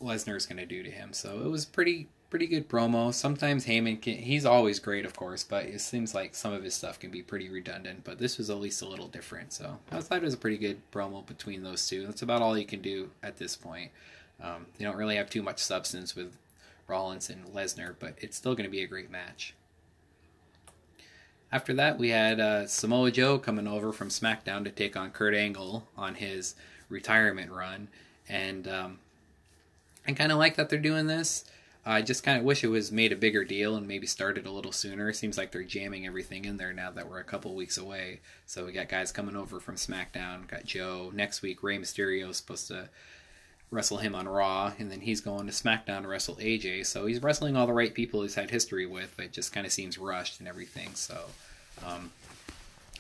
Lesnar 0.02 0.36
is 0.36 0.46
going 0.46 0.58
to 0.58 0.66
do 0.66 0.84
to 0.84 0.90
him. 0.90 1.14
So 1.14 1.42
it 1.44 1.50
was 1.50 1.66
pretty 1.66 2.08
pretty 2.30 2.48
good 2.48 2.68
promo. 2.68 3.14
Sometimes 3.14 3.66
Heyman 3.66 4.02
can, 4.02 4.18
he's 4.18 4.46
always 4.46 4.80
great, 4.80 5.06
of 5.06 5.16
course, 5.16 5.44
but 5.44 5.66
it 5.66 5.80
seems 5.82 6.14
like 6.14 6.36
some 6.36 6.54
of 6.54 6.64
his 6.64 6.76
stuff 6.76 7.00
can 7.00 7.10
be 7.10 7.22
pretty 7.22 7.50
redundant. 7.50 8.04
But 8.04 8.20
this 8.20 8.38
was 8.38 8.50
at 8.50 8.58
least 8.58 8.82
a 8.82 8.88
little 8.88 9.08
different. 9.08 9.54
So 9.54 9.80
I 9.92 10.02
thought 10.02 10.18
it 10.18 10.24
was 10.24 10.34
a 10.34 10.38
pretty 10.38 10.58
good 10.58 10.80
promo 10.92 11.26
between 11.26 11.64
those 11.64 11.88
two. 11.88 12.06
That's 12.06 12.22
about 12.22 12.42
all 12.42 12.58
you 12.58 12.66
can 12.66 12.82
do 12.82 13.12
at 13.24 13.38
this 13.38 13.56
point. 13.56 13.92
Um, 14.42 14.68
they 14.78 14.86
don't 14.86 14.98
really 14.98 15.16
have 15.16 15.30
too 15.30 15.42
much 15.42 15.60
substance 15.60 16.16
with 16.16 16.38
Rollins 16.88 17.30
and 17.30 17.46
Lesnar, 17.48 17.96
but 18.00 18.16
it's 18.20 18.38
still 18.38 18.54
going 18.56 18.66
to 18.66 18.72
be 18.72 18.84
a 18.84 18.88
great 18.88 19.10
match. 19.10 19.54
After 21.52 21.74
that, 21.76 21.98
we 21.98 22.10
had 22.10 22.40
uh, 22.40 22.68
Samoa 22.68 23.10
Joe 23.10 23.40
coming 23.40 23.68
over 23.68 23.94
from 23.94 24.10
SmackDown 24.10 24.66
to 24.66 24.70
take 24.70 24.98
on 24.98 25.12
Kurt 25.12 25.34
Angle 25.34 25.88
on 25.96 26.16
his 26.16 26.56
retirement 26.90 27.52
run, 27.52 27.88
and 28.28 28.68
um, 28.68 29.00
I 30.06 30.12
kind 30.12 30.32
of 30.32 30.38
like 30.38 30.56
that 30.56 30.70
they're 30.70 30.78
doing 30.78 31.08
this. 31.08 31.46
I 31.90 32.02
just 32.02 32.24
kind 32.24 32.38
of 32.38 32.44
wish 32.44 32.66
it 32.66 32.68
was 32.68 32.92
made 32.92 33.14
a 33.14 33.16
bigger 33.16 33.46
deal 33.46 33.78
and 33.78 33.88
maybe 33.88 34.08
started 34.08 34.46
a 34.46 34.52
little 34.52 34.74
sooner. 34.74 35.10
It 35.10 35.16
seems 35.16 35.38
like 35.38 35.54
they're 35.54 35.64
jamming 35.64 36.06
everything 36.06 36.44
in 36.44 36.58
there 36.58 36.74
now 36.74 36.92
that 36.92 37.10
we're 37.10 37.20
a 37.20 37.24
couple 37.24 37.56
weeks 37.56 37.78
away. 37.78 38.20
So 38.46 38.66
we 38.66 38.74
got 38.74 38.90
guys 38.90 39.14
coming 39.14 39.38
over 39.38 39.62
from 39.62 39.76
SmackDown. 39.76 40.48
Got 40.48 40.66
Joe 40.66 41.12
next 41.14 41.42
week. 41.42 41.64
Rey 41.64 41.78
Mysterio 41.78 42.30
is 42.30 42.38
supposed 42.38 42.68
to 42.68 42.90
wrestle 43.72 44.00
him 44.00 44.16
on 44.16 44.28
Raw, 44.28 44.74
and 44.78 44.92
then 44.92 45.00
he's 45.00 45.22
going 45.22 45.48
to 45.48 45.54
SmackDown 45.54 46.02
to 46.02 46.10
wrestle 46.10 46.36
AJ. 46.36 46.88
So 46.88 47.06
he's 47.06 47.24
wrestling 47.24 47.56
all 47.56 47.68
the 47.68 47.74
right 47.74 47.94
people 47.94 48.22
he's 48.22 48.36
had 48.36 48.50
history 48.52 48.86
with, 48.86 49.14
but 49.16 49.28
it 49.28 49.32
just 49.32 49.54
kind 49.54 49.66
of 49.66 49.72
seems 49.72 49.98
rushed 49.98 50.40
and 50.40 50.48
everything. 50.50 50.94
So, 50.94 51.18
um, 51.86 52.12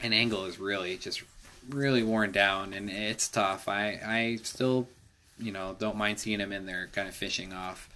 and 0.01 0.13
Angle 0.13 0.45
is 0.45 0.59
really 0.59 0.95
just 0.95 1.23
really 1.67 2.03
worn 2.03 2.31
down, 2.31 2.71
and 2.71 2.89
it's 2.89 3.27
tough. 3.27 3.67
I 3.67 3.99
I 4.05 4.39
still, 4.43 4.87
you 5.37 5.51
know, 5.51 5.75
don't 5.77 5.97
mind 5.97 6.19
seeing 6.19 6.39
him 6.39 6.53
in 6.53 6.65
there, 6.65 6.87
kind 6.93 7.09
of 7.09 7.13
fishing 7.13 7.51
off 7.51 7.89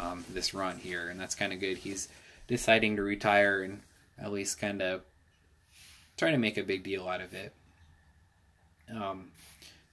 um, 0.00 0.24
this 0.30 0.54
run 0.54 0.78
here, 0.78 1.08
and 1.08 1.20
that's 1.20 1.34
kind 1.34 1.52
of 1.52 1.60
good. 1.60 1.78
He's 1.78 2.08
deciding 2.48 2.96
to 2.96 3.02
retire 3.02 3.62
and 3.62 3.80
at 4.18 4.32
least 4.32 4.58
kind 4.58 4.82
of 4.82 5.02
trying 6.16 6.32
to 6.32 6.38
make 6.38 6.58
a 6.58 6.62
big 6.62 6.82
deal 6.82 7.08
out 7.08 7.20
of 7.20 7.32
it. 7.34 7.52
Um, 8.94 9.30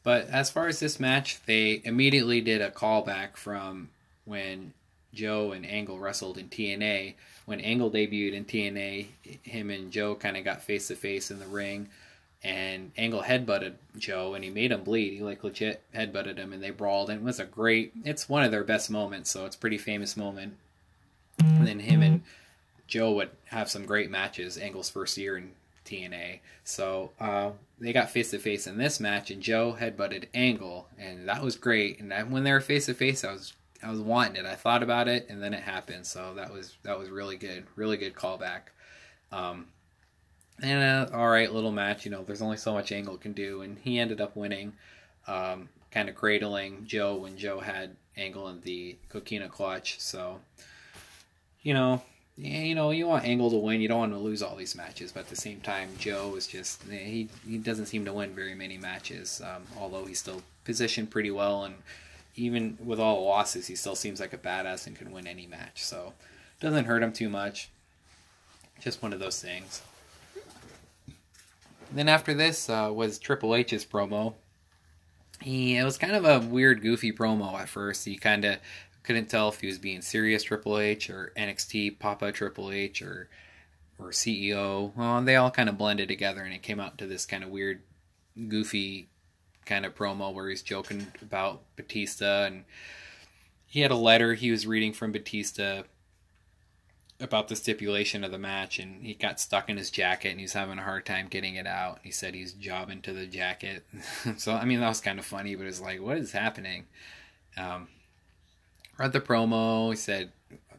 but 0.03 0.29
as 0.29 0.49
far 0.49 0.67
as 0.67 0.79
this 0.79 0.99
match, 0.99 1.39
they 1.45 1.81
immediately 1.83 2.41
did 2.41 2.61
a 2.61 2.71
callback 2.71 3.35
from 3.35 3.89
when 4.25 4.73
Joe 5.13 5.51
and 5.51 5.65
Angle 5.65 5.99
wrestled 5.99 6.37
in 6.37 6.49
TNA. 6.49 7.15
When 7.45 7.61
Angle 7.61 7.91
debuted 7.91 8.33
in 8.33 8.45
TNA, 8.45 9.07
him 9.43 9.69
and 9.69 9.91
Joe 9.91 10.15
kind 10.15 10.37
of 10.37 10.43
got 10.43 10.61
face 10.61 10.87
to 10.87 10.95
face 10.95 11.31
in 11.31 11.39
the 11.39 11.45
ring 11.45 11.89
and 12.43 12.91
Angle 12.97 13.23
headbutted 13.23 13.73
Joe 13.97 14.33
and 14.33 14.43
he 14.43 14.49
made 14.49 14.71
him 14.71 14.83
bleed. 14.83 15.13
He 15.13 15.21
like 15.21 15.43
legit 15.43 15.81
headbutted 15.93 16.37
him 16.37 16.53
and 16.53 16.61
they 16.61 16.69
brawled 16.69 17.09
and 17.09 17.21
it 17.21 17.25
was 17.25 17.39
a 17.39 17.45
great 17.45 17.93
it's 18.03 18.29
one 18.29 18.43
of 18.43 18.51
their 18.51 18.63
best 18.63 18.89
moments, 18.89 19.31
so 19.31 19.45
it's 19.45 19.55
pretty 19.55 19.77
famous 19.77 20.15
moment. 20.15 20.55
And 21.39 21.67
then 21.67 21.79
him 21.79 22.01
and 22.01 22.23
Joe 22.87 23.11
would 23.13 23.29
have 23.45 23.69
some 23.69 23.85
great 23.85 24.09
matches, 24.09 24.57
Angle's 24.57 24.89
first 24.89 25.17
year 25.17 25.37
in 25.37 25.51
TNA. 25.85 26.39
So 26.63 27.11
uh, 27.19 27.51
they 27.79 27.93
got 27.93 28.09
face 28.09 28.31
to 28.31 28.39
face 28.39 28.67
in 28.67 28.77
this 28.77 28.99
match 28.99 29.31
and 29.31 29.41
Joe 29.41 29.75
headbutted 29.79 30.25
Angle 30.33 30.87
and 30.99 31.27
that 31.27 31.43
was 31.43 31.55
great. 31.55 31.99
And 31.99 32.31
when 32.31 32.43
they 32.43 32.51
were 32.51 32.61
face 32.61 32.85
to 32.85 32.93
face 32.93 33.23
I 33.23 33.31
was 33.31 33.53
I 33.83 33.91
was 33.91 33.99
wanting 33.99 34.37
it. 34.37 34.45
I 34.47 34.55
thought 34.55 34.83
about 34.83 35.07
it 35.07 35.27
and 35.29 35.41
then 35.41 35.53
it 35.53 35.63
happened. 35.63 36.05
So 36.05 36.33
that 36.35 36.53
was 36.53 36.77
that 36.83 36.99
was 36.99 37.09
really 37.09 37.37
good. 37.37 37.65
Really 37.75 37.97
good 37.97 38.13
callback. 38.13 38.61
Um, 39.31 39.67
and 40.61 41.09
a 41.09 41.15
all 41.15 41.29
right 41.29 41.51
little 41.51 41.71
match. 41.71 42.05
You 42.05 42.11
know, 42.11 42.23
there's 42.23 42.41
only 42.41 42.57
so 42.57 42.73
much 42.73 42.91
Angle 42.91 43.17
can 43.17 43.33
do, 43.33 43.61
and 43.61 43.77
he 43.79 43.99
ended 43.99 44.21
up 44.21 44.35
winning, 44.35 44.73
um, 45.27 45.69
kind 45.91 46.09
of 46.09 46.15
cradling 46.15 46.85
Joe 46.85 47.15
when 47.15 47.37
Joe 47.37 47.59
had 47.59 47.95
Angle 48.15 48.47
in 48.49 48.61
the 48.61 48.97
Coquina 49.09 49.49
clutch. 49.49 49.99
So, 49.99 50.39
you 51.61 51.73
know, 51.73 52.01
you 52.37 52.75
know, 52.75 52.91
you 52.91 53.07
want 53.07 53.25
Angle 53.25 53.49
to 53.51 53.57
win. 53.57 53.81
You 53.81 53.87
don't 53.87 53.99
want 53.99 54.13
to 54.13 54.19
lose 54.19 54.43
all 54.43 54.55
these 54.55 54.75
matches, 54.75 55.11
but 55.11 55.21
at 55.21 55.29
the 55.29 55.35
same 55.35 55.59
time, 55.61 55.89
Joe 55.97 56.35
is 56.35 56.47
just 56.47 56.83
he 56.83 57.29
he 57.47 57.57
doesn't 57.57 57.87
seem 57.87 58.05
to 58.05 58.13
win 58.13 58.33
very 58.35 58.55
many 58.55 58.77
matches. 58.77 59.41
Um, 59.43 59.63
although 59.79 60.05
he's 60.05 60.19
still 60.19 60.41
positioned 60.63 61.09
pretty 61.09 61.31
well, 61.31 61.63
and 61.63 61.75
even 62.35 62.77
with 62.83 62.99
all 62.99 63.21
the 63.21 63.27
losses, 63.27 63.67
he 63.67 63.75
still 63.75 63.95
seems 63.95 64.19
like 64.19 64.33
a 64.33 64.37
badass 64.37 64.85
and 64.85 64.95
can 64.95 65.11
win 65.11 65.25
any 65.25 65.47
match. 65.47 65.83
So, 65.83 66.13
doesn't 66.59 66.85
hurt 66.85 67.01
him 67.01 67.11
too 67.11 67.29
much. 67.29 67.69
Just 68.79 69.01
one 69.01 69.13
of 69.13 69.19
those 69.19 69.41
things. 69.41 69.81
Then 71.91 72.09
after 72.09 72.33
this 72.33 72.69
uh, 72.69 72.91
was 72.93 73.19
Triple 73.19 73.55
H's 73.55 73.85
promo. 73.85 74.33
He 75.41 75.77
it 75.77 75.83
was 75.83 75.97
kind 75.97 76.15
of 76.15 76.25
a 76.25 76.45
weird, 76.45 76.81
goofy 76.81 77.11
promo 77.11 77.53
at 77.59 77.69
first. 77.69 78.05
He 78.05 78.17
kind 78.17 78.43
of 78.45 78.57
couldn't 79.03 79.29
tell 79.29 79.49
if 79.49 79.61
he 79.61 79.67
was 79.67 79.77
being 79.77 80.01
serious 80.01 80.43
Triple 80.43 80.79
H 80.79 81.09
or 81.09 81.31
NXT 81.37 81.99
Papa 81.99 82.31
Triple 82.31 82.71
H 82.71 83.01
or 83.01 83.29
or 83.99 84.09
CEO. 84.09 84.95
Well, 84.95 85.21
they 85.21 85.35
all 85.35 85.51
kind 85.51 85.69
of 85.69 85.77
blended 85.77 86.07
together, 86.07 86.41
and 86.41 86.53
it 86.53 86.61
came 86.61 86.79
out 86.79 86.97
to 86.97 87.07
this 87.07 87.25
kind 87.25 87.43
of 87.43 87.49
weird, 87.49 87.81
goofy 88.47 89.09
kind 89.65 89.85
of 89.85 89.95
promo 89.95 90.33
where 90.33 90.49
he's 90.49 90.61
joking 90.61 91.07
about 91.21 91.61
Batista, 91.75 92.45
and 92.45 92.63
he 93.65 93.81
had 93.81 93.91
a 93.91 93.95
letter 93.95 94.33
he 94.33 94.51
was 94.51 94.67
reading 94.67 94.93
from 94.93 95.11
Batista 95.11 95.83
about 97.19 97.47
the 97.47 97.55
stipulation 97.55 98.23
of 98.23 98.31
the 98.31 98.37
match, 98.37 98.77
and 98.77 99.03
he 99.03 99.13
got 99.13 99.39
stuck 99.39 99.69
in 99.69 99.77
his 99.77 99.89
jacket, 99.89 100.29
and 100.29 100.39
he's 100.39 100.53
having 100.53 100.77
a 100.77 100.83
hard 100.83 101.05
time 101.05 101.27
getting 101.27 101.55
it 101.55 101.65
out. 101.65 101.99
He 102.03 102.11
said 102.11 102.35
he's 102.35 102.53
jobbing 102.53 103.01
to 103.01 103.13
the 103.13 103.25
jacket, 103.25 103.85
so 104.37 104.53
I 104.53 104.65
mean 104.65 104.79
that 104.79 104.89
was 104.89 105.01
kind 105.01 105.19
of 105.19 105.25
funny, 105.25 105.55
but 105.55 105.65
it's 105.65 105.81
like, 105.81 106.01
what 106.01 106.17
is 106.17 106.31
happening? 106.31 106.85
Um, 107.57 107.87
read 108.97 109.13
the 109.13 109.21
promo. 109.21 109.89
He 109.89 109.95
said 109.95 110.31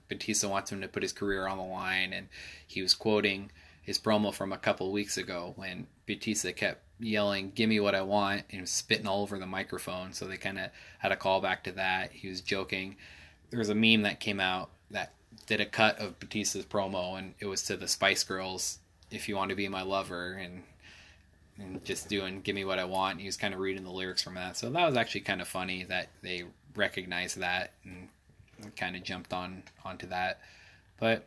Batista 0.09 0.48
wants 0.48 0.70
him 0.70 0.81
to 0.81 0.88
put 0.88 1.03
his 1.03 1.12
career 1.12 1.46
on 1.46 1.59
the 1.59 1.64
line, 1.64 2.12
and 2.12 2.29
he 2.66 2.83
was 2.83 2.94
quoting 2.94 3.51
his 3.83 3.98
promo 3.98 4.33
from 4.33 4.53
a 4.53 4.59
couple 4.59 4.92
weeks 4.92 5.16
ago 5.16 5.55
when 5.57 5.87
Batista 6.07 6.53
kept 6.53 6.83
yelling, 7.01 7.51
"Give 7.51 7.68
me 7.68 7.81
what 7.81 7.96
I 7.96 8.03
want," 8.03 8.44
and 8.51 8.68
spitting 8.68 9.09
all 9.09 9.22
over 9.22 9.38
the 9.38 9.46
microphone. 9.46 10.12
So 10.12 10.27
they 10.27 10.37
kind 10.37 10.59
of 10.59 10.70
had 11.01 11.11
a 11.11 11.16
callback 11.16 11.64
to 11.64 11.72
that. 11.72 12.12
He 12.12 12.29
was 12.29 12.40
joking. 12.40 12.96
There 13.51 13.59
was 13.59 13.70
a 13.70 13.74
meme 13.74 14.03
that 14.03 14.20
came 14.20 14.38
out 14.38 14.70
did 15.46 15.60
a 15.60 15.66
cut 15.66 15.98
of 15.98 16.18
Batista's 16.18 16.64
promo, 16.66 17.18
and 17.18 17.34
it 17.40 17.46
was 17.46 17.62
to 17.64 17.76
the 17.76 17.88
Spice 17.88 18.24
Girls, 18.24 18.78
"If 19.10 19.28
you 19.28 19.36
want 19.36 19.50
to 19.50 19.56
be 19.56 19.68
my 19.68 19.82
lover," 19.82 20.32
and 20.32 20.64
and 21.58 21.84
just 21.84 22.08
doing 22.08 22.40
"Give 22.42 22.54
me 22.54 22.64
what 22.64 22.78
I 22.78 22.84
want." 22.84 23.20
He 23.20 23.26
was 23.26 23.36
kind 23.36 23.54
of 23.54 23.60
reading 23.60 23.84
the 23.84 23.90
lyrics 23.90 24.22
from 24.22 24.34
that, 24.34 24.56
so 24.56 24.70
that 24.70 24.86
was 24.86 24.96
actually 24.96 25.22
kind 25.22 25.40
of 25.40 25.48
funny 25.48 25.84
that 25.84 26.08
they 26.22 26.44
recognized 26.74 27.38
that 27.38 27.72
and 27.84 28.08
kind 28.76 28.96
of 28.96 29.02
jumped 29.02 29.32
on 29.32 29.62
onto 29.84 30.06
that. 30.08 30.40
But 30.98 31.26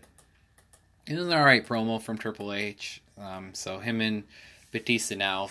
it 1.05 1.15
was 1.15 1.27
an 1.27 1.33
alright 1.33 1.65
promo 1.65 2.01
from 2.01 2.17
Triple 2.17 2.53
H. 2.53 3.01
Um, 3.17 3.53
so 3.53 3.79
him 3.79 4.01
and 4.01 4.23
Batista 4.71 5.15
now, 5.15 5.49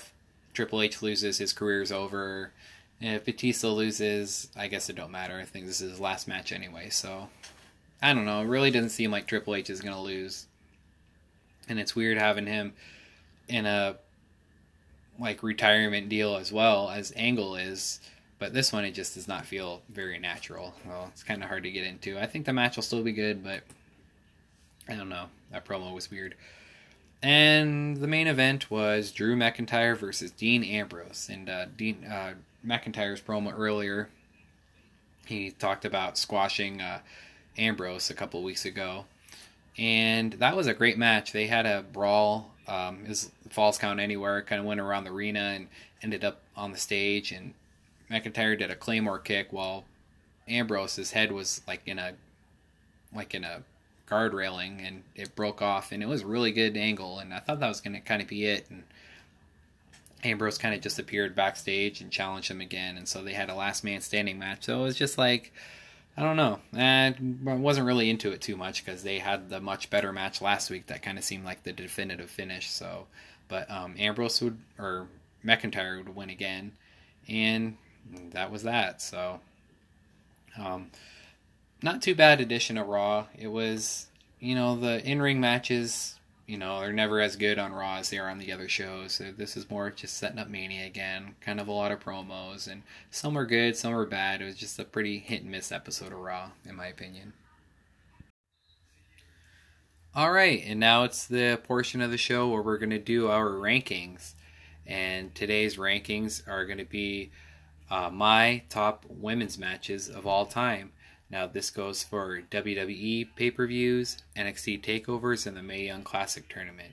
Triple 0.54 0.82
H 0.82 1.02
loses, 1.02 1.38
his 1.38 1.52
career's 1.52 1.92
over. 1.92 2.52
And 3.00 3.16
if 3.16 3.24
Batista 3.24 3.68
loses, 3.68 4.48
I 4.56 4.68
guess 4.68 4.90
it 4.90 4.96
don't 4.96 5.10
matter. 5.10 5.38
I 5.38 5.44
think 5.44 5.66
this 5.66 5.80
is 5.80 5.92
his 5.92 6.00
last 6.00 6.28
match 6.28 6.52
anyway. 6.52 6.90
So 6.90 7.28
I 8.02 8.14
don't 8.14 8.24
know. 8.24 8.40
It 8.40 8.46
really 8.46 8.70
doesn't 8.70 8.90
seem 8.90 9.10
like 9.10 9.26
Triple 9.26 9.54
H 9.54 9.70
is 9.70 9.80
gonna 9.80 10.00
lose. 10.00 10.46
And 11.68 11.78
it's 11.78 11.94
weird 11.94 12.18
having 12.18 12.46
him 12.46 12.72
in 13.48 13.66
a 13.66 13.96
like 15.18 15.42
retirement 15.42 16.08
deal 16.08 16.36
as 16.36 16.50
well 16.50 16.88
as 16.90 17.12
Angle 17.14 17.56
is 17.56 18.00
but 18.40 18.54
this 18.54 18.72
one, 18.72 18.86
it 18.86 18.92
just 18.92 19.14
does 19.14 19.28
not 19.28 19.44
feel 19.44 19.82
very 19.90 20.18
natural. 20.18 20.74
Well, 20.86 21.10
it's 21.12 21.22
kind 21.22 21.42
of 21.42 21.48
hard 21.48 21.62
to 21.64 21.70
get 21.70 21.84
into. 21.84 22.18
I 22.18 22.24
think 22.24 22.46
the 22.46 22.54
match 22.54 22.74
will 22.74 22.82
still 22.82 23.02
be 23.02 23.12
good, 23.12 23.44
but 23.44 23.60
I 24.88 24.96
don't 24.96 25.10
know. 25.10 25.26
That 25.52 25.66
promo 25.66 25.94
was 25.94 26.10
weird. 26.10 26.34
And 27.22 27.98
the 27.98 28.06
main 28.06 28.26
event 28.26 28.70
was 28.70 29.12
Drew 29.12 29.36
McIntyre 29.36 29.94
versus 29.94 30.30
Dean 30.30 30.64
Ambrose. 30.64 31.28
And 31.30 31.50
uh, 31.50 31.66
Dean 31.76 32.02
uh, 32.10 32.32
McIntyre's 32.66 33.20
promo 33.20 33.52
earlier, 33.54 34.08
he 35.26 35.50
talked 35.50 35.84
about 35.84 36.16
squashing 36.16 36.80
uh, 36.80 37.00
Ambrose 37.60 38.10
a 38.10 38.14
couple 38.14 38.42
weeks 38.42 38.64
ago. 38.64 39.04
And 39.78 40.32
that 40.34 40.56
was 40.56 40.66
a 40.66 40.74
great 40.74 40.98
match. 40.98 41.32
They 41.32 41.46
had 41.46 41.66
a 41.66 41.82
brawl. 41.82 42.50
Um, 42.66 43.04
was 43.06 43.30
falls 43.50 43.78
count 43.78 44.00
anywhere. 44.00 44.42
Kind 44.42 44.60
of 44.60 44.66
went 44.66 44.80
around 44.80 45.04
the 45.04 45.10
arena 45.10 45.52
and 45.54 45.68
ended 46.02 46.24
up 46.24 46.42
on 46.56 46.72
the 46.72 46.78
stage. 46.78 47.30
And 47.32 47.54
McIntyre 48.10 48.58
did 48.58 48.70
a 48.70 48.74
claymore 48.74 49.18
kick 49.18 49.52
while 49.52 49.84
Ambrose's 50.48 51.12
head 51.12 51.32
was 51.32 51.62
like 51.66 51.82
in 51.86 51.98
a 51.98 52.12
like 53.14 53.34
in 53.34 53.44
a 53.44 53.62
guard 54.06 54.34
railing 54.34 54.80
and 54.84 55.04
it 55.14 55.36
broke 55.36 55.62
off 55.62 55.92
and 55.92 56.02
it 56.02 56.06
was 56.06 56.22
a 56.22 56.26
really 56.26 56.50
good 56.50 56.76
angle 56.76 57.20
and 57.20 57.32
I 57.32 57.38
thought 57.38 57.60
that 57.60 57.68
was 57.68 57.80
going 57.80 57.94
to 57.94 58.00
kind 58.00 58.20
of 58.20 58.26
be 58.26 58.44
it 58.44 58.66
and 58.68 58.82
Ambrose 60.24 60.58
kind 60.58 60.74
of 60.74 60.80
just 60.80 60.98
appeared 60.98 61.36
backstage 61.36 62.00
and 62.00 62.10
challenged 62.10 62.50
him 62.50 62.60
again 62.60 62.96
and 62.96 63.06
so 63.06 63.22
they 63.22 63.32
had 63.32 63.48
a 63.50 63.54
last 63.54 63.84
man 63.84 64.00
standing 64.00 64.38
match 64.38 64.64
so 64.64 64.80
it 64.80 64.82
was 64.82 64.96
just 64.96 65.16
like 65.16 65.52
I 66.20 66.24
don't 66.24 66.36
know 66.36 66.58
I 66.74 67.14
wasn't 67.54 67.86
really 67.86 68.10
into 68.10 68.30
it 68.32 68.40
too 68.40 68.56
much 68.56 68.84
because 68.84 69.02
they 69.02 69.18
had 69.18 69.48
the 69.48 69.60
much 69.60 69.88
better 69.88 70.12
match 70.12 70.42
last 70.42 70.68
week 70.68 70.86
that 70.86 71.02
kind 71.02 71.16
of 71.16 71.24
seemed 71.24 71.44
like 71.44 71.62
the 71.62 71.72
definitive 71.72 72.30
finish 72.30 72.68
so 72.68 73.06
but 73.48 73.70
um, 73.70 73.94
Ambrose 73.98 74.40
would 74.42 74.58
or 74.78 75.08
McIntyre 75.44 75.96
would 75.96 76.14
win 76.14 76.30
again 76.30 76.72
and 77.28 77.76
that 78.32 78.50
was 78.50 78.64
that. 78.64 79.00
So, 79.00 79.40
um, 80.58 80.90
not 81.82 82.02
too 82.02 82.14
bad 82.14 82.40
addition 82.40 82.76
of 82.76 82.88
Raw. 82.88 83.26
It 83.38 83.48
was, 83.48 84.06
you 84.38 84.54
know, 84.54 84.76
the 84.76 85.04
in 85.04 85.22
ring 85.22 85.40
matches, 85.40 86.18
you 86.50 86.58
know, 86.58 86.80
they're 86.80 86.92
never 86.92 87.20
as 87.20 87.36
good 87.36 87.60
on 87.60 87.72
Raw 87.72 87.98
as 87.98 88.10
they 88.10 88.18
are 88.18 88.28
on 88.28 88.38
the 88.38 88.52
other 88.52 88.68
shows. 88.68 89.12
So 89.12 89.30
this 89.30 89.56
is 89.56 89.70
more 89.70 89.88
just 89.88 90.16
setting 90.16 90.40
up 90.40 90.48
Mania 90.48 90.84
again. 90.84 91.36
Kind 91.40 91.60
of 91.60 91.68
a 91.68 91.72
lot 91.72 91.92
of 91.92 92.00
promos, 92.00 92.66
and 92.66 92.82
some 93.08 93.34
were 93.34 93.46
good, 93.46 93.76
some 93.76 93.92
were 93.92 94.04
bad. 94.04 94.42
It 94.42 94.46
was 94.46 94.56
just 94.56 94.76
a 94.80 94.84
pretty 94.84 95.20
hit 95.20 95.42
and 95.42 95.52
miss 95.52 95.70
episode 95.70 96.12
of 96.12 96.18
Raw, 96.18 96.50
in 96.68 96.74
my 96.74 96.88
opinion. 96.88 97.34
All 100.12 100.32
right, 100.32 100.60
and 100.66 100.80
now 100.80 101.04
it's 101.04 101.24
the 101.24 101.60
portion 101.62 102.00
of 102.00 102.10
the 102.10 102.18
show 102.18 102.48
where 102.48 102.62
we're 102.62 102.78
going 102.78 102.90
to 102.90 102.98
do 102.98 103.28
our 103.28 103.50
rankings. 103.50 104.34
And 104.84 105.32
today's 105.36 105.76
rankings 105.76 106.42
are 106.48 106.66
going 106.66 106.78
to 106.78 106.84
be 106.84 107.30
uh, 107.88 108.10
my 108.10 108.64
top 108.68 109.06
women's 109.08 109.56
matches 109.56 110.08
of 110.08 110.26
all 110.26 110.46
time. 110.46 110.90
Now, 111.30 111.46
this 111.46 111.70
goes 111.70 112.02
for 112.02 112.42
WWE 112.50 113.28
pay 113.36 113.50
per 113.50 113.66
views, 113.66 114.18
NXT 114.36 114.82
takeovers, 114.82 115.46
and 115.46 115.56
the 115.56 115.62
Mae 115.62 115.86
Young 115.86 116.02
Classic 116.02 116.48
tournament. 116.48 116.92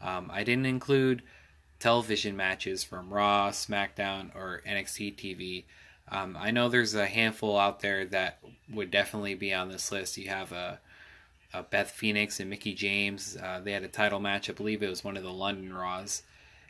Um, 0.00 0.30
I 0.32 0.42
didn't 0.42 0.66
include 0.66 1.22
television 1.78 2.36
matches 2.36 2.82
from 2.82 3.12
Raw, 3.12 3.50
SmackDown, 3.50 4.34
or 4.34 4.62
NXT 4.66 5.16
TV. 5.16 5.64
Um, 6.10 6.36
I 6.38 6.50
know 6.50 6.68
there's 6.68 6.94
a 6.94 7.06
handful 7.06 7.58
out 7.58 7.80
there 7.80 8.06
that 8.06 8.38
would 8.72 8.90
definitely 8.90 9.34
be 9.34 9.52
on 9.52 9.68
this 9.68 9.92
list. 9.92 10.16
You 10.16 10.28
have 10.28 10.52
a, 10.52 10.80
a 11.52 11.62
Beth 11.62 11.90
Phoenix 11.90 12.40
and 12.40 12.48
Mickie 12.48 12.74
James. 12.74 13.36
Uh, 13.36 13.60
they 13.62 13.72
had 13.72 13.84
a 13.84 13.88
title 13.88 14.20
match. 14.20 14.48
I 14.48 14.54
believe 14.54 14.82
it 14.82 14.88
was 14.88 15.04
one 15.04 15.16
of 15.16 15.22
the 15.22 15.32
London 15.32 15.74
Raws 15.74 16.22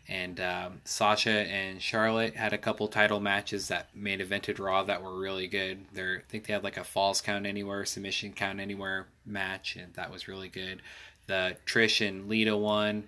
and 0.08 0.38
um, 0.38 0.80
Sasha 0.84 1.30
and 1.30 1.80
Charlotte 1.80 2.36
had 2.36 2.52
a 2.52 2.58
couple 2.58 2.88
title 2.88 3.20
matches 3.20 3.68
that 3.68 3.88
made 3.94 4.20
evented 4.20 4.58
Raw 4.58 4.82
that 4.82 5.02
were 5.02 5.18
really 5.18 5.46
good. 5.46 5.86
They're, 5.94 6.22
I 6.26 6.30
think 6.30 6.46
they 6.46 6.52
had 6.52 6.64
like 6.64 6.76
a 6.76 6.84
falls 6.84 7.22
count 7.22 7.46
anywhere, 7.46 7.84
submission 7.86 8.32
count 8.32 8.60
anywhere 8.60 9.06
match, 9.24 9.76
and 9.76 9.94
that 9.94 10.12
was 10.12 10.28
really 10.28 10.48
good. 10.48 10.82
The 11.26 11.56
Trish 11.64 12.06
and 12.06 12.28
Lita 12.28 12.54
one 12.54 13.04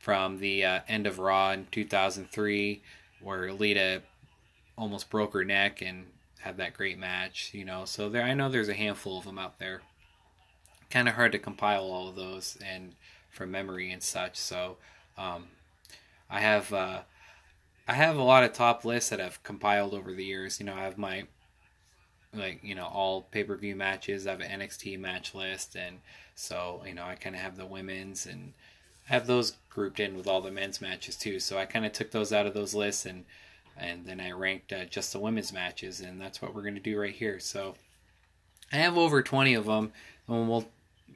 from 0.00 0.38
the 0.38 0.64
uh, 0.64 0.80
end 0.88 1.06
of 1.06 1.20
Raw 1.20 1.52
in 1.52 1.68
2003, 1.70 2.82
where 3.20 3.52
Lita 3.52 4.02
almost 4.76 5.10
broke 5.10 5.34
her 5.34 5.44
neck 5.44 5.82
and 5.82 6.06
had 6.40 6.56
that 6.56 6.74
great 6.74 6.98
match. 6.98 7.50
You 7.54 7.64
know, 7.64 7.84
so 7.84 8.08
there 8.08 8.24
I 8.24 8.34
know 8.34 8.48
there's 8.48 8.68
a 8.68 8.74
handful 8.74 9.18
of 9.18 9.24
them 9.24 9.38
out 9.38 9.60
there. 9.60 9.82
Kind 10.90 11.08
of 11.08 11.14
hard 11.14 11.30
to 11.32 11.38
compile 11.38 11.84
all 11.84 12.08
of 12.08 12.16
those 12.16 12.58
and 12.64 12.96
from 13.30 13.52
memory 13.52 13.92
and 13.92 14.02
such. 14.02 14.36
So. 14.36 14.78
Um, 15.16 15.46
I 16.30 16.40
have 16.40 16.72
uh, 16.72 17.00
I 17.86 17.92
have 17.92 18.16
a 18.16 18.22
lot 18.22 18.44
of 18.44 18.52
top 18.52 18.84
lists 18.84 19.10
that 19.10 19.20
I've 19.20 19.42
compiled 19.42 19.94
over 19.94 20.12
the 20.12 20.24
years. 20.24 20.58
You 20.58 20.66
know, 20.66 20.74
I 20.74 20.84
have 20.84 20.98
my 20.98 21.24
like 22.32 22.60
you 22.62 22.74
know 22.74 22.86
all 22.86 23.22
pay 23.22 23.44
per 23.44 23.56
view 23.56 23.76
matches. 23.76 24.26
I 24.26 24.32
have 24.32 24.40
an 24.40 24.60
NXT 24.60 24.98
match 24.98 25.34
list, 25.34 25.76
and 25.76 25.98
so 26.34 26.82
you 26.86 26.94
know 26.94 27.04
I 27.04 27.14
kind 27.14 27.36
of 27.36 27.42
have 27.42 27.56
the 27.56 27.66
women's 27.66 28.26
and 28.26 28.54
I 29.08 29.12
have 29.12 29.26
those 29.26 29.56
grouped 29.68 30.00
in 30.00 30.16
with 30.16 30.26
all 30.26 30.40
the 30.40 30.50
men's 30.50 30.80
matches 30.80 31.16
too. 31.16 31.38
So 31.40 31.58
I 31.58 31.66
kind 31.66 31.84
of 31.84 31.92
took 31.92 32.10
those 32.10 32.32
out 32.32 32.46
of 32.46 32.54
those 32.54 32.74
lists 32.74 33.06
and 33.06 33.24
and 33.76 34.06
then 34.06 34.20
I 34.20 34.30
ranked 34.30 34.72
uh, 34.72 34.84
just 34.84 35.12
the 35.12 35.18
women's 35.18 35.52
matches, 35.52 36.00
and 36.00 36.20
that's 36.20 36.40
what 36.40 36.54
we're 36.54 36.62
going 36.62 36.76
to 36.76 36.80
do 36.80 36.98
right 36.98 37.14
here. 37.14 37.40
So 37.40 37.74
I 38.72 38.76
have 38.76 38.96
over 38.96 39.22
twenty 39.22 39.54
of 39.54 39.66
them, 39.66 39.92
and 40.28 40.48
we'll 40.48 40.68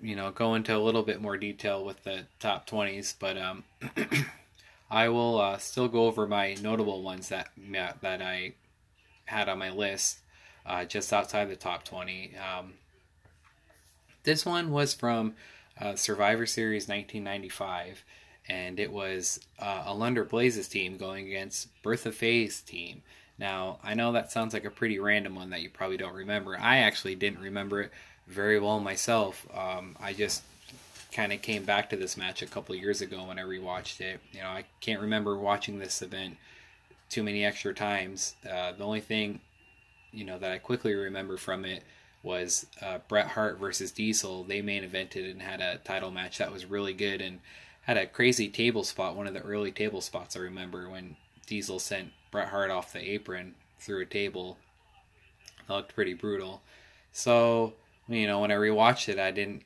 you 0.03 0.16
know 0.16 0.31
go 0.31 0.55
into 0.55 0.77
a 0.77 0.79
little 0.79 1.03
bit 1.03 1.23
more 1.23 1.37
detail 1.37 1.85
with 1.85 2.05
the 2.05 2.27
top 2.40 2.66
twenties, 2.66 3.14
but 3.18 3.38
um. 3.38 3.64
I 4.90 5.09
will 5.09 5.40
uh, 5.40 5.59
still 5.59 5.88
go 5.88 6.07
over 6.07 6.27
my 6.27 6.55
notable 6.55 7.03
ones 7.03 7.29
that 7.29 7.48
that 8.01 8.22
I 8.22 8.55
had 9.27 9.48
on 9.48 9.59
my 9.59 9.70
list, 9.70 10.18
uh, 10.64 10.85
just 10.85 11.12
outside 11.12 11.51
the 11.51 11.57
top 11.57 11.85
twenty. 11.85 12.33
Um, 12.37 12.74
this 14.24 14.44
one 14.44 14.70
was 14.70 14.94
from 14.94 15.35
uh, 15.81 15.94
Survivor 15.94 16.46
Series 16.46 16.88
1995, 16.88 18.05
and 18.48 18.81
it 18.81 18.92
was 18.92 19.40
uh, 19.59 19.85
Alundra 19.85 20.29
Blaze's 20.29 20.68
team 20.68 20.96
going 20.96 21.27
against 21.27 21.68
Bertha 21.83 22.12
Faye's 22.12 22.61
team. 22.61 23.03
Now, 23.38 23.79
I 23.85 23.94
know 23.94 24.12
that 24.12 24.33
sounds 24.33 24.53
like 24.53 24.64
a 24.64 24.70
pretty 24.70 24.98
random 24.98 25.37
one 25.37 25.51
that 25.51 25.62
you 25.62 25.70
probably 25.70 25.96
don't 25.96 26.14
remember. 26.14 26.59
I 26.59 26.79
actually 26.79 27.14
didn't 27.14 27.40
remember 27.40 27.83
it 27.83 27.92
very 28.27 28.59
well 28.59 28.81
myself. 28.81 29.46
Um, 29.55 29.96
I 30.01 30.12
just 30.12 30.42
kind 31.12 31.33
of 31.33 31.42
came 31.42 31.64
back 31.64 31.90
to 31.90 31.97
this 31.97 32.16
match 32.16 32.42
a 32.42 32.47
couple 32.47 32.75
years 32.75 33.01
ago 33.01 33.25
when 33.25 33.38
I 33.38 33.42
rewatched 33.42 34.01
it. 34.01 34.21
You 34.33 34.40
know, 34.40 34.49
I 34.49 34.64
can't 34.81 35.01
remember 35.01 35.37
watching 35.37 35.79
this 35.79 36.03
event 36.03 36.37
too 37.09 37.23
many 37.23 37.44
extra 37.44 37.75
times. 37.75 38.35
Uh, 38.49 38.73
the 38.73 38.85
only 38.85 39.01
thing, 39.01 39.40
you 40.12 40.25
know, 40.25 40.38
that 40.38 40.53
I 40.53 40.59
quickly 40.59 40.94
remember 40.94 41.37
from 41.37 41.64
it 41.64 41.83
was 42.23 42.66
uh, 42.83 42.99
Bret 43.09 43.29
Hart 43.29 43.59
versus 43.59 43.90
Diesel. 43.90 44.44
They 44.44 44.61
main 44.61 44.83
evented 44.83 45.31
and 45.31 45.40
had 45.40 45.61
a 45.61 45.79
title 45.79 46.11
match 46.11 46.38
that 46.38 46.53
was 46.53 46.66
really 46.66 46.92
good 46.92 47.21
and 47.21 47.40
had 47.83 47.97
a 47.97 48.07
crazy 48.07 48.49
table 48.49 48.85
spot. 48.85 49.16
One 49.16 49.27
of 49.27 49.35
the 49.35 49.40
early 49.40 49.73
table 49.73 50.01
spots 50.01 50.37
I 50.37 50.40
remember 50.40 50.90
when 50.90 51.16
Diesel 51.47 51.79
sent 51.79 52.12
Bret 52.31 52.49
Hart 52.49 52.71
off 52.71 52.92
the 52.92 53.01
apron 53.12 53.55
through 53.81 54.03
a 54.03 54.07
table. 54.07 54.59
It 55.61 55.73
looked 55.73 55.94
pretty 55.94 56.14
brutal. 56.14 56.61
So, 57.12 57.73
you 58.09 58.27
know, 58.27 58.40
when 58.40 58.51
I 58.51 58.57
rewatched 58.57 59.09
it, 59.09 59.18
I 59.18 59.31
didn't. 59.31 59.62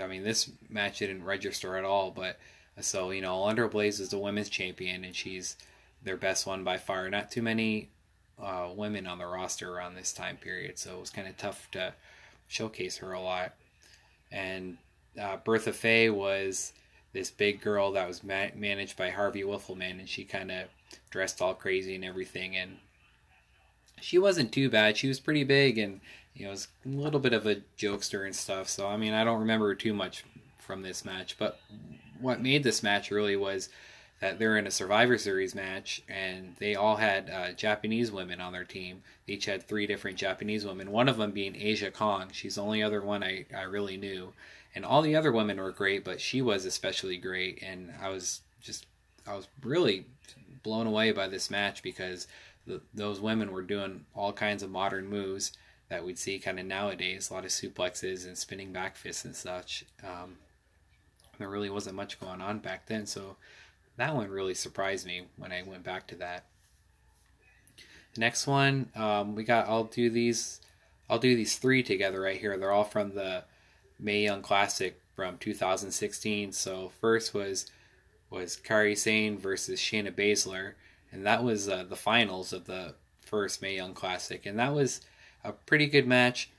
I 0.00 0.06
mean, 0.06 0.22
this 0.22 0.50
match 0.68 0.98
didn't 0.98 1.24
register 1.24 1.76
at 1.76 1.84
all. 1.84 2.10
But 2.10 2.38
so, 2.80 3.10
you 3.10 3.20
know, 3.20 3.34
Alundra 3.34 3.70
Blaze 3.70 4.00
is 4.00 4.10
the 4.10 4.18
women's 4.18 4.48
champion, 4.48 5.04
and 5.04 5.14
she's 5.14 5.56
their 6.02 6.16
best 6.16 6.46
one 6.46 6.64
by 6.64 6.78
far. 6.78 7.08
Not 7.10 7.30
too 7.30 7.42
many 7.42 7.88
uh, 8.40 8.68
women 8.74 9.06
on 9.06 9.18
the 9.18 9.26
roster 9.26 9.72
around 9.72 9.94
this 9.94 10.12
time 10.12 10.36
period, 10.36 10.78
so 10.78 10.94
it 10.94 11.00
was 11.00 11.10
kind 11.10 11.28
of 11.28 11.36
tough 11.36 11.70
to 11.72 11.94
showcase 12.48 12.98
her 12.98 13.12
a 13.12 13.20
lot. 13.20 13.54
And 14.30 14.78
uh, 15.20 15.36
Bertha 15.38 15.72
Faye 15.72 16.10
was 16.10 16.72
this 17.12 17.30
big 17.30 17.60
girl 17.60 17.92
that 17.92 18.08
was 18.08 18.24
ma- 18.24 18.54
managed 18.54 18.96
by 18.96 19.10
Harvey 19.10 19.42
Wippleman, 19.42 19.98
and 19.98 20.08
she 20.08 20.24
kind 20.24 20.50
of 20.50 20.68
dressed 21.10 21.42
all 21.42 21.54
crazy 21.54 21.94
and 21.94 22.04
everything. 22.04 22.56
And 22.56 22.78
she 24.00 24.18
wasn't 24.18 24.52
too 24.52 24.70
bad. 24.70 24.96
She 24.96 25.08
was 25.08 25.20
pretty 25.20 25.44
big, 25.44 25.78
and 25.78 26.00
you 26.34 26.44
know, 26.44 26.50
was 26.50 26.68
a 26.84 26.88
little 26.88 27.20
bit 27.20 27.32
of 27.32 27.46
a 27.46 27.62
jokester 27.78 28.24
and 28.24 28.34
stuff. 28.34 28.68
So 28.68 28.86
I 28.86 28.96
mean, 28.96 29.12
I 29.12 29.24
don't 29.24 29.40
remember 29.40 29.74
too 29.74 29.94
much 29.94 30.24
from 30.58 30.82
this 30.82 31.04
match, 31.04 31.36
but 31.38 31.60
what 32.20 32.40
made 32.40 32.62
this 32.62 32.82
match 32.82 33.10
really 33.10 33.36
was 33.36 33.68
that 34.20 34.38
they're 34.38 34.56
in 34.56 34.68
a 34.68 34.70
Survivor 34.70 35.18
Series 35.18 35.52
match, 35.52 36.00
and 36.08 36.54
they 36.60 36.76
all 36.76 36.94
had 36.94 37.28
uh, 37.28 37.52
Japanese 37.52 38.12
women 38.12 38.40
on 38.40 38.52
their 38.52 38.64
team. 38.64 39.02
They 39.26 39.32
each 39.32 39.46
had 39.46 39.64
three 39.64 39.84
different 39.84 40.16
Japanese 40.16 40.64
women. 40.64 40.92
One 40.92 41.08
of 41.08 41.16
them 41.16 41.32
being 41.32 41.56
Aja 41.56 41.90
Kong. 41.90 42.28
She's 42.30 42.54
the 42.54 42.62
only 42.62 42.84
other 42.84 43.02
one 43.02 43.24
I, 43.24 43.46
I 43.54 43.62
really 43.62 43.96
knew, 43.96 44.32
and 44.76 44.84
all 44.84 45.02
the 45.02 45.16
other 45.16 45.32
women 45.32 45.58
were 45.60 45.72
great, 45.72 46.04
but 46.04 46.20
she 46.20 46.40
was 46.40 46.64
especially 46.64 47.16
great. 47.16 47.62
And 47.62 47.92
I 48.00 48.10
was 48.10 48.42
just 48.60 48.86
I 49.26 49.34
was 49.34 49.48
really 49.62 50.06
blown 50.62 50.86
away 50.86 51.10
by 51.10 51.26
this 51.26 51.50
match 51.50 51.82
because 51.82 52.28
the, 52.64 52.80
those 52.94 53.20
women 53.20 53.50
were 53.50 53.62
doing 53.62 54.04
all 54.14 54.32
kinds 54.32 54.62
of 54.62 54.70
modern 54.70 55.08
moves 55.08 55.52
that 55.92 56.06
we'd 56.06 56.18
see 56.18 56.38
kind 56.38 56.58
of 56.58 56.64
nowadays, 56.64 57.28
a 57.28 57.34
lot 57.34 57.44
of 57.44 57.50
suplexes 57.50 58.26
and 58.26 58.38
spinning 58.38 58.72
back 58.72 58.96
fists 58.96 59.26
and 59.26 59.36
such. 59.36 59.84
Um, 60.02 60.38
there 61.36 61.50
really 61.50 61.68
wasn't 61.68 61.96
much 61.96 62.18
going 62.18 62.40
on 62.40 62.60
back 62.60 62.86
then, 62.86 63.04
so 63.04 63.36
that 63.98 64.14
one 64.14 64.30
really 64.30 64.54
surprised 64.54 65.06
me 65.06 65.26
when 65.36 65.52
I 65.52 65.62
went 65.62 65.84
back 65.84 66.06
to 66.06 66.14
that. 66.14 66.46
Next 68.16 68.46
one, 68.46 68.88
um, 68.96 69.34
we 69.34 69.44
got. 69.44 69.68
I'll 69.68 69.84
do 69.84 70.08
these. 70.08 70.62
I'll 71.10 71.18
do 71.18 71.36
these 71.36 71.58
three 71.58 71.82
together 71.82 72.22
right 72.22 72.40
here. 72.40 72.56
They're 72.56 72.72
all 72.72 72.84
from 72.84 73.14
the 73.14 73.44
Mae 74.00 74.22
Young 74.22 74.40
Classic 74.40 74.98
from 75.14 75.36
2016. 75.36 76.52
So 76.52 76.90
first 77.02 77.34
was 77.34 77.70
was 78.30 78.56
Kairi 78.56 78.96
Sane 78.96 79.36
versus 79.36 79.78
Shayna 79.78 80.10
Baszler, 80.10 80.72
and 81.12 81.26
that 81.26 81.44
was 81.44 81.68
uh, 81.68 81.84
the 81.86 81.96
finals 81.96 82.54
of 82.54 82.64
the 82.64 82.94
first 83.20 83.60
Mae 83.60 83.76
Young 83.76 83.92
Classic, 83.92 84.46
and 84.46 84.58
that 84.58 84.72
was 84.72 85.02
a 85.44 85.52
pretty 85.52 85.86
good 85.86 86.06
match. 86.06 86.50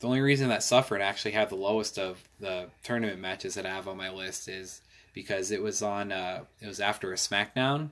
The 0.00 0.06
only 0.06 0.20
reason 0.20 0.48
that 0.48 0.62
suffered 0.62 1.00
actually 1.00 1.32
had 1.32 1.48
the 1.48 1.54
lowest 1.54 1.98
of 1.98 2.22
the 2.40 2.68
tournament 2.82 3.20
matches 3.20 3.54
that 3.54 3.66
I 3.66 3.70
have 3.70 3.88
on 3.88 3.96
my 3.96 4.10
list 4.10 4.48
is 4.48 4.82
because 5.14 5.50
it 5.50 5.62
was 5.62 5.80
on 5.80 6.12
uh, 6.12 6.44
it 6.60 6.66
was 6.66 6.80
after 6.80 7.12
a 7.12 7.16
SmackDown, 7.16 7.90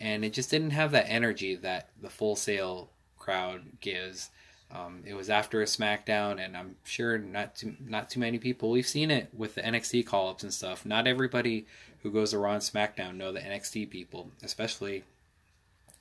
and 0.00 0.24
it 0.24 0.32
just 0.32 0.50
didn't 0.50 0.70
have 0.70 0.90
that 0.92 1.08
energy 1.08 1.54
that 1.54 1.88
the 2.00 2.10
Full 2.10 2.36
Sail 2.36 2.90
crowd 3.18 3.62
gives. 3.80 4.30
Um, 4.70 5.02
it 5.06 5.14
was 5.14 5.30
after 5.30 5.62
a 5.62 5.66
SmackDown, 5.66 6.44
and 6.44 6.56
I'm 6.56 6.76
sure 6.84 7.16
not 7.18 7.54
too 7.56 7.76
not 7.80 8.10
too 8.10 8.20
many 8.20 8.38
people. 8.38 8.70
We've 8.70 8.86
seen 8.86 9.10
it 9.10 9.28
with 9.32 9.54
the 9.54 9.62
NXT 9.62 10.06
call 10.06 10.28
ups 10.28 10.42
and 10.42 10.52
stuff. 10.52 10.84
Not 10.84 11.06
everybody 11.06 11.66
who 12.02 12.10
goes 12.10 12.34
and 12.34 12.40
SmackDown 12.62 13.16
know 13.16 13.32
the 13.32 13.40
NXT 13.40 13.88
people, 13.90 14.30
especially 14.42 15.04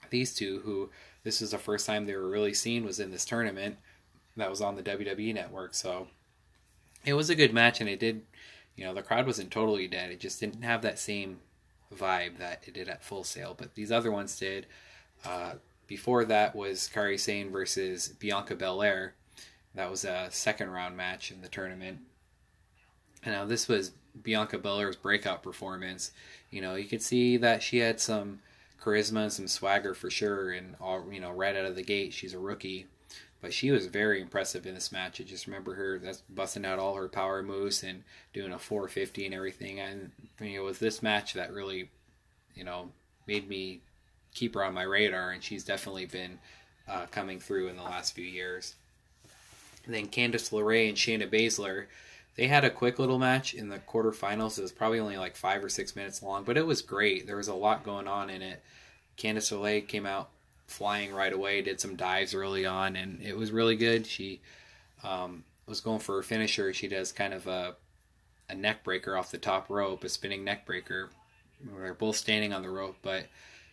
these 0.10 0.34
two. 0.34 0.62
Who 0.66 0.90
this 1.26 1.42
is 1.42 1.52
the 1.52 1.58
first 1.58 1.86
time 1.86 2.06
they 2.06 2.16
were 2.16 2.30
really 2.30 2.54
seen 2.54 2.86
was 2.86 3.02
in 3.02 3.12
this 3.12 3.26
tournament 3.26 3.76
that 4.38 4.50
was 4.50 4.62
on 4.62 4.78
the 4.78 4.84
WWE 4.84 5.34
network. 5.34 5.74
So 5.74 6.08
it 7.04 7.14
was 7.14 7.30
a 7.30 7.36
good 7.36 7.54
match, 7.54 7.82
and 7.82 7.90
it 7.90 8.00
did 8.00 8.22
you 8.76 8.84
know, 8.84 8.94
the 8.94 9.02
crowd 9.02 9.26
wasn't 9.26 9.52
totally 9.52 9.88
dead. 9.88 10.12
It 10.12 10.20
just 10.20 10.40
didn't 10.40 10.64
have 10.64 10.82
that 10.82 11.00
same 11.00 11.40
vibe 11.94 12.38
that 12.38 12.64
it 12.68 12.74
did 12.74 12.90
at 12.90 13.04
Full 13.04 13.24
Sail, 13.24 13.56
but 13.58 13.76
these 13.76 13.92
other 13.92 14.12
ones 14.12 14.38
did. 14.38 14.66
Uh, 15.24 15.54
before 15.88 16.26
that 16.26 16.56
was 16.56 16.90
Kairi 16.94 17.20
Sane 17.20 17.52
versus 17.52 18.10
Bianca 18.20 18.56
Belair. 18.56 19.14
That 19.76 19.90
was 19.90 20.04
a 20.04 20.28
second 20.32 20.72
round 20.72 20.98
match 20.98 21.32
in 21.32 21.42
the 21.42 21.48
tournament. 21.48 22.00
And 23.24 23.34
now 23.34 23.46
this 23.46 23.68
was 23.68 23.92
Bianca 24.22 24.58
Belair's 24.58 24.96
breakout 24.96 25.44
performance. 25.44 26.12
You 26.50 26.62
know, 26.62 26.76
you 26.76 26.86
could 26.86 27.02
see 27.02 27.38
that 27.38 27.62
she 27.62 27.78
had 27.78 28.00
some 28.00 28.40
charisma 28.82 29.24
and 29.24 29.34
some 29.34 29.48
swagger 29.48 29.94
for 29.94 30.10
sure, 30.10 30.52
and 30.52 30.76
all 30.80 31.06
you 31.12 31.20
know, 31.20 31.32
right 31.32 31.56
out 31.56 31.66
of 31.66 31.76
the 31.76 31.84
gate, 31.84 32.14
she's 32.14 32.34
a 32.34 32.40
rookie. 32.40 32.88
But 33.42 33.54
she 33.54 33.70
was 33.70 33.86
very 33.86 34.22
impressive 34.22 34.66
in 34.66 34.74
this 34.74 34.92
match. 34.92 35.22
I 35.22 35.24
just 35.24 35.46
remember 35.46 35.76
her 35.76 36.00
that's 36.00 36.22
busting 36.30 36.66
out 36.66 36.80
all 36.80 36.96
her 36.96 37.08
power 37.08 37.44
moves 37.44 37.84
and 37.84 38.04
doing 38.34 38.52
a 38.52 38.58
450 38.58 39.26
and 39.26 39.36
everything. 39.36 39.80
And 39.80 40.12
you 40.40 40.56
know, 40.56 40.62
it 40.62 40.64
was 40.64 40.80
this 40.80 41.04
match 41.04 41.34
that 41.34 41.54
really, 41.54 41.92
you 42.56 42.64
know, 42.64 42.90
made 43.28 43.48
me 43.48 43.82
keep 44.34 44.56
her 44.56 44.64
on 44.64 44.74
my 44.74 44.84
radar. 44.84 45.30
And 45.30 45.44
she's 45.44 45.64
definitely 45.64 46.08
been 46.08 46.40
uh, 46.88 47.06
coming 47.12 47.40
through 47.40 47.68
in 47.68 47.78
the 47.78 47.84
last 47.84 48.16
few 48.16 48.26
years. 48.26 48.76
And 49.86 49.94
then 49.94 50.08
Candice 50.08 50.52
LeRae 50.52 50.90
and 50.90 50.98
Shayna 50.98 51.30
Baszler, 51.30 51.86
they 52.36 52.48
had 52.48 52.66
a 52.66 52.70
quick 52.70 53.00
little 53.00 53.20
match 53.20 53.54
in 53.54 53.70
the 53.70 53.80
quarterfinals. 53.80 54.58
It 54.58 54.64
was 54.64 54.72
probably 54.72 55.00
only 55.00 55.18
like 55.18 55.36
five 55.36 55.64
or 55.64 55.70
six 55.70 55.96
minutes 55.96 56.22
long, 56.22 56.44
but 56.44 56.58
it 56.58 56.66
was 56.66 56.82
great. 56.82 57.28
There 57.28 57.38
was 57.38 57.48
a 57.48 57.54
lot 57.54 57.84
going 57.84 58.08
on 58.08 58.30
in 58.30 58.42
it. 58.42 58.62
Candice 59.18 59.54
LeRae 59.54 59.88
came 59.88 60.06
out 60.06 60.30
flying 60.68 61.14
right 61.14 61.32
away. 61.32 61.62
Did 61.62 61.80
some 61.80 61.96
dives 61.96 62.34
early 62.34 62.66
on, 62.66 62.96
and 62.96 63.22
it 63.22 63.38
was 63.38 63.52
really 63.52 63.78
good. 63.78 64.06
She 64.06 64.42
um, 65.04 65.44
was 65.66 65.80
going 65.80 66.00
for 66.00 66.20
a 66.20 66.24
finisher. 66.24 66.74
She 66.74 66.88
does 66.88 67.12
kind 67.12 67.34
of 67.34 67.48
a 67.48 67.76
a 68.48 68.56
neck 68.56 68.84
breaker 68.84 69.18
off 69.18 69.32
the 69.32 69.38
top 69.38 69.70
rope, 69.70 70.04
a 70.04 70.10
spinning 70.10 70.44
neck 70.44 70.66
breaker. 70.66 71.10
They're 71.62 71.94
both 71.94 72.16
standing 72.16 72.54
on 72.54 72.62
the 72.62 72.70
rope, 72.70 72.98
but 73.02 73.26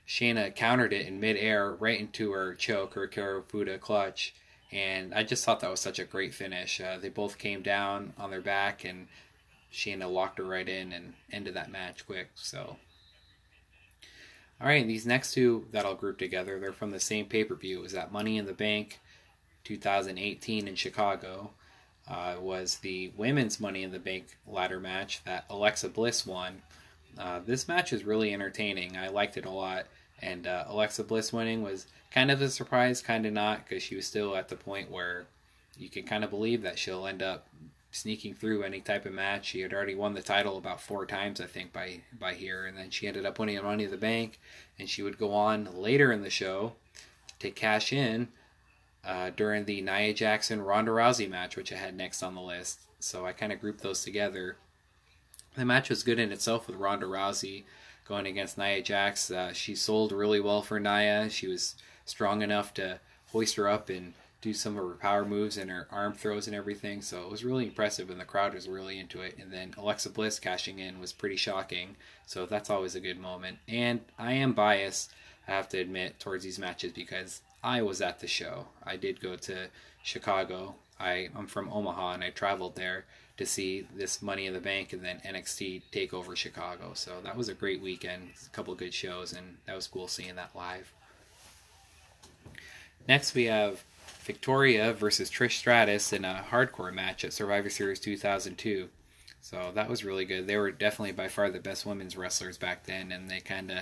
Shayna 0.07 0.55
countered 0.55 0.93
it 0.93 1.07
in 1.07 1.21
midair 1.21 1.73
right 1.73 2.01
into 2.01 2.33
her 2.33 2.55
choke, 2.55 2.95
her 2.95 3.07
Kirifuda 3.07 3.81
clutch. 3.81 4.35
And 4.73 5.15
I 5.15 5.23
just 5.23 5.45
thought 5.45 5.61
that 5.61 5.71
was 5.71 5.81
such 5.81 5.99
a 5.99 6.05
great 6.05 6.35
finish. 6.35 6.81
Uh, 6.81 6.99
they 6.99 7.11
both 7.11 7.37
came 7.39 7.63
down 7.63 8.15
on 8.19 8.31
their 8.31 8.41
back, 8.41 8.85
and 8.85 9.09
Shayna 9.71 10.11
locked 10.11 10.39
her 10.39 10.45
right 10.45 10.69
in 10.69 10.93
and 10.93 11.13
ended 11.31 11.55
that 11.55 11.71
match 11.71 12.07
quick. 12.07 12.31
So 12.35 12.77
all 14.63 14.69
right, 14.69 14.87
these 14.87 15.07
next 15.07 15.35
two 15.35 15.67
that 15.73 15.85
I'll 15.85 15.97
group 15.97 16.19
together, 16.19 16.61
they're 16.61 16.73
from 16.73 16.93
the 16.93 17.01
same 17.01 17.27
pay 17.27 17.43
per 17.43 17.57
view. 17.57 17.81
It 17.81 17.83
was 17.83 17.93
that 17.93 18.13
Money 18.13 18.39
in 18.39 18.47
the 18.47 18.53
Bank 18.53 19.01
2018 19.65 20.69
in 20.69 20.75
Chicago. 20.77 21.51
Uh, 22.09 22.35
was 22.41 22.77
the 22.77 23.13
women's 23.17 23.59
Money 23.59 23.83
in 23.83 23.91
the 23.91 23.99
Bank 23.99 24.37
ladder 24.47 24.79
match 24.79 25.23
that 25.25 25.47
Alexa 25.51 25.89
Bliss 25.89 26.25
won. 26.25 26.63
Uh, 27.19 27.41
this 27.45 27.67
match 27.67 27.93
is 27.93 28.05
really 28.05 28.33
entertaining. 28.33 28.97
I 28.97 29.09
liked 29.09 29.37
it 29.37 29.47
a 29.47 29.51
lot. 29.51 29.87
And 30.21 30.47
uh, 30.47 30.65
Alexa 30.69 31.05
Bliss 31.05 31.33
winning 31.33 31.63
was 31.63 31.89
kind 32.13 32.31
of 32.31 32.43
a 32.43 32.51
surprise, 32.51 33.03
kind 33.03 33.27
of 33.27 33.33
not, 33.33 33.67
because 33.67 33.83
she 33.83 33.97
was 33.97 34.07
still 34.07 34.37
at 34.37 34.49
the 34.49 34.57
point 34.57 34.91
where 34.91 35.27
you 35.79 35.89
can 35.89 36.05
kind 36.05 36.25
of 36.25 36.31
believe 36.31 36.63
that 36.63 36.79
she'll 36.79 37.07
end 37.07 37.23
up 37.23 37.47
sneaking 37.91 38.35
through 38.35 38.63
any 38.63 38.81
type 38.81 39.05
of 39.07 39.13
match. 39.13 39.47
She 39.47 39.61
had 39.61 39.73
already 39.73 39.95
won 39.95 40.15
the 40.15 40.23
title 40.23 40.57
about 40.57 40.81
four 40.81 41.07
times, 41.07 41.41
I 41.41 41.47
think, 41.47 41.73
by 41.73 42.01
by 42.19 42.35
here, 42.35 42.67
and 42.67 42.77
then 42.77 42.91
she 42.91 43.07
ended 43.07 43.27
up 43.27 43.39
winning 43.39 43.63
Money 43.63 43.85
in 43.85 43.91
the 43.91 43.97
Bank, 43.97 44.39
and 44.79 44.89
she 44.89 45.03
would 45.03 45.19
go 45.19 45.33
on 45.33 45.69
later 45.75 46.13
in 46.13 46.23
the 46.23 46.31
show 46.31 46.73
to 47.39 47.51
cash 47.51 47.93
in 47.93 48.29
uh, 49.05 49.31
during 49.31 49.65
the 49.65 49.81
Nia 49.81 50.15
Jackson 50.15 50.63
Ronda 50.63 50.93
Rousey 50.93 51.29
match, 51.29 51.57
which 51.57 51.73
I 51.73 51.77
had 51.77 51.97
next 51.97 52.23
on 52.23 52.35
the 52.35 52.41
list. 52.41 52.81
So 52.99 53.27
I 53.27 53.33
kind 53.33 53.53
of 53.53 53.61
grouped 53.61 53.83
those 53.83 54.05
together. 54.05 54.57
The 55.55 55.65
match 55.65 55.91
was 55.91 56.03
good 56.03 56.19
in 56.19 56.33
itself 56.33 56.67
with 56.67 56.77
Ronda 56.77 57.07
Rousey 57.07 57.65
going 58.07 58.27
against 58.27 58.57
Nia 58.57 58.83
Jax. 58.83 59.31
Uh, 59.31 59.53
she 59.53 59.75
sold 59.75 60.13
really 60.13 60.41
well 60.41 60.63
for 60.63 60.81
Nia. 60.81 61.29
She 61.29 61.47
was 61.47 61.75
strong 62.05 62.43
enough 62.43 62.75
to 62.75 63.01
hoist 63.33 63.57
her 63.57 63.69
up 63.69 63.89
and 63.89 64.15
do 64.43 64.53
some 64.53 64.77
of 64.77 64.85
her 64.85 64.95
power 64.95 65.25
moves 65.25 65.57
and 65.57 65.71
her 65.71 65.87
arm 65.91 66.13
throws 66.13 66.47
and 66.49 66.57
everything. 66.57 67.01
So 67.01 67.23
it 67.23 67.31
was 67.31 67.45
really 67.45 67.65
impressive, 67.65 68.11
and 68.11 68.21
the 68.21 68.25
crowd 68.25 68.55
was 68.55 68.69
really 68.69 68.99
into 68.99 69.23
it. 69.23 69.39
And 69.41 69.53
then 69.53 69.73
Alexa 69.79 70.11
Bliss 70.11 70.39
cashing 70.39 70.81
in 70.81 71.01
was 71.01 71.13
pretty 71.13 71.37
shocking. 71.37 71.97
So 72.27 72.45
that's 72.45 72.69
always 72.69 72.95
a 72.95 73.01
good 73.01 73.19
moment. 73.19 73.59
And 73.69 74.01
I 74.19 74.33
am 74.33 74.53
biased, 74.53 75.13
I 75.47 75.53
have 75.53 75.69
to 75.71 75.79
admit, 75.79 76.19
towards 76.19 76.45
these 76.45 76.59
matches 76.59 76.93
because 76.93 77.41
I 77.63 77.83
was 77.83 78.01
at 78.01 78.19
the 78.19 78.27
show. 78.27 78.67
I 78.83 78.97
did 78.97 79.21
go 79.21 79.37
to 79.37 79.69
Chicago. 80.03 80.75
I, 80.99 81.29
I'm 81.37 81.47
from 81.47 81.73
Omaha, 81.73 82.15
and 82.15 82.25
I 82.25 82.31
traveled 82.31 82.75
there 82.75 83.05
to 83.37 83.47
see 83.47 83.87
this 83.95 84.21
Money 84.23 84.47
in 84.47 84.53
the 84.53 84.61
Bank 84.61 84.93
and 84.93 85.05
then 85.05 85.21
NXT 85.25 85.83
take 85.93 86.13
over 86.13 86.35
Chicago. 86.35 86.93
So 86.95 87.21
that 87.23 87.37
was 87.37 87.49
a 87.49 87.55
great 87.55 87.81
weekend. 87.81 88.31
A 88.45 88.51
couple 88.51 88.75
good 88.75 88.93
shows, 88.93 89.33
and 89.33 89.59
that 89.67 89.77
was 89.77 89.87
cool 89.87 90.09
seeing 90.09 90.35
that 90.35 90.51
live. 90.55 90.93
Next, 93.09 93.35
we 93.35 93.45
have 93.45 93.85
Victoria 94.21 94.93
versus 94.93 95.31
Trish 95.31 95.59
Stratus 95.59 96.13
in 96.13 96.25
a 96.25 96.45
hardcore 96.51 96.93
match 96.93 97.25
at 97.25 97.33
Survivor 97.33 97.69
Series 97.69 97.99
2002. 97.99 98.89
So 99.41 99.73
that 99.75 99.91
was 99.91 100.05
really 100.05 100.25
good. 100.25 100.47
They 100.47 100.57
were 100.57 100.71
definitely 100.71 101.13
by 101.13 101.29
far 101.29 101.51
the 101.51 101.59
best 101.59 101.85
women's 101.85 102.17
wrestlers 102.17 102.59
back 102.59 102.85
then, 102.85 103.11
and 103.11 103.29
they 103.29 103.41
kind 103.41 103.71
of 103.73 103.79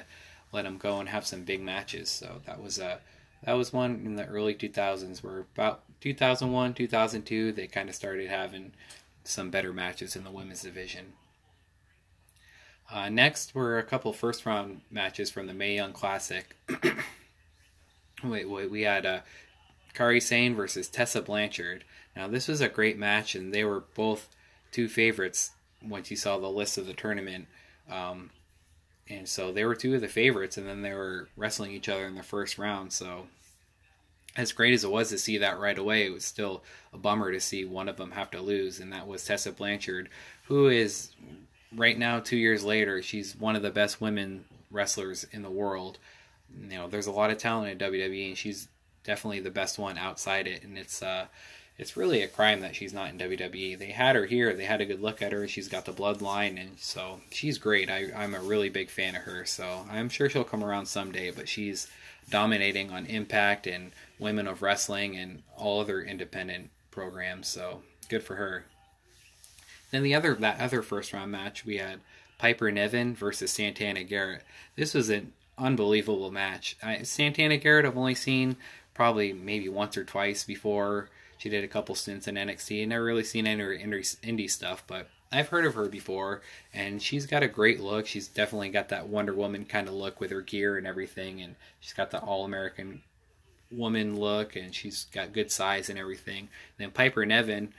let 0.53 0.63
them 0.63 0.79
go 0.79 0.99
and 0.99 1.09
have 1.11 1.27
some 1.27 1.45
big 1.45 1.61
matches. 1.61 2.09
So 2.09 2.41
that 2.47 2.63
was 2.63 2.79
a 2.79 3.01
that 3.45 3.53
was 3.53 3.73
one 3.73 4.03
in 4.05 4.17
the 4.17 4.27
early 4.27 4.55
2000s 4.55 5.23
where 5.23 5.47
about 5.55 5.83
2001 6.01 6.75
2002 6.75 7.53
they 7.53 7.67
kind 7.67 7.89
of 7.89 7.95
started 7.95 8.29
having 8.29 8.73
some 9.25 9.51
better 9.51 9.73
matches 9.73 10.15
in 10.15 10.25
the 10.25 10.31
women's 10.31 10.61
division 10.63 11.15
uh, 12.93 13.09
next 13.09 13.55
were 13.55 13.79
a 13.79 13.83
couple 13.83 14.13
first 14.13 14.45
round 14.45 14.81
matches 14.91 15.31
from 15.31 15.47
the 15.47 15.55
Mae 15.55 15.77
Young 15.77 15.93
Classic. 15.93 16.57
wait, 18.25 18.49
wait, 18.49 18.71
we 18.71 18.83
had 18.83 19.07
uh, 19.07 19.21
Kairi 19.95 20.23
Sane 20.23 20.55
versus 20.55 20.89
Tessa 20.89 21.23
Blanchard. 21.23 21.85
Now 22.17 22.29
this 22.29 22.49
was 22.49 22.61
a 22.61 22.69
great 22.69 22.99
match, 22.99 23.35
and 23.35 23.53
they 23.53 23.65
were 23.65 23.85
both 23.95 24.29
two 24.73 24.89
favorites 24.89 25.53
once 25.83 26.11
you 26.11 26.17
saw 26.17 26.39
the 26.39 26.49
list 26.49 26.79
of 26.79 26.87
the 26.87 26.93
tournament. 26.93 27.47
Um, 27.91 28.31
and 29.09 29.29
so 29.29 29.51
they 29.51 29.65
were 29.65 29.75
two 29.75 29.95
of 29.95 30.01
the 30.01 30.09
favorites, 30.09 30.57
and 30.57 30.67
then 30.67 30.83
they 30.83 30.93
were 30.93 31.29
wrestling 31.37 31.73
each 31.73 31.89
other 31.89 32.07
in 32.07 32.15
the 32.15 32.23
first 32.23 32.59
round. 32.59 32.93
So, 32.93 33.27
as 34.37 34.53
great 34.53 34.75
as 34.75 34.85
it 34.85 34.91
was 34.91 35.09
to 35.11 35.19
see 35.19 35.39
that 35.39 35.59
right 35.59 35.77
away, 35.77 36.07
it 36.07 36.13
was 36.13 36.25
still 36.25 36.63
a 36.93 36.99
bummer 36.99 37.33
to 37.33 37.41
see 37.41 37.65
one 37.65 37.89
of 37.89 37.97
them 37.97 38.13
have 38.13 38.31
to 38.31 38.41
lose, 38.41 38.79
and 38.79 38.93
that 38.93 39.09
was 39.09 39.25
Tessa 39.25 39.51
Blanchard, 39.51 40.09
who 40.45 40.69
is 40.69 41.11
right 41.75 41.99
now, 41.99 42.21
two 42.21 42.37
years 42.37 42.65
later, 42.65 43.03
she's 43.03 43.37
one 43.37 43.57
of 43.57 43.63
the 43.63 43.71
best 43.71 44.01
women 44.01 44.45
wrestlers 44.71 45.27
in 45.33 45.43
the 45.43 45.51
world. 45.51 45.99
You 46.59 46.79
know, 46.79 46.89
there's 46.89 47.07
a 47.07 47.13
lot 47.13 47.31
of 47.31 47.39
talent 47.39 47.71
in 47.71 47.91
WWE, 47.91 48.29
and 48.29 48.39
she's 48.39 48.69
definitely 49.05 49.41
the 49.41 49.51
best 49.51 49.79
one 49.79 49.99
outside 49.99 50.47
it, 50.47 50.63
and 50.63 50.77
it's 50.77 51.03
uh, 51.03 51.27
it's 51.79 51.97
really 51.97 52.23
a 52.23 52.29
crime 52.29 52.61
that 52.61 52.77
she's 52.77 52.93
not 52.93 53.09
in 53.09 53.19
WWE. 53.19 53.79
They 53.79 53.91
had 53.91 54.15
her 54.15 54.27
here. 54.27 54.53
They 54.53 54.65
had 54.65 54.83
a 54.83 54.85
good 54.85 55.01
look 55.01 55.23
at 55.23 55.33
her. 55.33 55.49
She's 55.49 55.69
got 55.69 55.87
the 55.87 55.93
bloodline, 55.93 56.61
and 56.61 56.79
so 56.79 57.21
she's 57.31 57.57
great. 57.57 57.91
I, 57.91 58.09
I'm 58.15 58.35
a 58.35 58.41
really 58.41 58.69
big 58.69 58.91
fan 58.91 59.17
of 59.17 59.23
her. 59.23 59.47
So 59.47 59.87
I'm 59.91 60.11
sure 60.11 60.29
she'll 60.29 60.45
come 60.45 60.63
around 60.63 60.87
someday. 60.87 61.31
But 61.31 61.49
she's 61.49 61.89
dominating 62.29 62.91
on 62.91 63.07
Impact 63.07 63.67
and 63.67 63.93
Women 64.19 64.47
of 64.47 64.61
Wrestling 64.61 65.17
and 65.17 65.43
all 65.57 65.81
other 65.81 66.03
independent 66.03 66.71
programs. 66.91 67.49
So 67.49 67.81
good 68.11 68.23
for 68.23 68.37
her. 68.37 68.67
Then 69.91 70.03
the 70.03 70.15
other 70.15 70.35
that 70.35 70.61
other 70.61 70.83
first 70.83 71.13
round 71.15 71.33
match 71.33 71.65
we 71.65 71.79
had 71.79 72.01
Piper 72.37 72.71
Niven 72.71 73.15
versus 73.15 73.51
Santana 73.51 74.05
Garrett. 74.05 74.45
This 74.77 74.93
was 74.93 75.09
an 75.09 75.33
unbelievable 75.61 76.31
match. 76.31 76.77
I, 76.83 77.03
Santana 77.03 77.57
Garrett 77.59 77.87
I've 77.87 77.97
only 77.97 78.15
seen 78.15 78.57
probably 78.95 79.33
maybe 79.33 79.69
once 79.69 79.97
or 79.97 80.05
twice 80.05 80.45
before 80.45 81.09
she 81.39 81.49
did 81.49 81.65
a 81.65 81.69
couple 81.69 81.95
stints 81.95 82.29
in 82.29 82.35
NXT. 82.35 82.83
I 82.83 82.85
never 82.87 83.05
really 83.05 83.25
seen 83.25 83.47
any 83.47 83.63
of 83.63 83.69
her 83.69 83.75
indie 83.75 84.51
stuff, 84.51 84.85
but 84.87 85.09
I've 85.33 85.49
heard 85.49 85.65
of 85.65 85.75
her 85.75 85.89
before, 85.89 86.43
and 86.75 87.01
she's 87.01 87.25
got 87.25 87.43
a 87.43 87.49
great 87.49 87.81
look. 87.81 88.07
She's 88.07 88.27
definitely 88.27 88.71
got 88.71 88.89
that 88.89 89.09
Wonder 89.09 89.33
Woman 89.33 89.65
kind 89.65 89.87
of 89.87 89.95
look 89.95 90.21
with 90.21 90.31
her 90.33 90.43
gear 90.43 90.77
and 90.77 90.87
everything, 90.87 91.41
and 91.41 91.55
she's 91.79 91.93
got 91.93 92.11
the 92.11 92.19
all 92.19 92.45
American 92.45 93.03
woman 93.71 94.19
look, 94.19 94.57
and 94.57 94.75
she's 94.75 95.05
got 95.05 95.33
good 95.33 95.53
size 95.53 95.89
and 95.89 95.99
everything. 95.99 96.41
And 96.41 96.79
then 96.79 96.91
Piper 96.91 97.25
Niven, 97.25 97.73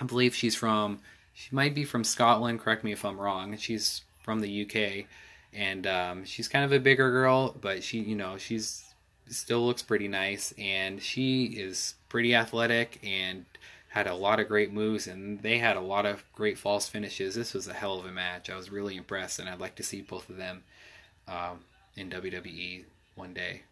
I 0.00 0.04
believe 0.04 0.34
she's 0.34 0.56
from, 0.56 0.98
she 1.32 1.48
might 1.54 1.74
be 1.74 1.84
from 1.84 2.04
Scotland. 2.04 2.60
Correct 2.60 2.82
me 2.82 2.92
if 2.92 3.04
I'm 3.04 3.20
wrong. 3.20 3.56
She's 3.56 4.02
from 4.22 4.40
the 4.40 4.62
UK, 4.62 5.06
and 5.52 5.86
um, 5.86 6.24
she's 6.24 6.48
kind 6.48 6.64
of 6.64 6.72
a 6.72 6.78
bigger 6.78 7.10
girl, 7.10 7.54
but 7.60 7.82
she, 7.82 7.98
you 8.00 8.16
know, 8.16 8.38
she's 8.38 8.94
still 9.28 9.64
looks 9.64 9.82
pretty 9.82 10.08
nice, 10.08 10.52
and 10.58 11.02
she 11.02 11.44
is 11.44 11.94
pretty 12.08 12.34
athletic 12.34 12.98
and 13.02 13.44
had 13.88 14.06
a 14.06 14.14
lot 14.14 14.40
of 14.40 14.48
great 14.48 14.72
moves, 14.72 15.06
and 15.06 15.42
they 15.42 15.58
had 15.58 15.76
a 15.76 15.80
lot 15.80 16.06
of 16.06 16.24
great 16.32 16.56
false 16.56 16.88
finishes. 16.88 17.34
This 17.34 17.52
was 17.52 17.68
a 17.68 17.74
hell 17.74 17.98
of 17.98 18.06
a 18.06 18.10
match. 18.10 18.48
I 18.48 18.56
was 18.56 18.72
really 18.72 18.96
impressed, 18.96 19.38
and 19.38 19.48
I'd 19.48 19.60
like 19.60 19.74
to 19.76 19.82
see 19.82 20.00
both 20.00 20.30
of 20.30 20.38
them 20.38 20.62
um, 21.28 21.60
in 21.94 22.08
WWE 22.08 22.84
one 23.14 23.34
day. 23.34 23.62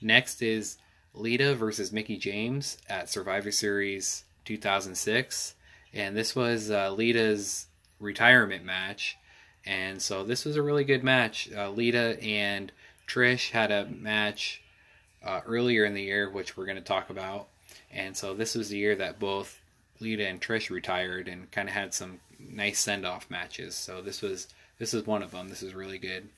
Next 0.00 0.40
is 0.40 0.78
Lita 1.12 1.54
versus 1.54 1.92
Mickie 1.92 2.16
James 2.16 2.78
at 2.88 3.10
Survivor 3.10 3.50
Series 3.50 4.24
2006, 4.46 5.54
and 5.92 6.16
this 6.16 6.34
was 6.34 6.70
uh, 6.70 6.90
Lita's 6.90 7.66
retirement 8.00 8.64
match. 8.64 9.18
And 9.66 10.00
so 10.00 10.22
this 10.22 10.44
was 10.44 10.56
a 10.56 10.62
really 10.62 10.84
good 10.84 11.02
match. 11.02 11.50
Uh, 11.54 11.70
Lita 11.70 12.22
and 12.22 12.70
Trish 13.06 13.50
had 13.50 13.70
a 13.70 13.86
match 13.86 14.62
uh, 15.24 15.40
earlier 15.46 15.84
in 15.84 15.94
the 15.94 16.02
year, 16.02 16.30
which 16.30 16.56
we're 16.56 16.66
going 16.66 16.76
to 16.76 16.82
talk 16.82 17.10
about. 17.10 17.48
And 17.90 18.16
so 18.16 18.34
this 18.34 18.54
was 18.54 18.68
the 18.68 18.78
year 18.78 18.94
that 18.96 19.18
both 19.18 19.60
Lita 20.00 20.26
and 20.26 20.40
Trish 20.40 20.70
retired 20.70 21.28
and 21.28 21.50
kind 21.50 21.68
of 21.68 21.74
had 21.74 21.94
some 21.94 22.20
nice 22.38 22.78
send 22.78 23.04
off 23.04 23.30
matches. 23.30 23.74
So 23.74 24.02
this 24.02 24.22
was 24.22 24.48
this 24.78 24.92
is 24.94 25.06
one 25.06 25.22
of 25.22 25.30
them. 25.30 25.48
This 25.48 25.62
is 25.62 25.74
really 25.74 25.98
good. 25.98 26.28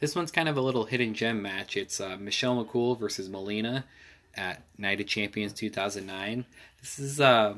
This 0.00 0.14
one's 0.14 0.30
kind 0.30 0.48
of 0.48 0.56
a 0.56 0.62
little 0.62 0.84
hidden 0.84 1.14
gem 1.14 1.42
match. 1.42 1.76
It's 1.76 2.00
uh, 2.00 2.16
Michelle 2.18 2.62
McCool 2.62 2.98
versus 2.98 3.28
Melina 3.28 3.84
at 4.34 4.62
Night 4.78 5.00
of 5.00 5.06
Champions 5.06 5.52
2009. 5.52 6.44
This 6.80 6.98
is 6.98 7.20
uh, 7.20 7.54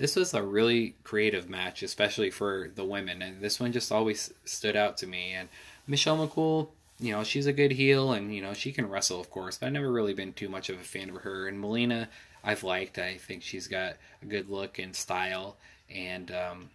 this 0.00 0.16
was 0.16 0.34
a 0.34 0.42
really 0.42 0.96
creative 1.04 1.48
match, 1.48 1.84
especially 1.84 2.30
for 2.30 2.70
the 2.74 2.84
women, 2.84 3.22
and 3.22 3.40
this 3.40 3.60
one 3.60 3.70
just 3.70 3.92
always 3.92 4.32
stood 4.44 4.74
out 4.74 4.96
to 4.98 5.06
me. 5.06 5.32
And 5.32 5.48
Michelle 5.86 6.26
McCool 6.26 6.70
you 7.00 7.12
know, 7.12 7.24
she's 7.24 7.46
a 7.46 7.52
good 7.52 7.72
heel 7.72 8.12
and, 8.12 8.34
you 8.34 8.42
know, 8.42 8.52
she 8.52 8.72
can 8.72 8.88
wrestle, 8.88 9.20
of 9.20 9.30
course, 9.30 9.56
but 9.56 9.66
I've 9.66 9.72
never 9.72 9.90
really 9.90 10.12
been 10.12 10.34
too 10.34 10.48
much 10.48 10.68
of 10.68 10.78
a 10.78 10.84
fan 10.84 11.08
of 11.08 11.16
her. 11.22 11.48
And 11.48 11.58
Melina, 11.58 12.08
I've 12.44 12.62
liked. 12.62 12.98
I 12.98 13.16
think 13.16 13.42
she's 13.42 13.66
got 13.66 13.96
a 14.22 14.26
good 14.26 14.50
look 14.50 14.78
and 14.78 14.94
style. 14.94 15.56
And 15.88 16.30
um, 16.30 16.70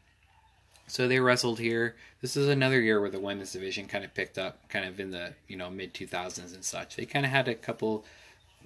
so 0.87 1.07
they 1.07 1.19
wrestled 1.19 1.59
here. 1.59 1.95
This 2.21 2.35
is 2.35 2.47
another 2.47 2.81
year 2.81 2.99
where 2.99 3.11
the 3.11 3.19
women's 3.19 3.53
division 3.53 3.87
kind 3.87 4.03
of 4.03 4.15
picked 4.15 4.39
up, 4.39 4.67
kind 4.67 4.85
of 4.85 4.99
in 4.99 5.11
the, 5.11 5.33
you 5.47 5.57
know, 5.57 5.69
mid 5.69 5.93
2000s 5.93 6.55
and 6.55 6.65
such. 6.65 6.95
They 6.95 7.05
kind 7.05 7.25
of 7.25 7.31
had 7.31 7.47
a 7.47 7.53
couple, 7.53 8.03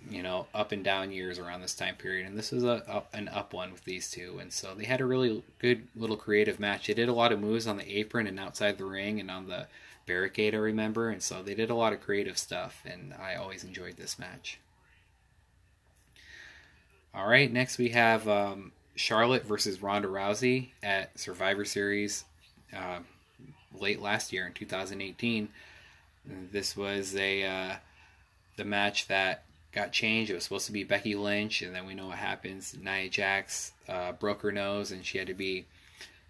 you 0.10 0.22
know, 0.22 0.48
up 0.54 0.72
and 0.72 0.84
down 0.84 1.12
years 1.12 1.40
around 1.40 1.62
this 1.62 1.76
time 1.76 1.96
period. 1.96 2.28
And 2.28 2.38
this 2.38 2.54
is 2.54 2.64
a, 2.64 3.04
an 3.14 3.28
up 3.30 3.54
one 3.54 3.72
with 3.72 3.84
these 3.84 4.10
two. 4.12 4.38
And 4.40 4.52
so 4.54 4.74
they 4.76 4.86
had 4.86 5.02
a 5.02 5.06
really 5.06 5.44
good 5.60 5.88
little 5.96 6.18
creative 6.18 6.60
match. 6.60 6.88
They 6.88 6.94
did 6.94 7.10
a 7.10 7.14
lot 7.14 7.32
of 7.32 7.40
moves 7.40 7.68
on 7.68 7.78
the 7.78 7.98
apron 7.98 8.28
and 8.28 8.40
outside 8.40 8.78
the 8.78 8.86
ring 8.86 9.20
and 9.20 9.30
on 9.32 9.48
the 9.48 9.68
barricade, 10.10 10.56
I 10.56 10.58
remember, 10.58 11.10
and 11.10 11.22
so 11.22 11.44
they 11.44 11.54
did 11.54 11.70
a 11.70 11.76
lot 11.76 11.94
of 11.94 12.02
creative 12.02 12.36
stuff, 12.36 12.82
and 12.84 13.14
I 13.14 13.36
always 13.36 13.64
enjoyed 13.64 13.96
this 13.96 14.18
match. 14.18 14.60
All 17.14 17.28
right, 17.28 17.52
next 17.52 17.78
we 17.78 17.90
have 17.90 18.28
um, 18.28 18.72
Charlotte 18.96 19.46
versus 19.46 19.84
Ronda 19.84 20.08
Rousey 20.08 20.70
at 20.82 21.18
Survivor 21.18 21.64
Series 21.64 22.26
uh, 22.76 23.00
late 23.80 24.02
last 24.02 24.34
year 24.34 24.48
in 24.48 24.54
2018. 24.54 25.48
This 26.52 26.76
was 26.76 27.16
a 27.16 27.44
uh, 27.44 27.76
the 28.58 28.66
match 28.66 29.08
that 29.10 29.44
got 29.72 29.92
changed. 29.92 30.32
It 30.32 30.36
was 30.36 30.44
supposed 30.44 30.66
to 30.66 30.72
be 30.72 30.84
Becky 30.84 31.16
Lynch, 31.16 31.62
and 31.62 31.76
then 31.76 31.86
we 31.86 31.94
know 31.94 32.08
what 32.08 32.18
happens. 32.18 32.76
Nia 32.82 33.10
Jax 33.10 33.74
uh, 33.88 34.14
broke 34.14 34.42
her 34.42 34.52
nose, 34.52 34.92
and 34.92 35.06
she 35.06 35.18
had 35.18 35.28
to 35.28 35.34
be 35.34 35.66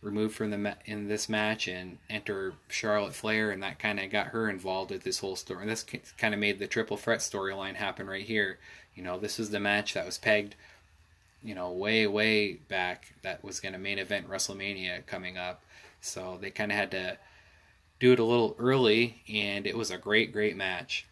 removed 0.01 0.35
from 0.35 0.49
the 0.49 0.57
ma- 0.57 0.73
in 0.85 1.07
this 1.07 1.27
match 1.27 1.67
and 1.67 1.97
enter 2.09 2.53
Charlotte 2.69 3.13
Flair, 3.13 3.51
and 3.51 3.61
that 3.63 3.79
kind 3.79 3.99
of 3.99 4.09
got 4.09 4.27
her 4.27 4.49
involved 4.49 4.91
with 4.91 5.03
this 5.03 5.19
whole 5.19 5.35
story. 5.35 5.61
And 5.61 5.69
this 5.69 5.85
kind 6.17 6.33
of 6.33 6.39
made 6.39 6.59
the 6.59 6.67
triple 6.67 6.97
threat 6.97 7.19
storyline 7.19 7.75
happen 7.75 8.07
right 8.07 8.25
here. 8.25 8.59
You 8.95 9.03
know, 9.03 9.19
this 9.19 9.37
was 9.37 9.49
the 9.49 9.59
match 9.59 9.93
that 9.93 10.05
was 10.05 10.17
pegged, 10.17 10.55
you 11.43 11.55
know, 11.55 11.71
way 11.71 12.07
way 12.07 12.53
back 12.53 13.13
that 13.21 13.43
was 13.43 13.59
going 13.59 13.73
to 13.73 13.79
main 13.79 13.99
event 13.99 14.29
WrestleMania 14.29 15.05
coming 15.05 15.37
up. 15.37 15.61
So 16.01 16.37
they 16.39 16.49
kind 16.49 16.71
of 16.71 16.77
had 16.77 16.91
to 16.91 17.17
do 17.99 18.13
it 18.13 18.19
a 18.19 18.23
little 18.23 18.55
early, 18.57 19.21
and 19.29 19.67
it 19.67 19.77
was 19.77 19.91
a 19.91 19.97
great 19.97 20.31
great 20.31 20.55
match. 20.55 21.05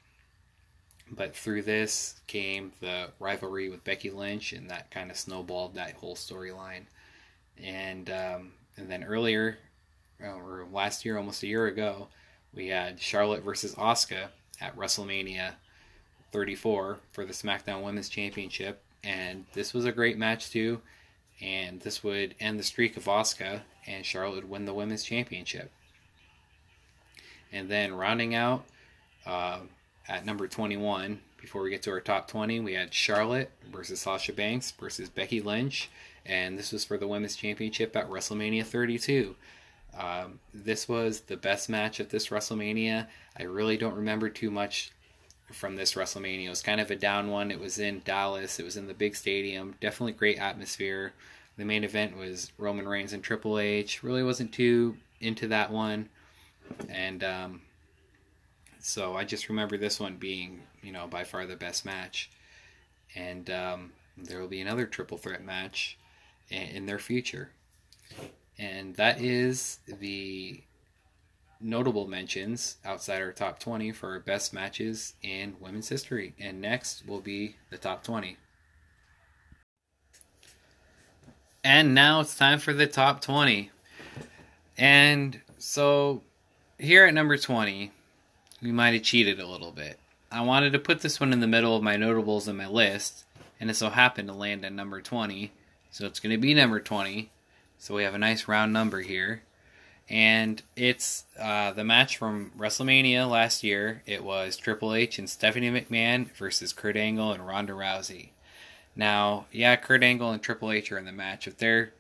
But 1.12 1.36
through 1.36 1.62
this 1.62 2.16
came 2.28 2.74
the 2.82 3.10
rivalry 3.20 3.70
with 3.70 3.84
Becky 3.84 4.10
Lynch, 4.10 4.54
and 4.54 4.70
that 4.70 4.92
kind 4.92 5.10
of 5.10 5.18
snowballed 5.18 5.76
that 5.76 5.94
whole 5.94 6.16
storyline. 6.16 6.84
And 7.64 8.10
um, 8.10 8.52
and 8.76 8.90
then 8.90 9.04
earlier, 9.04 9.58
or 10.22 10.68
last 10.72 11.06
year, 11.06 11.18
almost 11.18 11.44
a 11.44 11.48
year 11.48 11.68
ago, 11.68 12.10
we 12.54 12.68
had 12.68 13.00
Charlotte 13.00 13.44
versus 13.44 13.74
Asuka 13.76 14.28
at 14.60 14.76
WrestleMania 14.76 15.54
34 16.32 17.00
for 17.12 17.26
the 17.26 17.34
SmackDown 17.34 17.84
Women's 17.84 18.10
Championship, 18.10 18.84
and 19.04 19.46
this 19.54 19.74
was 19.74 19.86
a 19.86 19.92
great 19.92 20.18
match 20.18 20.52
too. 20.52 20.82
And 21.40 21.80
this 21.82 22.04
would 22.04 22.34
end 22.40 22.60
the 22.60 22.64
streak 22.64 22.98
of 22.98 23.06
Asuka, 23.06 23.62
and 23.86 24.04
Charlotte 24.04 24.36
would 24.36 24.50
win 24.50 24.66
the 24.66 24.74
Women's 24.74 25.04
Championship. 25.04 25.72
And 27.52 27.70
then 27.70 27.94
rounding 27.94 28.34
out 28.34 28.66
uh, 29.26 29.60
at 30.08 30.26
number 30.26 30.48
21, 30.48 31.20
before 31.40 31.62
we 31.62 31.70
get 31.70 31.84
to 31.84 31.92
our 31.92 32.02
top 32.02 32.28
20, 32.28 32.60
we 32.62 32.74
had 32.74 32.94
Charlotte 32.94 33.52
versus 33.72 34.02
Sasha 34.02 34.34
Banks 34.34 34.72
versus 34.72 35.10
Becky 35.10 35.42
Lynch 35.42 35.90
and 36.28 36.58
this 36.58 36.72
was 36.72 36.84
for 36.84 36.98
the 36.98 37.08
women's 37.08 37.36
championship 37.36 37.96
at 37.96 38.10
WrestleMania 38.10 38.66
32. 38.66 39.36
Um, 39.98 40.40
this 40.54 40.88
was 40.88 41.22
the 41.22 41.38
best 41.38 41.70
match 41.70 42.00
at 42.00 42.10
this 42.10 42.28
WrestleMania. 42.28 43.08
I 43.40 43.44
really 43.44 43.78
don't 43.78 43.96
remember 43.96 44.30
too 44.30 44.52
much 44.52 44.92
from 45.52 45.76
this 45.76 45.94
WrestleMania. 45.94 46.46
It 46.46 46.50
was 46.50 46.62
kind 46.62 46.82
of 46.82 46.92
a 46.92 46.96
down 46.96 47.30
one. 47.30 47.50
It 47.50 47.60
was 47.60 47.80
in 47.80 48.02
Dallas. 48.04 48.60
It 48.60 48.66
was 48.66 48.78
in 48.78 48.88
the 48.88 48.94
big 48.94 49.16
stadium. 49.16 49.76
Definitely 49.80 50.14
great 50.14 50.38
atmosphere. 50.38 51.14
The 51.58 51.66
main 51.66 51.84
event 51.84 52.16
was 52.18 52.52
Roman 52.58 52.88
Reigns 52.88 53.14
and 53.14 53.24
Triple 53.24 53.58
H. 53.58 54.04
Really 54.04 54.24
wasn't 54.24 54.52
too 54.52 54.98
into 55.22 55.48
that 55.48 55.72
one, 55.72 56.10
and 56.90 57.24
um, 57.24 57.62
so 58.80 59.16
I 59.16 59.24
just 59.24 59.50
remember 59.50 59.78
this 59.78 60.00
one 60.00 60.16
being, 60.18 60.62
you 60.82 60.92
know, 60.92 61.08
by 61.08 61.24
far 61.24 61.46
the 61.46 61.56
best 61.56 61.86
match. 61.86 62.30
And 63.16 63.50
um, 63.50 63.92
there 64.18 64.40
will 64.40 64.48
be 64.48 64.62
another 64.62 64.86
triple 64.86 65.18
threat 65.18 65.44
match 65.44 65.98
in, 66.50 66.86
their 66.86 67.00
future, 67.00 67.52
and 68.58 68.96
that 68.96 69.22
is 69.22 69.80
the 70.00 70.62
notable 71.60 72.08
mentions 72.08 72.78
outside 72.86 73.22
our 73.22 73.32
top 73.32 73.60
20 73.60 73.92
for 73.92 74.12
our 74.12 74.20
best 74.20 74.54
matches 74.54 75.14
in 75.22 75.56
women's 75.60 75.90
history. 75.90 76.34
And 76.40 76.62
next 76.62 77.06
will 77.08 77.20
be 77.20 77.58
the 77.70 77.78
top 77.78 78.04
20. 78.04 78.38
And 81.64 81.94
now 81.94 82.22
it's 82.22 82.38
time 82.38 82.60
for 82.60 82.74
the 82.74 82.88
top 82.88 83.22
20. 83.22 83.72
And 84.78 85.42
so 85.58 86.22
here 86.78 87.06
at 87.06 87.14
number 87.14 87.38
20, 87.38 87.92
we 88.62 88.72
might 88.72 88.94
have 88.94 89.04
cheated 89.04 89.40
a 89.40 89.48
little 89.48 89.72
bit. 89.72 90.00
I 90.32 90.42
wanted 90.42 90.74
to 90.74 90.80
put 90.80 91.02
this 91.02 91.20
one 91.20 91.32
in 91.32 91.40
the 91.40 91.48
middle 91.48 91.76
of 91.76 91.84
my 91.84 91.96
notables 91.96 92.48
in 92.48 92.58
my 92.58 92.68
list, 92.68 93.24
and 93.60 93.70
it 93.70 93.76
so 93.76 93.90
happened 93.90 94.28
to 94.28 94.34
land 94.34 94.66
at 94.66 94.74
number 94.74 95.02
20. 95.02 95.52
So 95.92 96.06
it's 96.06 96.20
going 96.20 96.34
to 96.34 96.42
be 96.42 96.54
number 96.54 96.80
20. 96.80 97.30
So 97.78 97.96
we 97.96 98.04
have 98.04 98.14
a 98.14 98.20
nice 98.20 98.48
round 98.48 98.74
number 98.74 99.02
here 99.02 99.44
and 100.10 100.62
it's 100.76 101.26
uh, 101.40 101.72
the 101.72 101.84
match 101.84 102.18
from 102.18 102.52
WrestleMania 102.58 103.30
last 103.30 103.64
year. 103.64 104.04
It 104.06 104.24
was 104.24 104.56
Triple 104.56 104.94
H 104.94 105.20
and 105.20 105.30
Stephanie 105.30 105.70
McMahon 105.70 106.32
versus 106.36 106.72
Kurt 106.72 106.96
Angle 106.96 107.34
and 107.34 107.46
Ronda 107.46 107.74
Rousey. 107.74 108.30
Now, 108.96 109.46
yeah, 109.52 109.76
Kurt 109.76 110.04
Angle 110.04 110.32
and 110.32 110.42
Triple 110.42 110.72
H 110.72 110.92
are 110.92 110.98
in 110.98 111.06
the 111.06 111.12
match. 111.12 111.48
If 111.48 111.58
they're 111.58 111.92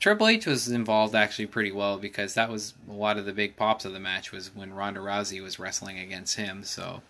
Triple 0.00 0.28
H 0.28 0.46
was 0.46 0.68
involved 0.68 1.14
actually 1.14 1.46
pretty 1.46 1.72
well 1.72 1.98
because 1.98 2.34
that 2.34 2.50
was 2.50 2.74
a 2.88 2.92
lot 2.92 3.18
of 3.18 3.26
the 3.26 3.32
big 3.32 3.56
pops 3.56 3.84
of 3.84 3.92
the 3.92 4.00
match 4.00 4.32
was 4.32 4.54
when 4.54 4.72
Ronda 4.72 5.00
Rousey 5.00 5.42
was 5.42 5.58
wrestling 5.58 5.98
against 5.98 6.36
him. 6.36 6.64
So, 6.64 7.02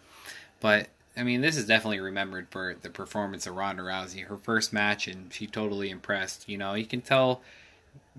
but 0.61 0.89
I 1.16 1.22
mean, 1.22 1.41
this 1.41 1.57
is 1.57 1.66
definitely 1.66 2.01
remembered 2.01 2.49
for 2.51 2.75
the 2.81 2.91
performance 2.91 3.47
of 3.47 3.55
Ronda 3.55 3.83
Rousey, 3.83 4.27
her 4.27 4.37
first 4.37 4.72
match, 4.72 5.07
and 5.07 5.33
she 5.33 5.47
totally 5.47 5.91
impressed. 5.91 6.49
You 6.49 6.59
know, 6.59 6.75
you 6.75 6.87
can 6.87 7.01
tell 7.01 7.43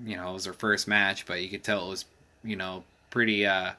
you 0.04 0.18
know, 0.18 0.30
it 0.30 0.34
was 0.34 0.46
her 0.46 0.54
first 0.54 0.88
match, 0.88 1.26
but 1.26 1.42
you 1.42 1.50
could 1.50 1.64
tell 1.64 1.88
it 1.88 1.90
was, 1.90 2.06
you 2.44 2.56
know, 2.56 2.84
pretty 3.10 3.46
uh 3.46 3.74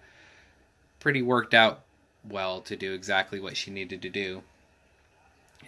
pretty 1.01 1.23
worked 1.23 1.55
out 1.55 1.83
well 2.29 2.61
to 2.61 2.77
do 2.77 2.93
exactly 2.93 3.39
what 3.41 3.57
she 3.57 3.71
needed 3.71 4.03
to 4.03 4.09
do. 4.09 4.43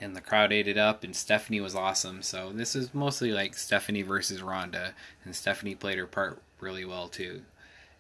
And 0.00 0.14
the 0.14 0.20
crowd 0.20 0.52
ate 0.52 0.68
it 0.68 0.78
up 0.78 1.02
and 1.02 1.14
Stephanie 1.14 1.60
was 1.60 1.74
awesome. 1.74 2.22
So 2.22 2.52
this 2.52 2.76
is 2.76 2.94
mostly 2.94 3.32
like 3.32 3.54
Stephanie 3.56 4.02
versus 4.02 4.42
Ronda 4.42 4.94
and 5.24 5.34
Stephanie 5.34 5.74
played 5.74 5.98
her 5.98 6.06
part 6.06 6.40
really 6.60 6.84
well 6.84 7.08
too. 7.08 7.42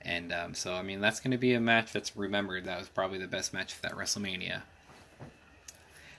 And 0.00 0.32
um, 0.32 0.54
so 0.54 0.74
I 0.74 0.82
mean 0.82 1.00
that's 1.00 1.20
going 1.20 1.32
to 1.32 1.38
be 1.38 1.54
a 1.54 1.60
match 1.60 1.92
that's 1.92 2.16
remembered. 2.16 2.64
That 2.64 2.78
was 2.78 2.88
probably 2.88 3.18
the 3.18 3.26
best 3.26 3.52
match 3.52 3.74
of 3.74 3.82
that 3.82 3.92
WrestleMania. 3.92 4.62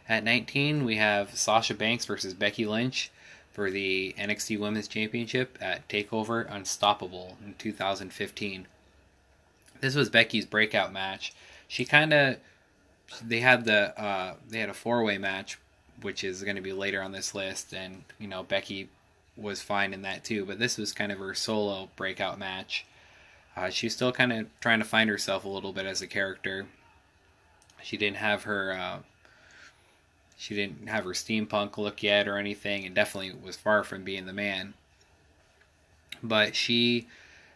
At 0.07 0.23
19, 0.23 0.85
we 0.85 0.95
have 0.95 1.37
Sasha 1.37 1.75
Banks 1.75 2.05
versus 2.05 2.33
Becky 2.33 2.65
Lynch 2.65 3.11
for 3.51 3.69
the 3.69 4.15
NXT 4.17 4.59
Women's 4.59 4.87
Championship 4.87 5.57
at 5.61 5.87
TakeOver 5.87 6.51
Unstoppable 6.51 7.37
in 7.45 7.53
2015. 7.59 8.67
This 9.81 9.95
was 9.95 10.09
Becky's 10.09 10.45
breakout 10.45 10.91
match. 10.91 11.33
She 11.67 11.85
kind 11.85 12.13
of 12.13 12.37
they 13.23 13.39
had 13.39 13.65
the 13.65 13.99
uh, 13.99 14.35
they 14.47 14.59
had 14.59 14.69
a 14.69 14.73
four 14.73 15.03
way 15.03 15.17
match, 15.17 15.59
which 16.01 16.23
is 16.23 16.43
going 16.43 16.55
to 16.55 16.61
be 16.61 16.73
later 16.73 17.01
on 17.01 17.11
this 17.11 17.33
list, 17.35 17.73
and 17.73 18.03
you 18.19 18.27
know 18.27 18.43
Becky 18.43 18.89
was 19.37 19.61
fine 19.61 19.93
in 19.93 20.01
that 20.03 20.23
too. 20.23 20.45
But 20.45 20.59
this 20.59 20.77
was 20.77 20.91
kind 20.93 21.11
of 21.11 21.19
her 21.19 21.33
solo 21.33 21.89
breakout 21.95 22.39
match. 22.39 22.85
Uh, 23.55 23.69
she's 23.69 23.95
still 23.95 24.11
kind 24.11 24.31
of 24.31 24.47
trying 24.61 24.79
to 24.79 24.85
find 24.85 25.09
herself 25.09 25.45
a 25.45 25.49
little 25.49 25.73
bit 25.73 25.85
as 25.85 26.01
a 26.01 26.07
character. 26.07 26.67
She 27.81 27.97
didn't 27.97 28.17
have 28.17 28.43
her 28.43 28.73
uh, 28.73 28.99
she 30.39 30.55
didn't 30.55 30.87
have 30.87 31.03
her 31.03 31.11
steampunk 31.11 31.77
look 31.77 32.01
yet 32.01 32.27
or 32.27 32.37
anything, 32.37 32.85
and 32.85 32.95
definitely 32.95 33.33
was 33.43 33.57
far 33.57 33.83
from 33.83 34.05
being 34.05 34.25
the 34.25 34.31
man. 34.31 34.73
But 36.23 36.55
she 36.55 37.07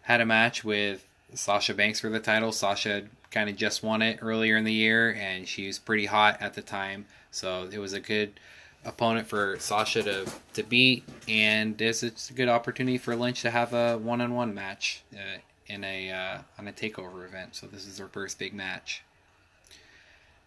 had 0.02 0.20
a 0.20 0.26
match 0.26 0.66
with 0.66 1.08
Sasha 1.34 1.74
Banks 1.74 2.02
for 2.02 2.10
the 2.10 2.20
title. 2.20 2.52
Sasha 2.52 3.04
kind 3.32 3.50
of 3.50 3.56
just 3.56 3.84
won 3.84 4.02
it 4.02 4.20
earlier 4.22 4.58
in 4.58 4.66
the 4.66 4.74
year, 4.74 5.14
and 5.14 5.48
she 5.48 5.66
was 5.66 5.80
pretty 5.80 6.08
hot 6.08 6.42
at 6.42 6.56
the 6.56 6.62
time. 6.62 7.06
So 7.34 7.68
it 7.72 7.80
was 7.80 7.94
a 7.94 8.00
good 8.00 8.40
opponent 8.86 9.28
for 9.28 9.58
Sasha 9.60 10.04
to, 10.04 10.32
to 10.54 10.64
beat, 10.64 11.04
and 11.28 11.80
it's, 11.82 12.04
it's 12.04 12.30
a 12.30 12.34
good 12.34 12.48
opportunity 12.48 12.98
for 12.98 13.16
Lynch 13.16 13.42
to 13.42 13.50
have 13.50 13.74
a 13.74 13.98
one 13.98 14.22
on 14.22 14.36
one 14.36 14.54
match 14.54 15.04
uh, 15.14 15.40
in 15.68 15.84
a 15.84 16.12
uh, 16.12 16.38
on 16.60 16.68
a 16.68 16.72
takeover 16.72 17.26
event. 17.26 17.56
So 17.56 17.68
this 17.68 17.88
is 17.88 17.98
her 17.98 18.08
first 18.08 18.38
big 18.38 18.54
match. 18.54 19.04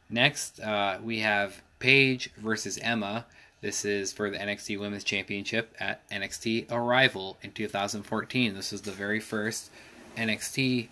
Next, 0.09 0.61
uh, 0.61 0.99
we 1.03 1.19
have 1.21 1.61
Paige 1.81 2.31
versus 2.37 2.79
Emma. 2.79 3.27
This 3.61 3.85
is 3.85 4.13
for 4.13 4.31
the 4.31 4.37
NXT 4.37 4.79
Women's 4.79 5.03
Championship 5.03 5.75
at 5.81 6.09
NXT 6.11 6.71
Arrival 6.71 7.37
in 7.43 7.51
2014. 7.51 8.55
This 8.55 8.71
was 8.71 8.83
the 8.83 8.93
very 8.93 9.19
first 9.19 9.71
NXT 10.17 10.89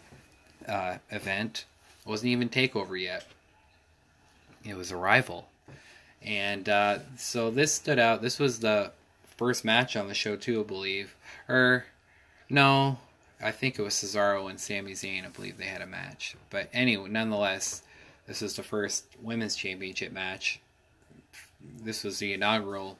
uh, 0.67 0.97
event. 1.11 1.67
It 2.05 2.09
wasn't 2.09 2.33
even 2.33 2.49
Takeover 2.49 3.01
yet. 3.01 3.27
It 4.65 4.77
was 4.77 4.91
Arrival, 4.91 5.47
and 6.25 6.69
uh, 6.69 6.99
so 7.17 7.51
this 7.51 7.73
stood 7.73 7.99
out. 7.99 8.23
This 8.23 8.39
was 8.39 8.61
the 8.61 8.93
first 9.37 9.65
match 9.65 9.97
on 9.97 10.09
the 10.09 10.15
show 10.15 10.37
too, 10.37 10.61
I 10.61 10.65
believe. 10.65 11.15
Or 11.49 11.85
no, 12.49 12.99
I 13.43 13.51
think 13.51 13.79
it 13.79 13.83
was 13.83 13.95
Cesaro 13.95 14.49
and 14.49 14.59
Sami 14.59 14.93
Zayn. 14.93 15.25
I 15.25 15.29
believe 15.29 15.59
they 15.59 15.65
had 15.65 15.83
a 15.83 15.87
match. 15.87 16.37
But 16.51 16.69
anyway, 16.73 17.09
nonetheless, 17.11 17.83
this 18.27 18.41
was 18.41 18.57
the 18.57 18.63
first 18.63 19.05
women's 19.23 19.57
championship 19.57 20.13
match 20.13 20.61
this 21.83 22.05
was 22.05 22.19
the 22.19 22.33
inaugural 22.33 22.99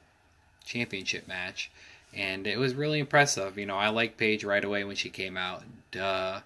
championship 0.65 1.29
match, 1.29 1.71
and 2.15 2.47
it 2.47 2.59
was 2.59 2.75
really 2.75 2.99
impressive. 2.99 3.59
You 3.59 3.67
know, 3.67 3.77
I 3.77 3.89
liked 3.89 4.17
Paige 4.17 4.45
right 4.45 4.65
away 4.65 4.85
when 4.85 4.97
she 4.97 5.11
came 5.11 5.37
out. 5.37 5.65
Duh, 5.91 6.41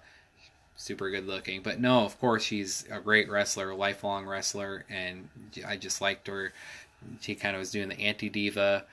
super 0.79 1.11
good 1.11 1.27
looking. 1.27 1.61
But 1.61 1.79
no, 1.79 2.05
of 2.05 2.19
course 2.19 2.43
she's 2.43 2.85
a 2.89 2.99
great 2.99 3.29
wrestler, 3.29 3.69
a 3.69 3.75
lifelong 3.75 4.25
wrestler, 4.25 4.85
and 4.89 5.29
I 5.67 5.77
just 5.77 6.01
liked 6.01 6.27
her. 6.27 6.53
She 7.21 7.35
kind 7.35 7.55
of 7.55 7.59
was 7.59 7.71
doing 7.71 7.89
the 7.89 7.99
anti 7.99 8.29
diva 8.29 8.85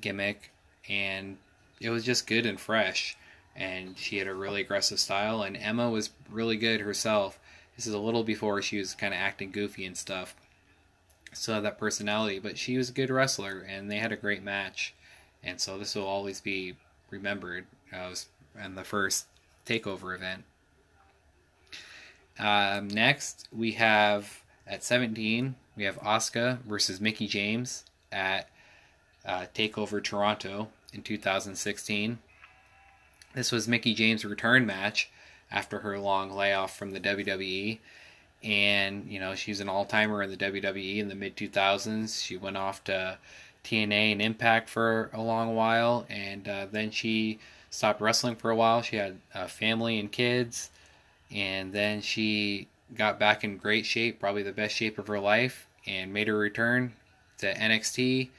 gimmick, 0.00 0.50
and 0.88 1.36
it 1.80 1.90
was 1.90 2.04
just 2.04 2.26
good 2.26 2.46
and 2.46 2.58
fresh. 2.58 3.16
And 3.56 3.96
she 3.98 4.18
had 4.18 4.26
a 4.26 4.34
really 4.34 4.62
aggressive 4.62 4.98
style, 4.98 5.42
and 5.42 5.56
Emma 5.56 5.90
was 5.90 6.10
really 6.30 6.56
good 6.56 6.80
herself. 6.80 7.38
This 7.76 7.86
is 7.86 7.94
a 7.94 7.98
little 7.98 8.24
before 8.24 8.62
she 8.62 8.78
was 8.78 8.94
kind 8.94 9.14
of 9.14 9.20
acting 9.20 9.50
goofy 9.50 9.84
and 9.84 9.96
stuff 9.96 10.34
still 11.36 11.54
had 11.54 11.64
that 11.64 11.78
personality, 11.78 12.38
but 12.38 12.58
she 12.58 12.78
was 12.78 12.88
a 12.88 12.92
good 12.92 13.10
wrestler, 13.10 13.64
and 13.68 13.90
they 13.90 13.98
had 13.98 14.12
a 14.12 14.16
great 14.16 14.42
match, 14.42 14.94
and 15.42 15.60
so 15.60 15.78
this 15.78 15.94
will 15.94 16.06
always 16.06 16.40
be 16.40 16.76
remembered 17.10 17.66
as 17.92 18.26
in 18.62 18.74
the 18.74 18.84
first 18.84 19.26
takeover 19.66 20.14
event. 20.14 20.44
Um, 22.38 22.88
next, 22.88 23.48
we 23.52 23.72
have 23.72 24.42
at 24.66 24.82
17, 24.82 25.54
we 25.76 25.84
have 25.84 25.98
Asuka 26.00 26.60
versus 26.62 27.00
Mickie 27.00 27.28
James 27.28 27.84
at 28.10 28.48
uh, 29.24 29.46
Takeover 29.54 30.02
Toronto 30.02 30.68
in 30.92 31.02
2016. 31.02 32.18
This 33.34 33.52
was 33.52 33.68
Mickie 33.68 33.94
James' 33.94 34.24
return 34.24 34.66
match 34.66 35.10
after 35.50 35.80
her 35.80 35.98
long 35.98 36.30
layoff 36.30 36.76
from 36.76 36.92
the 36.92 37.00
WWE 37.00 37.78
and 38.44 39.06
you 39.08 39.18
know 39.18 39.34
she's 39.34 39.60
an 39.60 39.68
all-timer 39.68 40.22
in 40.22 40.30
the 40.30 40.36
WWE 40.36 40.98
in 40.98 41.08
the 41.08 41.14
mid 41.14 41.34
2000s. 41.34 42.22
She 42.22 42.36
went 42.36 42.56
off 42.56 42.84
to 42.84 43.18
TNA 43.64 44.12
and 44.12 44.22
Impact 44.22 44.68
for 44.68 45.10
a 45.14 45.20
long 45.20 45.56
while, 45.56 46.06
and 46.10 46.46
uh, 46.46 46.66
then 46.70 46.90
she 46.90 47.38
stopped 47.70 48.00
wrestling 48.00 48.36
for 48.36 48.50
a 48.50 48.56
while. 48.56 48.82
She 48.82 48.96
had 48.96 49.16
a 49.34 49.48
family 49.48 49.98
and 49.98 50.12
kids, 50.12 50.70
and 51.34 51.72
then 51.72 52.00
she 52.00 52.68
got 52.96 53.18
back 53.18 53.42
in 53.42 53.58
great 53.58 53.84
shape, 53.84 54.20
probably 54.20 54.42
the 54.42 54.52
best 54.52 54.74
shape 54.74 54.98
of 54.98 55.08
her 55.08 55.18
life, 55.18 55.66
and 55.86 56.12
made 56.12 56.28
her 56.28 56.38
return 56.38 56.94
to 57.38 57.52
NXT 57.52 58.30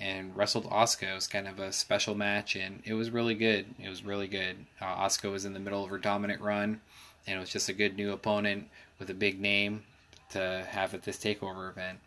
and 0.00 0.34
wrestled 0.36 0.64
Asuka. 0.70 1.10
It 1.10 1.14
was 1.14 1.26
kind 1.26 1.46
of 1.46 1.58
a 1.58 1.72
special 1.72 2.14
match, 2.14 2.56
and 2.56 2.82
it 2.84 2.94
was 2.94 3.10
really 3.10 3.34
good. 3.34 3.66
It 3.78 3.88
was 3.88 4.04
really 4.04 4.28
good. 4.28 4.56
Uh, 4.80 4.96
Asuka 4.96 5.30
was 5.30 5.44
in 5.44 5.52
the 5.52 5.60
middle 5.60 5.84
of 5.84 5.90
her 5.90 5.98
dominant 5.98 6.40
run, 6.40 6.80
and 7.26 7.36
it 7.36 7.40
was 7.40 7.50
just 7.50 7.68
a 7.68 7.74
good 7.74 7.96
new 7.96 8.12
opponent 8.12 8.68
with 8.98 9.10
a 9.10 9.14
big 9.14 9.40
name 9.40 9.82
to 10.30 10.66
have 10.70 10.94
at 10.94 11.02
this 11.02 11.18
takeover 11.18 11.70
event. 11.70 11.98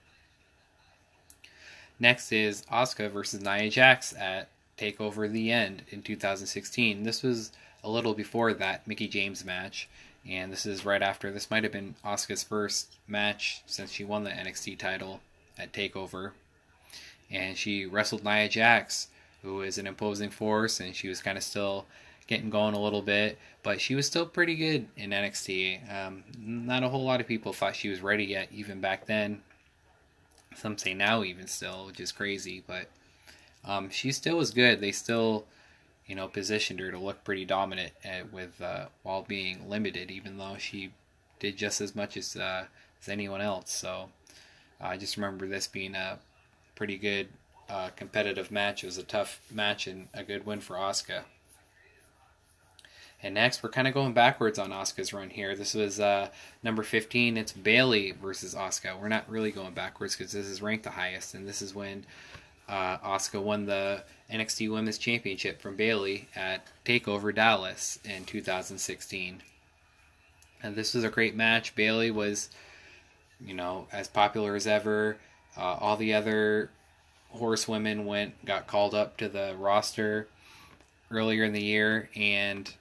Next 1.99 2.31
is 2.31 2.63
Asuka 2.63 3.11
versus 3.11 3.41
Nia 3.41 3.69
Jax 3.69 4.15
at 4.17 4.49
Takeover 4.77 5.31
The 5.31 5.51
End 5.51 5.83
in 5.89 6.01
2016. 6.01 7.03
This 7.03 7.21
was 7.21 7.51
a 7.83 7.89
little 7.89 8.13
before 8.13 8.53
that 8.53 8.87
Mickie 8.87 9.07
James 9.07 9.45
match, 9.45 9.87
and 10.27 10.51
this 10.51 10.65
is 10.65 10.85
right 10.85 11.01
after. 11.01 11.31
This 11.31 11.49
might 11.49 11.63
have 11.63 11.71
been 11.71 11.95
Asuka's 12.05 12.43
first 12.43 12.95
match 13.07 13.63
since 13.65 13.91
she 13.91 14.03
won 14.03 14.23
the 14.23 14.29
NXT 14.29 14.77
title 14.77 15.21
at 15.57 15.73
Takeover, 15.73 16.31
and 17.29 17.57
she 17.57 17.85
wrestled 17.85 18.23
Nia 18.23 18.49
Jax, 18.49 19.07
who 19.41 19.61
is 19.61 19.77
an 19.77 19.87
imposing 19.87 20.29
force, 20.29 20.79
and 20.79 20.95
she 20.95 21.07
was 21.07 21.21
kind 21.21 21.37
of 21.37 21.43
still 21.43 21.85
getting 22.27 22.49
going 22.49 22.73
a 22.73 22.79
little 22.79 23.01
bit, 23.01 23.37
but 23.63 23.81
she 23.81 23.95
was 23.95 24.07
still 24.07 24.25
pretty 24.25 24.55
good 24.55 24.87
in 24.95 25.09
NXT. 25.09 25.93
Um, 25.93 26.23
not 26.39 26.83
a 26.83 26.89
whole 26.89 27.03
lot 27.03 27.19
of 27.19 27.27
people 27.27 27.51
thought 27.51 27.75
she 27.75 27.89
was 27.89 28.01
ready 28.01 28.23
yet, 28.23 28.47
even 28.51 28.79
back 28.79 29.05
then. 29.05 29.41
Some 30.55 30.77
say 30.77 30.93
now, 30.93 31.23
even 31.23 31.47
still, 31.47 31.87
which 31.87 31.99
is 31.99 32.11
crazy, 32.11 32.63
but 32.65 32.87
um, 33.65 33.89
she 33.89 34.11
still 34.11 34.37
was 34.37 34.51
good. 34.51 34.81
They 34.81 34.91
still, 34.91 35.45
you 36.05 36.15
know, 36.15 36.27
positioned 36.27 36.79
her 36.79 36.91
to 36.91 36.97
look 36.97 37.23
pretty 37.23 37.45
dominant 37.45 37.93
at, 38.03 38.21
uh, 38.21 38.25
with 38.31 38.61
uh, 38.61 38.85
while 39.03 39.23
being 39.23 39.69
limited, 39.69 40.11
even 40.11 40.37
though 40.37 40.57
she 40.57 40.91
did 41.39 41.57
just 41.57 41.81
as 41.81 41.95
much 41.95 42.17
as 42.17 42.35
uh, 42.35 42.65
as 43.01 43.09
anyone 43.09 43.41
else. 43.41 43.71
So 43.71 44.09
I 44.79 44.97
just 44.97 45.17
remember 45.17 45.47
this 45.47 45.67
being 45.67 45.95
a 45.95 46.19
pretty 46.75 46.97
good 46.97 47.29
uh, 47.69 47.89
competitive 47.95 48.51
match. 48.51 48.83
It 48.83 48.87
was 48.87 48.97
a 48.97 49.03
tough 49.03 49.39
match 49.51 49.87
and 49.87 50.07
a 50.13 50.23
good 50.23 50.45
win 50.45 50.59
for 50.59 50.75
Asuka. 50.75 51.23
And 53.23 53.35
next, 53.35 53.61
we're 53.61 53.69
kind 53.69 53.87
of 53.87 53.93
going 53.93 54.13
backwards 54.13 54.57
on 54.57 54.71
Asuka's 54.71 55.13
run 55.13 55.29
here. 55.29 55.55
This 55.55 55.75
was 55.75 55.99
uh, 55.99 56.29
number 56.63 56.81
15. 56.81 57.37
It's 57.37 57.51
Bayley 57.51 58.11
versus 58.11 58.55
Asuka. 58.55 58.99
We're 58.99 59.09
not 59.09 59.29
really 59.29 59.51
going 59.51 59.73
backwards 59.73 60.15
because 60.15 60.31
this 60.31 60.47
is 60.47 60.61
ranked 60.61 60.85
the 60.85 60.91
highest, 60.91 61.35
and 61.35 61.47
this 61.47 61.61
is 61.61 61.75
when 61.75 62.05
uh, 62.67 63.19
won 63.35 63.65
the 63.67 64.03
NXT 64.31 64.71
Women's 64.71 64.97
Championship 64.97 65.61
from 65.61 65.75
Bayley 65.75 66.27
at 66.35 66.65
Takeover 66.85 67.33
Dallas 67.33 67.99
in 68.05 68.25
2016. 68.25 69.41
And 70.63 70.75
this 70.75 70.93
was 70.93 71.03
a 71.03 71.09
great 71.09 71.35
match. 71.35 71.75
Bayley 71.75 72.11
was, 72.11 72.49
you 73.43 73.53
know, 73.53 73.87
as 73.91 74.07
popular 74.07 74.55
as 74.55 74.67
ever. 74.67 75.17
Uh, 75.57 75.77
all 75.79 75.97
the 75.97 76.13
other 76.13 76.69
horsewomen 77.29 78.05
went 78.05 78.45
got 78.45 78.67
called 78.67 78.93
up 78.93 79.17
to 79.17 79.27
the 79.27 79.55
roster 79.57 80.27
earlier 81.09 81.43
in 81.43 81.53
the 81.53 81.63
year, 81.63 82.09
and 82.15 82.73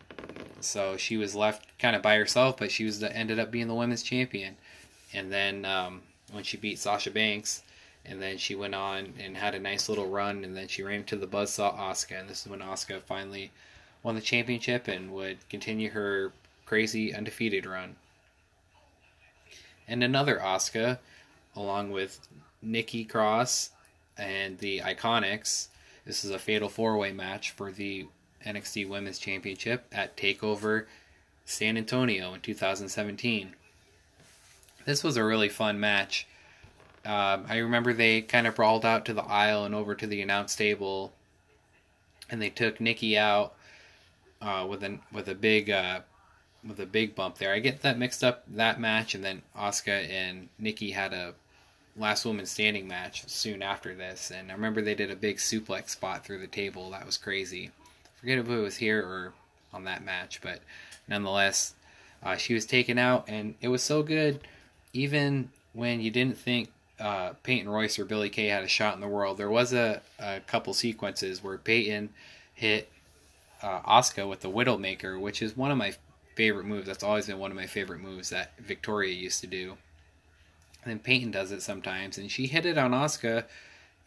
so 0.60 0.96
she 0.96 1.16
was 1.16 1.34
left 1.34 1.66
kind 1.78 1.96
of 1.96 2.02
by 2.02 2.16
herself, 2.16 2.56
but 2.58 2.70
she 2.70 2.84
was 2.84 3.00
the, 3.00 3.14
ended 3.16 3.38
up 3.38 3.50
being 3.50 3.68
the 3.68 3.74
women's 3.74 4.02
champion. 4.02 4.56
And 5.12 5.32
then 5.32 5.64
um, 5.64 6.02
when 6.30 6.44
she 6.44 6.56
beat 6.56 6.78
Sasha 6.78 7.10
Banks, 7.10 7.62
and 8.04 8.20
then 8.20 8.38
she 8.38 8.54
went 8.54 8.74
on 8.74 9.14
and 9.18 9.36
had 9.36 9.54
a 9.54 9.60
nice 9.60 9.88
little 9.88 10.08
run, 10.08 10.44
and 10.44 10.56
then 10.56 10.68
she 10.68 10.82
ran 10.82 11.04
to 11.04 11.16
the 11.16 11.26
buzzsaw 11.26 11.76
Asuka, 11.76 12.20
and 12.20 12.28
this 12.28 12.42
is 12.42 12.48
when 12.48 12.60
Asuka 12.60 13.02
finally 13.02 13.50
won 14.02 14.14
the 14.14 14.20
championship 14.20 14.88
and 14.88 15.12
would 15.12 15.48
continue 15.48 15.90
her 15.90 16.32
crazy 16.64 17.14
undefeated 17.14 17.66
run. 17.66 17.96
And 19.86 20.02
another 20.02 20.38
Asuka, 20.38 20.98
along 21.54 21.90
with 21.90 22.20
Nikki 22.62 23.04
Cross 23.04 23.70
and 24.16 24.58
the 24.58 24.80
Iconics. 24.80 25.68
This 26.04 26.24
is 26.24 26.30
a 26.30 26.38
fatal 26.38 26.68
four 26.68 26.96
way 26.96 27.12
match 27.12 27.50
for 27.50 27.72
the 27.72 28.06
NXT 28.46 28.88
Women's 28.88 29.18
Championship 29.18 29.86
at 29.92 30.16
TakeOver 30.16 30.86
San 31.44 31.76
Antonio 31.76 32.34
in 32.34 32.40
2017. 32.40 33.54
This 34.84 35.04
was 35.04 35.16
a 35.16 35.24
really 35.24 35.48
fun 35.48 35.80
match. 35.80 36.26
Um, 37.04 37.46
I 37.48 37.58
remember 37.58 37.92
they 37.92 38.22
kind 38.22 38.46
of 38.46 38.54
brawled 38.54 38.84
out 38.84 39.06
to 39.06 39.14
the 39.14 39.24
aisle 39.24 39.64
and 39.64 39.74
over 39.74 39.94
to 39.94 40.06
the 40.06 40.20
announce 40.20 40.54
table, 40.54 41.12
and 42.28 42.40
they 42.40 42.50
took 42.50 42.80
Nikki 42.80 43.16
out 43.16 43.54
uh, 44.42 44.66
with 44.68 44.82
a 44.84 44.98
with 45.12 45.28
a 45.28 45.34
big 45.34 45.70
uh, 45.70 46.00
with 46.66 46.78
a 46.78 46.86
big 46.86 47.14
bump 47.14 47.38
there. 47.38 47.52
I 47.52 47.58
get 47.58 47.82
that 47.82 47.98
mixed 47.98 48.22
up 48.22 48.44
that 48.48 48.80
match, 48.80 49.14
and 49.14 49.24
then 49.24 49.42
Asuka 49.56 50.10
and 50.10 50.48
Nikki 50.58 50.90
had 50.90 51.14
a 51.14 51.34
last 51.96 52.24
woman 52.24 52.46
standing 52.46 52.86
match 52.86 53.26
soon 53.28 53.62
after 53.62 53.94
this, 53.94 54.30
and 54.30 54.50
I 54.50 54.54
remember 54.54 54.82
they 54.82 54.94
did 54.94 55.10
a 55.10 55.16
big 55.16 55.38
suplex 55.38 55.90
spot 55.90 56.24
through 56.24 56.40
the 56.40 56.46
table. 56.46 56.90
That 56.90 57.06
was 57.06 57.16
crazy 57.16 57.70
forget 58.20 58.38
if 58.38 58.48
it 58.48 58.56
was 58.56 58.76
here 58.76 59.00
or 59.00 59.32
on 59.72 59.84
that 59.84 60.04
match, 60.04 60.40
but 60.42 60.60
nonetheless, 61.08 61.74
uh, 62.22 62.36
she 62.36 62.52
was 62.52 62.66
taken 62.66 62.98
out, 62.98 63.24
and 63.28 63.54
it 63.60 63.68
was 63.68 63.82
so 63.82 64.02
good, 64.02 64.46
even 64.92 65.48
when 65.72 66.00
you 66.00 66.10
didn't 66.10 66.36
think 66.36 66.68
uh, 67.00 67.32
Peyton 67.42 67.68
Royce 67.68 67.98
or 67.98 68.04
Billie 68.04 68.28
Kay 68.28 68.46
had 68.46 68.62
a 68.62 68.68
shot 68.68 68.94
in 68.94 69.00
the 69.00 69.08
world. 69.08 69.38
There 69.38 69.50
was 69.50 69.72
a, 69.72 70.02
a 70.18 70.40
couple 70.40 70.74
sequences 70.74 71.42
where 71.42 71.58
Peyton 71.58 72.10
hit 72.54 72.90
uh, 73.62 73.80
Asuka 73.80 74.28
with 74.28 74.40
the 74.40 74.50
Widowmaker, 74.50 75.20
which 75.20 75.42
is 75.42 75.56
one 75.56 75.70
of 75.70 75.78
my 75.78 75.94
favorite 76.34 76.66
moves. 76.66 76.86
That's 76.86 77.02
always 77.02 77.26
been 77.26 77.38
one 77.38 77.50
of 77.50 77.56
my 77.56 77.66
favorite 77.66 78.00
moves 78.00 78.30
that 78.30 78.52
Victoria 78.58 79.12
used 79.12 79.40
to 79.40 79.46
do. 79.46 79.76
And 80.82 80.90
then 80.90 80.98
Peyton 80.98 81.30
does 81.30 81.52
it 81.52 81.62
sometimes, 81.62 82.16
and 82.16 82.30
she 82.30 82.46
hit 82.46 82.64
it 82.64 82.78
on 82.78 82.92
Asuka 82.92 83.44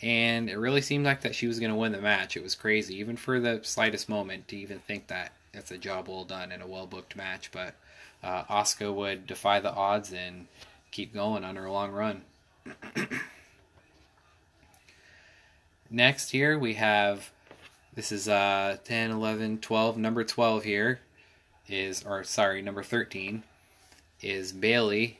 and 0.03 0.49
it 0.49 0.57
really 0.57 0.81
seemed 0.81 1.05
like 1.05 1.21
that 1.21 1.33
she 1.33 1.47
was 1.47 1.61
going 1.61 1.71
to 1.71 1.77
win 1.77 1.93
the 1.93 2.01
match. 2.01 2.35
It 2.35 2.43
was 2.43 2.55
crazy, 2.55 2.95
even 2.99 3.15
for 3.15 3.39
the 3.39 3.61
slightest 3.63 4.09
moment, 4.09 4.49
to 4.49 4.57
even 4.57 4.79
think 4.79 5.07
that 5.07 5.31
it's 5.53 5.71
a 5.71 5.77
job 5.77 6.09
well 6.09 6.25
done 6.25 6.51
in 6.51 6.61
a 6.61 6.67
well 6.67 6.85
booked 6.85 7.15
match. 7.15 7.51
But 7.53 7.75
uh, 8.21 8.43
Asuka 8.43 8.93
would 8.93 9.25
defy 9.25 9.61
the 9.61 9.71
odds 9.71 10.11
and 10.11 10.47
keep 10.91 11.13
going 11.13 11.45
on 11.45 11.55
her 11.55 11.69
long 11.69 11.91
run. 11.91 12.23
Next, 15.89 16.32
here 16.32 16.57
we 16.57 16.74
have 16.76 17.32
this 17.95 18.11
is 18.11 18.28
uh, 18.28 18.78
10, 18.84 19.11
11, 19.11 19.59
12. 19.59 19.97
Number 19.97 20.24
12 20.24 20.64
here 20.64 20.99
is, 21.68 22.03
or 22.03 22.24
sorry, 22.24 22.61
number 22.61 22.82
13 22.82 23.43
is 24.22 24.51
Bayley 24.51 25.20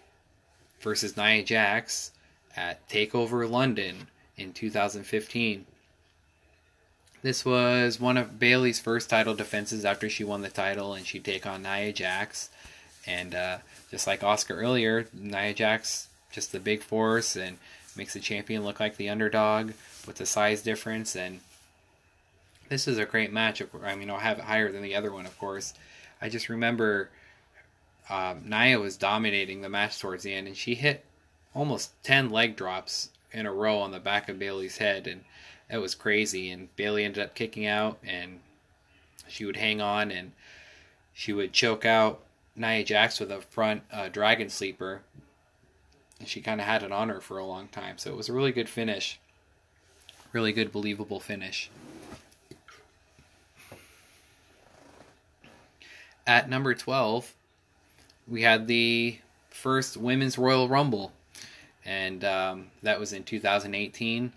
versus 0.80 1.16
Nia 1.16 1.44
Jax 1.44 2.12
at 2.56 2.88
Takeover 2.90 3.48
London 3.50 4.08
in 4.38 4.54
2015. 4.54 5.66
This 7.22 7.46
was 7.46 8.00
one 8.00 8.18
of 8.18 8.40
Bayley's 8.40 8.80
first 8.80 9.10
title 9.10 9.36
defenses 9.36 9.86
after 9.86 10.10
she 10.10 10.24
won 10.24 10.42
the 10.42 10.50
title, 10.50 10.94
and 10.94 11.06
she'd 11.06 11.24
take 11.24 11.46
on 11.46 11.62
Nia 11.62 11.94
Jax. 11.94 12.50
And 13.06 13.36
uh, 13.36 13.60
just 13.92 14.08
like 14.08 14.22
Asuka 14.22 14.56
earlier, 14.56 15.08
Nia 15.14 15.54
Jax 15.54 16.08
just 16.34 16.52
the 16.52 16.60
big 16.60 16.82
force 16.82 17.38
and 17.38 17.58
makes 17.96 18.14
the 18.14 18.20
champion 18.20 18.66
look 18.66 18.80
like 18.80 18.98
the 18.98 19.08
underdog 19.08 19.72
with 20.06 20.18
the 20.18 20.26
size 20.26 20.62
difference. 20.62 21.16
And 21.16 21.40
this 22.68 22.88
is 22.88 22.98
a 22.98 23.06
great 23.06 23.32
match. 23.32 23.62
I 23.84 23.96
mean, 23.96 24.10
I'll 24.10 24.20
have 24.20 24.40
it 24.40 24.46
higher 24.46 24.72
than 24.72 24.82
the 24.82 24.96
other 24.96 25.14
one, 25.14 25.26
of 25.26 25.38
course. 25.38 25.74
I 26.22 26.30
just 26.30 26.50
remember 26.50 27.10
um, 28.10 28.42
Nia 28.46 28.80
was 28.80 28.98
dominating 28.98 29.62
the 29.62 29.70
match 29.70 30.00
towards 30.00 30.24
the 30.24 30.34
end, 30.34 30.48
and 30.48 30.58
she 30.58 30.76
hit 30.76 31.06
almost 31.54 31.92
10 32.04 32.30
leg 32.32 32.56
drops 32.56 33.10
in 33.32 33.46
a 33.46 33.54
row 33.54 33.80
on 33.80 33.92
the 33.92 34.00
back 34.00 34.28
of 34.28 34.40
Bayley's 34.40 34.78
head, 34.78 35.08
and 35.08 35.24
it 35.70 35.78
was 35.78 35.96
crazy. 35.96 36.50
And 36.50 36.76
Bayley 36.76 37.06
ended 37.06 37.24
up 37.24 37.36
kicking 37.36 37.66
out, 37.66 38.00
and 38.04 38.40
she 39.28 39.46
would 39.46 39.58
hang 39.58 39.82
on, 39.82 40.12
and 40.12 40.32
she 41.14 41.32
would 41.32 41.54
choke 41.54 41.86
out 41.86 42.22
Nia 42.56 42.84
Jax 42.84 43.20
with 43.20 43.32
a 43.32 43.42
front 43.42 43.84
uh, 43.92 44.10
Dragon 44.10 44.50
Sleeper. 44.50 45.02
And 46.24 46.30
she 46.30 46.40
kind 46.40 46.62
of 46.62 46.66
had 46.66 46.84
it 46.84 46.92
on 46.94 47.10
her 47.10 47.20
for 47.20 47.38
a 47.38 47.44
long 47.44 47.68
time, 47.68 47.98
so 47.98 48.10
it 48.10 48.16
was 48.16 48.30
a 48.30 48.34
really 48.34 48.54
good 48.54 48.70
finish. 48.70 49.20
Really 50.32 50.54
good, 50.54 50.72
believable 50.72 51.20
finish. 51.20 51.70
At 56.26 56.50
number 56.50 56.74
12, 56.74 57.34
we 58.26 58.44
had 58.44 58.68
the 58.68 59.18
first 59.50 59.98
Women's 59.98 60.38
Royal 60.38 60.70
Rumble 60.70 61.12
and 61.84 62.24
um, 62.24 62.68
that 62.84 63.02
was 63.02 63.12
in 63.12 63.26
2018. 63.26 64.32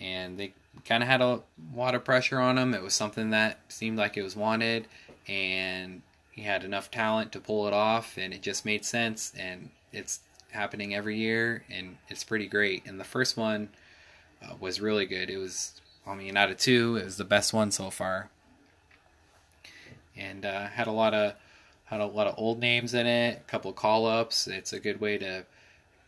And 0.00 0.36
they 0.36 0.54
kind 0.86 1.04
of 1.04 1.08
had 1.08 1.20
a 1.20 1.40
lot 1.72 1.94
of 1.94 2.04
pressure 2.04 2.40
on 2.40 2.58
him. 2.58 2.74
It 2.74 2.82
was 2.82 2.94
something 2.94 3.30
that 3.30 3.60
seemed 3.68 3.96
like 3.96 4.16
it 4.16 4.22
was 4.22 4.34
wanted, 4.34 4.88
and 5.28 6.02
he 6.32 6.42
had 6.42 6.64
enough 6.64 6.90
talent 6.90 7.30
to 7.30 7.38
pull 7.38 7.68
it 7.68 7.72
off, 7.72 8.18
and 8.18 8.34
it 8.34 8.42
just 8.42 8.64
made 8.64 8.84
sense. 8.84 9.32
And 9.38 9.70
it's 9.92 10.18
happening 10.56 10.94
every 10.94 11.16
year, 11.16 11.62
and 11.70 11.96
it's 12.08 12.24
pretty 12.24 12.46
great. 12.46 12.86
And 12.86 12.98
the 12.98 13.04
first 13.04 13.36
one 13.36 13.68
uh, 14.42 14.54
was 14.58 14.80
really 14.80 15.06
good. 15.06 15.30
It 15.30 15.38
was, 15.38 15.80
I 16.06 16.14
mean, 16.14 16.36
out 16.36 16.50
of 16.50 16.56
two, 16.56 16.96
it 16.96 17.04
was 17.04 17.16
the 17.16 17.24
best 17.24 17.52
one 17.52 17.70
so 17.70 17.90
far, 17.90 18.30
and 20.16 20.44
uh, 20.44 20.66
had 20.66 20.86
a 20.86 20.92
lot 20.92 21.14
of 21.14 21.34
had 21.86 22.00
a 22.00 22.06
lot 22.06 22.26
of 22.26 22.34
old 22.36 22.58
names 22.58 22.94
in 22.94 23.06
it, 23.06 23.38
a 23.38 23.50
couple 23.50 23.72
call 23.72 24.06
ups. 24.06 24.48
It's 24.48 24.72
a 24.72 24.80
good 24.80 25.00
way 25.00 25.18
to 25.18 25.44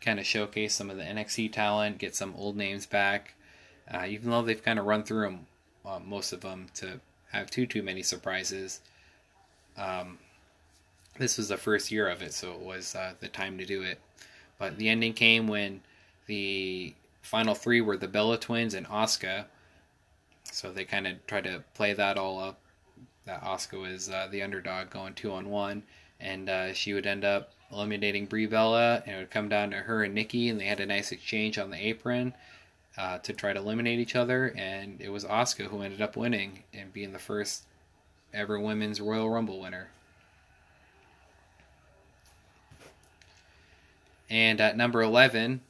kind 0.01 0.19
of 0.19 0.25
showcase 0.25 0.75
some 0.75 0.89
of 0.89 0.97
the 0.97 1.03
NXT 1.03 1.53
talent, 1.53 1.99
get 1.99 2.15
some 2.15 2.33
old 2.35 2.57
names 2.57 2.85
back. 2.85 3.33
Uh, 3.91 4.05
even 4.07 4.29
though 4.29 4.41
they've 4.41 4.63
kind 4.63 4.77
of 4.77 4.85
run 4.85 5.03
through 5.03 5.21
them, 5.21 5.47
uh, 5.85 5.99
most 6.05 6.33
of 6.33 6.41
them, 6.41 6.67
to 6.75 6.99
have 7.31 7.49
too 7.49 7.65
too 7.65 7.81
many 7.81 8.03
surprises. 8.03 8.81
Um, 9.77 10.19
this 11.17 11.37
was 11.37 11.49
the 11.49 11.57
first 11.57 11.91
year 11.91 12.07
of 12.07 12.21
it, 12.21 12.33
so 12.33 12.51
it 12.53 12.59
was 12.59 12.95
uh, 12.95 13.13
the 13.19 13.27
time 13.27 13.57
to 13.57 13.65
do 13.65 13.81
it. 13.81 13.99
But 14.59 14.77
the 14.77 14.89
ending 14.89 15.13
came 15.13 15.47
when 15.47 15.81
the 16.27 16.93
final 17.23 17.55
three 17.55 17.81
were 17.81 17.97
the 17.97 18.07
Bella 18.07 18.37
Twins 18.37 18.75
and 18.75 18.85
Asuka. 18.87 19.45
so 20.43 20.71
they 20.71 20.85
kind 20.85 21.07
of 21.07 21.25
tried 21.25 21.45
to 21.45 21.63
play 21.73 21.93
that 21.93 22.17
all 22.17 22.39
up. 22.39 22.59
That 23.25 23.41
Asuka 23.41 23.79
was 23.79 24.09
uh, 24.09 24.27
the 24.29 24.43
underdog 24.43 24.89
going 24.89 25.13
two 25.13 25.31
on 25.31 25.49
one, 25.49 25.83
and 26.19 26.49
uh, 26.49 26.73
she 26.73 26.93
would 26.93 27.07
end 27.07 27.23
up 27.23 27.53
eliminating 27.71 28.25
Brie 28.25 28.47
Bella, 28.47 29.03
and 29.05 29.15
it 29.15 29.19
would 29.19 29.31
come 29.31 29.49
down 29.49 29.71
to 29.71 29.77
her 29.77 30.03
and 30.03 30.13
Nikki, 30.13 30.49
and 30.49 30.59
they 30.59 30.65
had 30.65 30.79
a 30.79 30.85
nice 30.85 31.11
exchange 31.11 31.57
on 31.57 31.69
the 31.69 31.87
apron 31.87 32.33
uh, 32.97 33.19
to 33.19 33.33
try 33.33 33.53
to 33.53 33.59
eliminate 33.59 33.99
each 33.99 34.15
other, 34.15 34.53
and 34.57 34.99
it 34.99 35.09
was 35.09 35.23
Asuka 35.23 35.67
who 35.67 35.81
ended 35.81 36.01
up 36.01 36.17
winning 36.17 36.63
and 36.73 36.91
being 36.91 37.13
the 37.13 37.19
first 37.19 37.63
ever 38.33 38.59
women's 38.59 38.99
Royal 38.99 39.29
Rumble 39.29 39.59
winner. 39.59 39.89
And 44.29 44.61
at 44.61 44.77
number 44.77 45.01
11, 45.01 45.61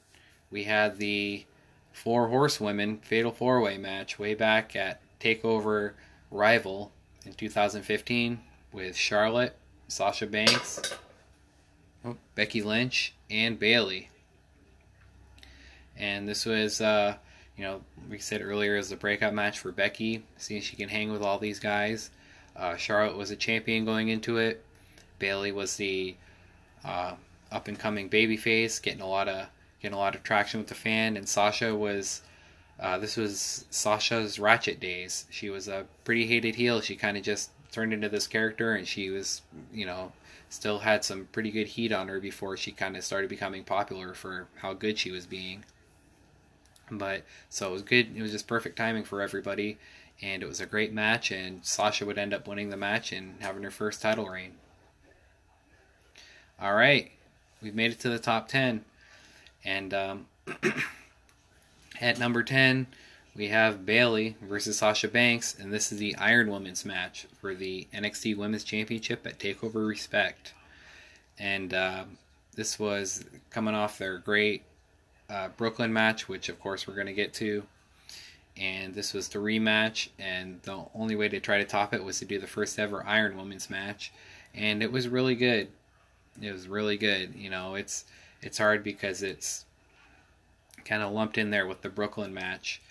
we 0.52 0.66
had 0.66 0.98
the 0.98 1.46
four 1.92 2.28
horsewomen 2.28 2.98
fatal 2.98 3.32
four 3.32 3.62
way 3.62 3.78
match 3.78 4.20
way 4.20 4.34
back 4.34 4.76
at 4.76 5.02
TakeOver 5.20 5.94
Rival 6.32 6.92
in 7.26 7.34
2015 7.34 8.40
with 8.72 8.96
Charlotte, 8.96 9.56
Sasha 9.88 10.28
Banks, 10.28 10.82
oh, 12.06 12.18
Becky 12.36 12.62
Lynch, 12.62 13.14
and 13.30 13.60
Bayley. 13.60 14.10
And 15.98 16.28
this 16.28 16.46
was, 16.46 16.80
uh, 16.80 17.16
you 17.58 17.64
know, 17.64 17.82
we 18.10 18.20
said 18.20 18.42
earlier, 18.42 18.78
is 18.78 18.92
a 18.92 18.96
breakout 18.96 19.34
match 19.34 19.60
for 19.60 19.72
Becky, 19.72 20.24
seeing 20.38 20.62
she 20.62 20.78
can 20.78 20.90
hang 20.90 21.12
with 21.12 21.22
all 21.22 21.40
these 21.40 21.60
guys. 21.60 22.10
Uh, 22.56 22.76
Charlotte 22.78 23.18
was 23.18 23.32
a 23.32 23.36
champion 23.36 23.86
going 23.86 24.10
into 24.10 24.38
it. 24.38 24.64
Bayley 25.18 25.52
was 25.52 25.76
the 25.76 26.16
uh, 26.86 27.16
up 27.52 27.68
and 27.68 27.80
coming 27.80 28.10
babyface, 28.10 28.82
getting 28.82 29.02
a 29.02 29.08
lot 29.08 29.28
of 29.28 29.48
getting 29.82 29.96
a 29.96 30.00
lot 30.00 30.16
of 30.16 30.24
traction 30.24 30.60
with 30.60 30.70
the 30.70 30.76
fan, 30.76 31.18
and 31.18 31.28
Sasha 31.28 31.76
was. 31.76 32.22
Uh, 32.80 32.98
this 32.98 33.18
was 33.18 33.66
Sasha's 33.70 34.40
Ratchet 34.40 34.80
days. 34.80 35.26
She 35.30 35.50
was 35.50 35.68
a 35.68 35.86
pretty 36.06 36.26
hated 36.28 36.56
heel. 36.56 36.80
She 36.80 36.96
kind 36.96 37.18
of 37.18 37.24
just 37.24 37.52
turned 37.74 37.92
into 37.92 38.08
this 38.08 38.26
character, 38.26 38.74
and 38.74 38.88
she 38.88 39.10
was, 39.10 39.42
you 39.74 39.86
know, 39.86 40.14
still 40.50 40.80
had 40.80 41.04
some 41.04 41.28
pretty 41.32 41.52
good 41.52 41.68
heat 41.68 41.92
on 41.92 42.08
her 42.08 42.20
before 42.20 42.58
she 42.58 42.72
kind 42.72 42.96
of 42.96 43.04
started 43.04 43.30
becoming 43.30 43.64
popular 43.64 44.14
for 44.14 44.48
how 44.56 44.74
good 44.74 44.98
she 44.98 45.12
was 45.12 45.26
being. 45.26 45.64
But 46.90 47.24
so 47.50 47.70
it 47.70 47.74
was 47.74 47.82
good. 47.84 48.16
It 48.16 48.22
was 48.22 48.32
just 48.32 48.48
perfect 48.48 48.78
timing 48.78 49.04
for 49.04 49.22
everybody, 49.22 49.78
and 50.22 50.42
it 50.42 50.48
was 50.48 50.60
a 50.60 50.66
great 50.66 50.94
match. 50.94 51.32
And 51.32 51.64
Sasha 51.66 52.06
would 52.06 52.18
end 52.18 52.34
up 52.34 52.48
winning 52.48 52.70
the 52.70 52.78
match 52.78 53.12
and 53.12 53.36
having 53.42 53.64
her 53.64 53.72
first 53.72 54.02
title 54.02 54.28
reign. 54.28 54.54
All 56.60 56.74
right, 56.74 57.12
we've 57.62 57.76
made 57.76 57.92
it 57.92 58.00
to 58.02 58.10
the 58.10 58.20
top 58.20 58.48
10. 58.48 58.84
And 59.66 59.94
um, 59.94 60.26
at 62.02 62.20
number 62.20 62.44
10, 62.44 62.88
we 63.36 63.50
have 63.50 63.86
Bayley 63.86 64.36
versus 64.42 64.78
Sasha 64.78 65.08
Banks, 65.08 65.58
and 65.58 65.72
this 65.72 65.92
is 65.92 66.00
the 66.00 66.16
Iron 66.18 66.52
Women's 66.52 66.84
match 66.84 67.28
for 67.40 67.56
the 67.56 67.88
NXT 67.94 68.36
Women's 68.36 68.64
Championship 68.64 69.26
at 69.26 69.40
TakeOver 69.40 69.88
Respect. 69.88 70.54
And 71.38 71.74
uh, 71.74 72.04
this 72.56 72.80
was 72.80 73.24
coming 73.50 73.76
off 73.76 73.98
their 73.98 74.18
great 74.18 74.64
uh, 75.30 75.50
Brooklyn 75.56 75.94
match, 75.94 76.28
which 76.28 76.50
of 76.50 76.60
course 76.60 76.88
we're 76.88 76.96
going 76.96 77.08
to 77.08 77.14
get 77.14 77.34
to. 77.36 77.64
And 78.58 78.94
this 78.94 79.14
was 79.14 79.30
the 79.30 79.40
rematch, 79.40 80.10
and 80.20 80.62
the 80.64 80.84
only 80.94 81.16
way 81.16 81.30
to 81.30 81.40
try 81.40 81.60
to 81.60 81.64
top 81.64 81.94
it 81.94 82.04
was 82.04 82.20
to 82.20 82.26
do 82.26 82.40
the 82.40 82.48
first 82.48 82.78
ever 82.78 83.06
Iron 83.06 83.38
Women's 83.38 83.70
match, 83.70 84.12
and 84.54 84.84
it 84.84 84.92
was 84.92 85.08
really 85.08 85.36
good. 85.36 85.70
It 86.42 86.52
was 86.52 86.68
really 86.68 86.98
good. 86.98 87.36
You 87.36 87.50
know, 87.50 87.76
it's 87.76 88.06
it's 88.42 88.58
hard 88.58 88.84
because 88.84 89.24
it's 89.24 89.66
kind 90.86 91.04
of 91.04 91.12
lumped 91.12 91.38
in 91.38 91.50
there 91.50 91.68
with 91.68 91.82
the 91.82 91.90
Brooklyn 91.90 92.34
match, 92.34 92.82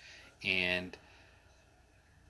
and 0.43 0.95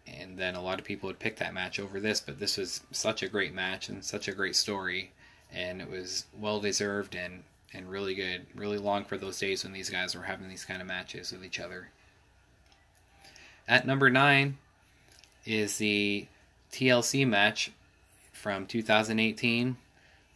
and 0.07 0.37
then 0.37 0.55
a 0.55 0.61
lot 0.61 0.79
of 0.79 0.85
people 0.85 1.07
would 1.07 1.19
pick 1.19 1.37
that 1.37 1.53
match 1.53 1.79
over 1.79 1.99
this, 1.99 2.19
but 2.19 2.39
this 2.39 2.57
was 2.57 2.81
such 2.91 3.21
a 3.21 3.29
great 3.29 3.53
match 3.53 3.89
and 3.89 4.03
such 4.03 4.27
a 4.27 4.33
great 4.33 4.55
story, 4.55 5.11
and 5.51 5.81
it 5.81 5.89
was 5.89 6.25
well 6.37 6.59
deserved 6.59 7.15
and 7.15 7.43
and 7.73 7.89
really 7.89 8.15
good, 8.15 8.47
really 8.55 8.77
long 8.77 9.05
for 9.05 9.17
those 9.17 9.39
days 9.39 9.63
when 9.63 9.73
these 9.73 9.89
guys 9.89 10.15
were 10.15 10.23
having 10.23 10.49
these 10.49 10.65
kind 10.65 10.81
of 10.81 10.87
matches 10.87 11.31
with 11.31 11.45
each 11.45 11.59
other. 11.59 11.89
At 13.67 13.85
number 13.85 14.09
nine 14.09 14.57
is 15.45 15.77
the 15.77 16.25
TLC 16.71 17.27
match 17.27 17.71
from 18.31 18.65
2018 18.65 19.77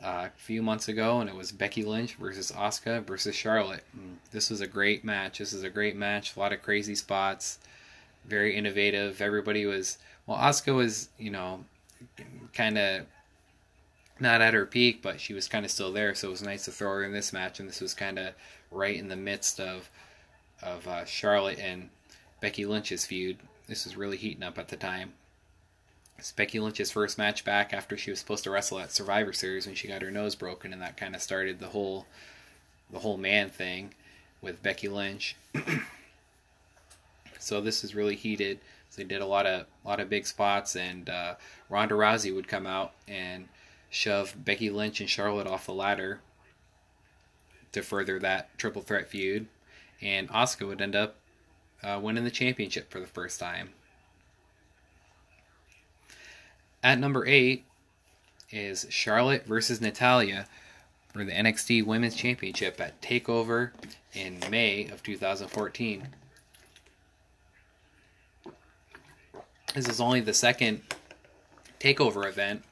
uh, 0.04 0.28
a 0.28 0.32
few 0.38 0.62
months 0.62 0.88
ago, 0.88 1.22
and 1.22 1.30
it 1.30 1.36
was 1.36 1.52
Becky 1.52 1.84
Lynch 1.84 2.16
versus 2.16 2.52
Asuka 2.52 3.04
versus 3.06 3.36
Charlotte. 3.36 3.84
And 3.94 4.20
this 4.32 4.50
was 4.50 4.62
a 4.62 4.68
great 4.68 5.04
match. 5.04 5.40
This 5.40 5.54
is 5.54 5.64
a 5.64 5.70
great 5.70 5.96
match. 5.96 6.36
A 6.36 6.40
lot 6.40 6.52
of 6.54 6.62
crazy 6.62 6.96
spots, 6.96 7.60
very 8.26 8.56
innovative. 8.56 9.22
Everybody 9.22 9.66
was 9.66 9.98
well. 10.28 10.38
Asuka 10.38 10.76
was, 10.76 11.10
you 11.18 11.32
know, 11.32 11.64
kind 12.54 12.78
of 12.78 13.06
not 14.20 14.42
at 14.42 14.54
her 14.54 14.66
peak, 14.66 15.02
but 15.02 15.22
she 15.22 15.34
was 15.34 15.48
kind 15.48 15.66
of 15.66 15.72
still 15.72 15.92
there. 15.92 16.14
So 16.14 16.28
it 16.28 16.32
was 16.32 16.44
nice 16.44 16.66
to 16.66 16.72
throw 16.72 16.92
her 16.92 17.04
in 17.04 17.14
this 17.14 17.32
match, 17.34 17.60
and 17.60 17.70
this 17.70 17.82
was 17.82 17.94
kind 17.94 18.20
of 18.20 18.34
right 18.72 18.98
in 18.98 19.08
the 19.08 19.16
midst 19.16 19.60
of 19.60 19.90
of 20.62 20.88
uh, 20.88 21.06
Charlotte 21.06 21.60
and 21.60 21.90
Becky 22.42 22.66
Lynch's 22.66 23.06
feud. 23.06 23.38
This 23.68 23.86
was 23.86 23.96
really 23.96 24.18
heating 24.18 24.44
up 24.44 24.58
at 24.58 24.68
the 24.68 24.78
time. 24.78 25.14
Becky 26.36 26.60
Lynch's 26.60 26.92
first 26.92 27.18
match 27.18 27.44
back 27.44 27.74
after 27.74 27.98
she 27.98 28.10
was 28.10 28.20
supposed 28.20 28.46
to 28.46 28.52
wrestle 28.52 28.80
at 28.80 28.92
Survivor 28.92 29.34
Series 29.34 29.66
when 29.66 29.76
she 29.76 29.88
got 29.88 30.02
her 30.02 30.12
nose 30.12 30.36
broken, 30.36 30.72
and 30.72 30.82
that 30.82 30.98
kind 30.98 31.16
of 31.16 31.22
started 31.22 31.60
the 31.60 31.68
whole 31.68 32.06
the 32.92 33.00
whole 33.00 33.18
man 33.18 33.50
thing 33.50 33.94
with 34.42 34.64
Becky 34.64 34.88
Lynch. 34.88 35.36
so 37.40 37.60
this 37.60 37.84
is 37.84 37.96
really 37.96 38.16
heated. 38.16 38.60
So 38.90 39.02
they 39.02 39.08
did 39.08 39.22
a 39.22 39.26
lot 39.26 39.46
of 39.46 39.66
lot 39.84 40.00
of 40.00 40.10
big 40.10 40.26
spots, 40.28 40.76
and 40.76 41.10
uh, 41.10 41.36
Ronda 41.70 41.96
Rousey 41.96 42.34
would 42.34 42.48
come 42.48 42.68
out 42.68 42.94
and 43.08 43.48
shove 43.90 44.36
Becky 44.38 44.70
Lynch 44.70 45.02
and 45.02 45.10
Charlotte 45.10 45.48
off 45.48 45.66
the 45.66 45.74
ladder 45.74 46.22
to 47.72 47.82
further 47.82 48.20
that 48.20 48.56
triple 48.58 48.82
threat 48.82 49.08
feud, 49.08 49.48
and 50.02 50.30
Asuka 50.30 50.68
would 50.68 50.82
end 50.82 50.96
up 50.96 51.16
uh, 51.84 52.00
winning 52.02 52.24
the 52.24 52.32
championship 52.32 52.92
for 52.92 53.00
the 53.00 53.08
first 53.08 53.40
time. 53.40 53.70
At 56.84 57.00
number 57.00 57.26
eight 57.26 57.64
is 58.52 58.86
Charlotte 58.90 59.46
versus 59.46 59.80
Natalya 59.80 60.48
for 61.14 61.24
the 61.24 61.32
NXT 61.32 61.86
Women's 61.86 62.14
Championship 62.14 62.82
at 62.82 63.02
TakeOver 63.02 63.72
in 64.14 64.40
May 64.52 64.90
of 64.90 65.02
2014. 65.02 66.10
This 69.74 69.88
is 69.88 70.02
only 70.02 70.20
the 70.20 70.34
second 70.34 70.82
TakeOver 71.80 72.28
event. 72.28 72.64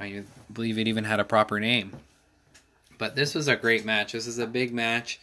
I 0.00 0.24
believe 0.50 0.78
it 0.78 0.88
even 0.88 1.04
had 1.04 1.20
a 1.20 1.24
proper 1.24 1.60
name. 1.60 1.92
But 2.96 3.16
this 3.16 3.34
was 3.34 3.48
a 3.48 3.56
great 3.56 3.84
match. 3.84 4.12
This 4.12 4.26
is 4.26 4.38
a 4.38 4.46
big 4.46 4.72
match. 4.72 5.20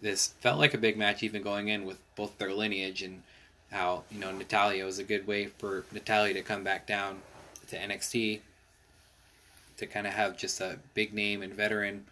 This 0.00 0.34
felt 0.40 0.58
like 0.58 0.74
a 0.74 0.78
big 0.78 0.96
match 0.96 1.22
even 1.22 1.42
going 1.42 1.68
in 1.68 1.84
with 1.84 1.98
both 2.16 2.38
their 2.38 2.52
lineage 2.52 3.02
and 3.02 3.22
how 3.70 4.04
you 4.10 4.18
know 4.18 4.32
Natalya 4.32 4.84
was 4.84 4.98
a 4.98 5.04
good 5.04 5.26
way 5.26 5.46
for 5.46 5.84
Natalya 5.92 6.34
to 6.34 6.42
come 6.42 6.64
back 6.64 6.86
down 6.86 7.18
to 7.68 7.76
NXT 7.76 8.40
to 9.76 9.86
kind 9.86 10.06
of 10.06 10.12
have 10.12 10.36
just 10.36 10.60
a 10.60 10.78
big 10.94 11.14
name 11.14 11.42
and 11.42 11.54
veteran 11.54 12.04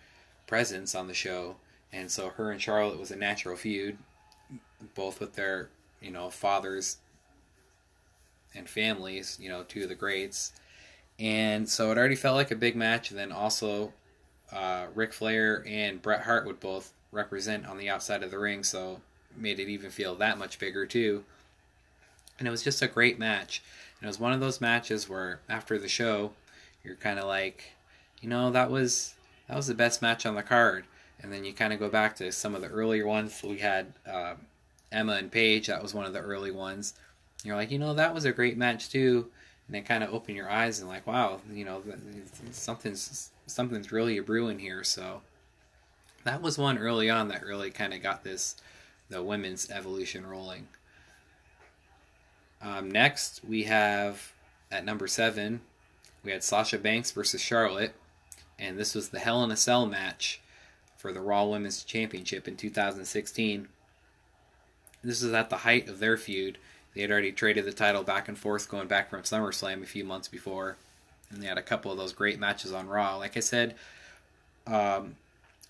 presence 0.46 0.94
on 0.94 1.06
the 1.06 1.14
show, 1.14 1.56
and 1.92 2.11
so 2.11 2.30
her 2.30 2.50
and 2.50 2.61
Charlotte 2.61 2.98
was 2.98 3.11
a 3.11 3.16
natural 3.16 3.56
feud, 3.56 3.98
both 4.94 5.20
with 5.20 5.34
their 5.34 5.68
you 6.00 6.11
know 6.11 6.30
fathers 6.30 6.98
and 8.54 8.68
families, 8.68 9.36
you 9.40 9.48
know, 9.48 9.62
two 9.62 9.82
of 9.82 9.88
the 9.88 9.94
greats, 9.94 10.52
and 11.18 11.68
so 11.68 11.90
it 11.90 11.98
already 11.98 12.16
felt 12.16 12.36
like 12.36 12.50
a 12.50 12.56
big 12.56 12.76
match. 12.76 13.11
And 13.11 13.18
then 13.18 13.32
also, 13.32 13.92
uh, 14.52 14.86
Ric 14.94 15.12
Flair 15.12 15.64
and 15.66 16.00
Bret 16.00 16.22
Hart 16.22 16.46
would 16.46 16.61
both 16.61 16.92
represent 17.12 17.66
on 17.66 17.78
the 17.78 17.88
outside 17.88 18.22
of 18.22 18.30
the 18.30 18.38
ring, 18.38 18.62
so 18.62 19.00
made 19.36 19.61
it 19.61 19.68
even 19.68 19.90
feel 19.90 20.14
that 20.16 20.38
much 20.38 20.59
bigger 20.59 20.86
too. 20.86 21.24
And 22.39 22.47
it 22.47 22.51
was 22.51 22.62
just 22.62 22.82
a 22.82 22.89
great 22.89 23.18
match. 23.18 23.62
And 23.99 24.07
it 24.07 24.09
was 24.09 24.20
one 24.20 24.32
of 24.32 24.41
those 24.41 24.61
matches 24.61 25.09
where 25.09 25.41
after 25.49 25.78
the 25.78 25.89
show, 25.89 26.32
you're 26.84 26.95
kind 26.95 27.18
of 27.18 27.26
like, 27.26 27.72
you 28.20 28.28
know, 28.28 28.51
that 28.51 28.70
was 28.70 29.14
that 29.49 29.57
was 29.57 29.66
the 29.66 29.74
best 29.74 30.03
match 30.03 30.26
on 30.26 30.34
the 30.34 30.43
card. 30.43 30.84
And 31.20 31.32
then 31.32 31.45
you 31.45 31.53
kind 31.53 31.72
of 31.72 31.80
go 31.80 31.89
back 31.89 32.14
to 32.16 32.30
some 32.30 32.55
of 32.55 32.61
the 32.61 32.68
earlier 32.68 33.07
ones. 33.07 33.43
We 33.43 33.59
had 33.59 33.93
uh, 34.07 34.34
Emma 34.93 35.14
and 35.14 35.32
Paige. 35.32 35.66
That 35.66 35.82
was 35.82 35.95
one 35.95 36.07
of 36.07 36.12
the 36.12 36.20
early 36.20 36.53
ones. 36.53 36.95
You're 37.45 37.57
like, 37.57 37.70
you 37.70 37.78
know, 37.78 37.95
that 37.95 38.14
was 38.14 38.24
a 38.24 38.32
great 38.32 38.57
match 38.57 38.89
too. 38.89 39.28
And 39.66 39.74
then 39.74 39.84
kind 39.84 40.05
of 40.05 40.14
open 40.14 40.34
your 40.34 40.49
eyes 40.49 40.80
and 40.80 40.89
like, 40.89 41.07
wow, 41.07 41.41
you 41.53 41.64
know, 41.64 41.82
something's 42.53 43.30
something's 43.47 43.93
really 43.93 44.18
brewing 44.20 44.59
here. 44.59 44.84
So 44.84 45.22
that 46.24 46.41
was 46.41 46.57
one 46.57 46.78
early 46.78 47.11
on 47.11 47.28
that 47.28 47.45
really 47.45 47.70
kind 47.70 47.93
of 47.93 48.03
got 48.03 48.24
this 48.24 48.57
the 49.11 49.22
women's 49.22 49.70
evolution 49.70 50.26
rolling. 50.26 50.68
Um, 52.61 52.90
next, 52.90 53.40
we 53.44 53.64
have 53.64 54.32
at 54.70 54.84
number 54.84 55.06
seven, 55.06 55.61
we 56.24 56.32
had 56.32 56.42
Sasha 56.42 56.78
Banks 56.78 57.11
versus 57.11 57.40
Charlotte, 57.40 57.94
and 58.59 58.78
this 58.78 58.94
was 58.94 59.09
the 59.11 59.20
Hell 59.20 59.42
in 59.44 59.50
a 59.50 59.56
Cell 59.56 59.86
match 59.86 60.40
for 60.96 61.12
the 61.12 61.20
Raw 61.20 61.44
Women's 61.44 61.84
Championship 61.84 62.48
in 62.48 62.56
2016. 62.56 63.68
This 65.02 65.22
is 65.22 65.32
at 65.32 65.48
the 65.48 65.59
height 65.59 65.88
of 65.88 66.00
their 66.00 66.16
feud. 66.16 66.59
they 66.94 67.02
had 67.02 67.11
already 67.11 67.30
traded 67.30 67.64
the 67.64 67.72
title 67.72 68.02
back 68.02 68.28
and 68.28 68.36
forth 68.36 68.68
going 68.68 68.88
back 68.88 69.09
from 69.09 69.22
SummerSlam 69.22 69.82
a 69.82 69.86
few 69.86 70.04
months 70.04 70.26
before, 70.26 70.76
and 71.30 71.40
they 71.40 71.46
had 71.46 71.59
a 71.59 71.62
couple 71.62 71.92
of 71.92 71.98
those 71.98 72.12
great 72.12 72.40
matches 72.40 72.72
on 72.72 72.88
Raw. 72.88 73.16
Like 73.16 73.36
I 73.36 73.40
said, 73.40 73.76
um, 74.66 75.14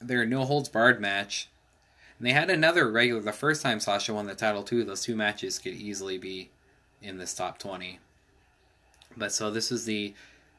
their 0.00 0.24
no 0.24 0.44
holds 0.44 0.70
barred 0.70 1.00
match, 1.00 1.48
and 2.18 2.26
they 2.26 2.32
had 2.32 2.48
another 2.48 2.90
regular. 2.90 3.20
The 3.20 3.32
first 3.32 3.60
time 3.62 3.80
Sasha 3.80 4.14
won 4.14 4.26
the 4.26 4.34
title 4.34 4.62
too, 4.62 4.82
those 4.82 5.02
two 5.02 5.14
matches 5.14 5.58
could 5.58 5.74
easily 5.74 6.16
be 6.16 6.48
in 7.02 7.18
this 7.18 7.34
top 7.34 7.58
twenty. 7.58 7.98
But 9.16 9.32
so 9.32 9.50
this 9.50 9.72
is 9.72 9.84
the 9.84 10.14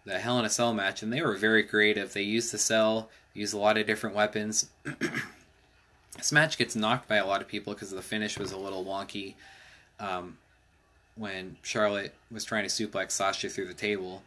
the 0.06 0.20
Hell 0.20 0.40
in 0.40 0.46
a 0.46 0.50
Cell 0.50 0.74
match, 0.74 1.04
and 1.04 1.12
they 1.12 1.22
were 1.22 1.36
very 1.36 1.64
creative. 1.64 2.14
They 2.14 2.24
used 2.24 2.52
the 2.52 2.58
cell, 2.58 3.10
used 3.34 3.54
a 3.54 3.58
lot 3.58 3.78
of 3.78 3.86
different 3.86 4.16
weapons. 4.16 4.70
this 6.18 6.32
match 6.32 6.58
gets 6.58 6.76
knocked 6.76 7.08
by 7.08 7.18
a 7.18 7.26
lot 7.26 7.42
of 7.42 7.48
people 7.48 7.74
because 7.74 7.92
the 7.92 8.02
finish 8.02 8.38
was 8.38 8.52
a 8.52 8.58
little 8.58 8.84
wonky. 8.84 9.36
Um, 10.00 10.38
when 11.16 11.58
Charlotte 11.62 12.16
was 12.32 12.46
trying 12.46 12.68
to 12.68 12.70
suplex 12.70 13.12
Sasha 13.12 13.50
through 13.50 13.68
the 13.68 13.74
table, 13.74 14.24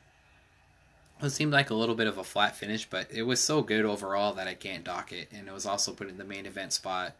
it 1.22 1.30
seemed 1.30 1.52
like 1.52 1.70
a 1.70 1.74
little 1.74 1.94
bit 1.94 2.06
of 2.06 2.18
a 2.18 2.24
flat 2.24 2.54
finish, 2.54 2.88
but 2.88 3.10
it 3.10 3.22
was 3.22 3.40
so 3.40 3.62
good 3.62 3.84
overall 3.84 4.34
that 4.34 4.48
I 4.48 4.54
can't 4.54 4.84
dock 4.84 5.12
it. 5.12 5.28
And 5.32 5.48
it 5.48 5.54
was 5.54 5.66
also 5.66 5.92
put 5.92 6.08
in 6.08 6.18
the 6.18 6.24
main 6.24 6.46
event 6.46 6.72
spot, 6.72 7.14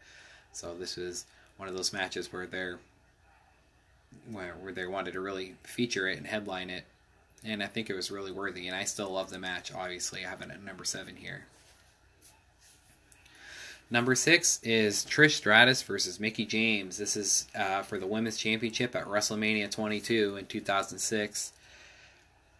so 0.51 0.75
this 0.75 0.95
was 0.97 1.25
one 1.57 1.67
of 1.67 1.75
those 1.75 1.93
matches 1.93 2.31
where 2.31 2.45
they're 2.45 2.79
where, 4.31 4.53
where 4.61 4.73
they 4.73 4.85
wanted 4.85 5.13
to 5.13 5.21
really 5.21 5.55
feature 5.63 6.07
it 6.07 6.17
and 6.17 6.27
headline 6.27 6.69
it 6.69 6.85
and 7.45 7.61
I 7.61 7.67
think 7.67 7.89
it 7.89 7.95
was 7.95 8.11
really 8.11 8.31
worthy. 8.31 8.67
And 8.67 8.75
I 8.75 8.85
still 8.85 9.09
love 9.09 9.29
the 9.29 9.39
match. 9.39 9.73
Obviously, 9.73 10.25
I 10.25 10.29
have 10.29 10.41
it 10.41 10.49
at 10.49 10.63
number 10.63 10.85
seven 10.85 11.15
here. 11.15 11.45
Number 13.91 14.15
six 14.15 14.59
is 14.63 15.05
Trish 15.05 15.35
Stratus 15.35 15.83
versus 15.83 16.19
Mickie 16.19 16.45
James. 16.45 16.97
This 16.97 17.15
is 17.15 17.47
uh, 17.53 17.83
for 17.83 17.99
the 17.99 18.07
Women's 18.07 18.37
Championship 18.37 18.95
at 18.95 19.05
WrestleMania 19.05 19.69
22 19.69 20.37
in 20.37 20.45
2006. 20.45 21.51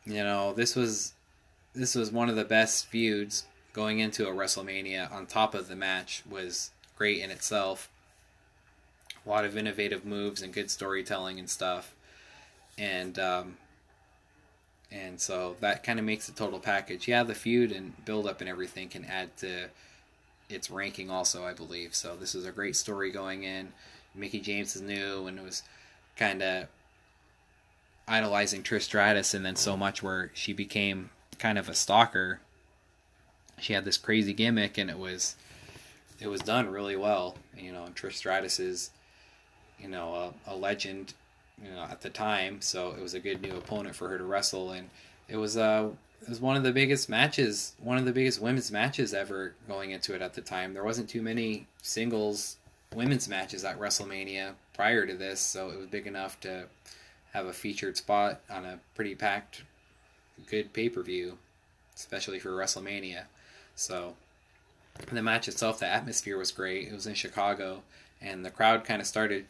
You 0.05 0.23
know, 0.23 0.53
this 0.53 0.75
was 0.75 1.13
this 1.73 1.95
was 1.95 2.11
one 2.11 2.29
of 2.29 2.35
the 2.35 2.43
best 2.43 2.85
feuds 2.87 3.45
going 3.71 3.99
into 3.99 4.27
a 4.27 4.31
WrestleMania. 4.31 5.11
On 5.11 5.25
top 5.25 5.55
of 5.55 5.69
the 5.69 5.75
match 5.75 6.23
was 6.29 6.71
great 6.97 7.21
in 7.21 7.31
itself. 7.31 7.89
A 9.25 9.29
lot 9.29 9.45
of 9.45 9.57
innovative 9.57 10.05
moves 10.05 10.41
and 10.41 10.53
good 10.53 10.69
storytelling 10.69 11.39
and 11.39 11.49
stuff. 11.49 11.95
And 12.77 13.17
um, 13.19 13.57
and 14.91 15.19
so 15.19 15.55
that 15.59 15.83
kind 15.83 15.97
of 15.97 16.05
makes 16.05 16.27
the 16.27 16.33
total 16.33 16.59
package. 16.59 17.07
Yeah, 17.07 17.23
the 17.23 17.33
feud 17.33 17.71
and 17.71 17.93
build 18.05 18.27
up 18.27 18.41
and 18.41 18.49
everything 18.49 18.89
can 18.89 19.05
add 19.05 19.35
to 19.37 19.69
its 20.49 20.69
ranking 20.69 21.09
also, 21.09 21.45
I 21.45 21.53
believe. 21.53 21.95
So 21.95 22.15
this 22.15 22.35
is 22.35 22.45
a 22.45 22.51
great 22.51 22.75
story 22.75 23.11
going 23.11 23.43
in. 23.43 23.73
Mickie 24.13 24.39
James 24.39 24.75
is 24.75 24.81
new 24.81 25.25
and 25.25 25.39
it 25.39 25.43
was 25.43 25.63
kind 26.15 26.43
of 26.43 26.67
idolizing 28.07 28.61
Trish 28.61 28.83
Stratus 28.83 29.33
and 29.33 29.45
then 29.45 29.55
so 29.55 29.75
much 29.75 30.03
where 30.03 30.29
she 30.33 30.53
became 30.53 31.09
kind 31.39 31.57
of 31.57 31.69
a 31.69 31.73
stalker. 31.73 32.39
She 33.59 33.73
had 33.73 33.85
this 33.85 33.97
crazy 33.97 34.33
gimmick 34.33 34.77
and 34.77 34.89
it 34.89 34.99
was 34.99 35.35
it 36.19 36.27
was 36.27 36.41
done 36.41 36.69
really 36.69 36.95
well. 36.95 37.37
You 37.57 37.71
know, 37.71 37.87
Trish 37.95 38.13
Stratus 38.13 38.59
is 38.59 38.91
you 39.83 39.89
know 39.89 40.33
a, 40.47 40.53
a 40.53 40.55
legend 40.55 41.13
you 41.61 41.69
know, 41.69 41.83
at 41.83 42.01
the 42.01 42.09
time, 42.09 42.61
so 42.61 42.91
it 42.91 43.01
was 43.01 43.13
a 43.13 43.19
good 43.19 43.41
new 43.41 43.55
opponent 43.55 43.95
for 43.95 44.09
her 44.09 44.17
to 44.17 44.23
wrestle, 44.23 44.71
and 44.71 44.89
it 45.27 45.37
was 45.37 45.55
uh 45.57 45.89
it 46.21 46.29
was 46.29 46.39
one 46.39 46.55
of 46.55 46.63
the 46.63 46.71
biggest 46.71 47.09
matches, 47.09 47.73
one 47.79 47.97
of 47.97 48.05
the 48.05 48.13
biggest 48.13 48.41
women's 48.41 48.71
matches 48.71 49.13
ever 49.13 49.53
going 49.67 49.91
into 49.91 50.15
it 50.15 50.21
at 50.21 50.33
the 50.33 50.41
time. 50.41 50.73
There 50.73 50.83
wasn't 50.83 51.09
too 51.09 51.21
many 51.21 51.67
singles 51.81 52.57
women's 52.95 53.27
matches 53.27 53.63
at 53.65 53.79
WrestleMania 53.79 54.53
prior 54.73 55.05
to 55.05 55.13
this, 55.15 55.39
so 55.39 55.69
it 55.69 55.77
was 55.77 55.87
big 55.87 56.07
enough 56.07 56.39
to 56.41 56.65
have 57.33 57.45
a 57.45 57.53
featured 57.53 57.97
spot 57.97 58.41
on 58.49 58.65
a 58.65 58.79
pretty 58.95 59.15
packed, 59.15 59.63
good 60.47 60.73
pay 60.73 60.89
per 60.89 61.01
view, 61.01 61.37
especially 61.95 62.39
for 62.39 62.49
WrestleMania. 62.49 63.23
So 63.75 64.15
the 65.11 65.23
match 65.23 65.47
itself, 65.47 65.79
the 65.79 65.87
atmosphere 65.87 66.37
was 66.37 66.51
great. 66.51 66.87
It 66.87 66.93
was 66.93 67.07
in 67.07 67.15
Chicago, 67.15 67.81
and 68.21 68.45
the 68.45 68.51
crowd 68.51 68.85
kind 68.85 69.01
of 69.01 69.07
started 69.07 69.45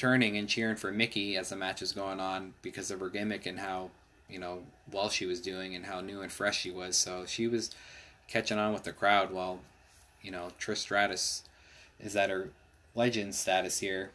turning 0.00 0.38
and 0.38 0.48
cheering 0.48 0.76
for 0.76 0.90
Mickie 0.90 1.36
as 1.36 1.50
the 1.50 1.56
match 1.56 1.82
was 1.82 1.92
going 1.92 2.18
on 2.18 2.54
because 2.62 2.90
of 2.90 3.00
her 3.00 3.10
gimmick 3.10 3.44
and 3.44 3.60
how 3.60 3.90
you 4.30 4.38
know 4.38 4.62
well 4.90 5.10
she 5.10 5.26
was 5.26 5.42
doing 5.42 5.74
and 5.74 5.84
how 5.84 6.00
new 6.00 6.22
and 6.22 6.32
fresh 6.32 6.58
she 6.58 6.70
was. 6.70 6.96
So 6.96 7.26
she 7.26 7.46
was 7.46 7.70
catching 8.26 8.56
on 8.58 8.72
with 8.72 8.84
the 8.84 8.92
crowd 8.92 9.30
while 9.30 9.60
you 10.22 10.30
know 10.30 10.52
Trish 10.58 10.78
Stratus 10.78 11.42
is 12.00 12.16
at 12.16 12.30
her 12.30 12.48
legend 12.94 13.34
status 13.34 13.80
here. 13.80 14.12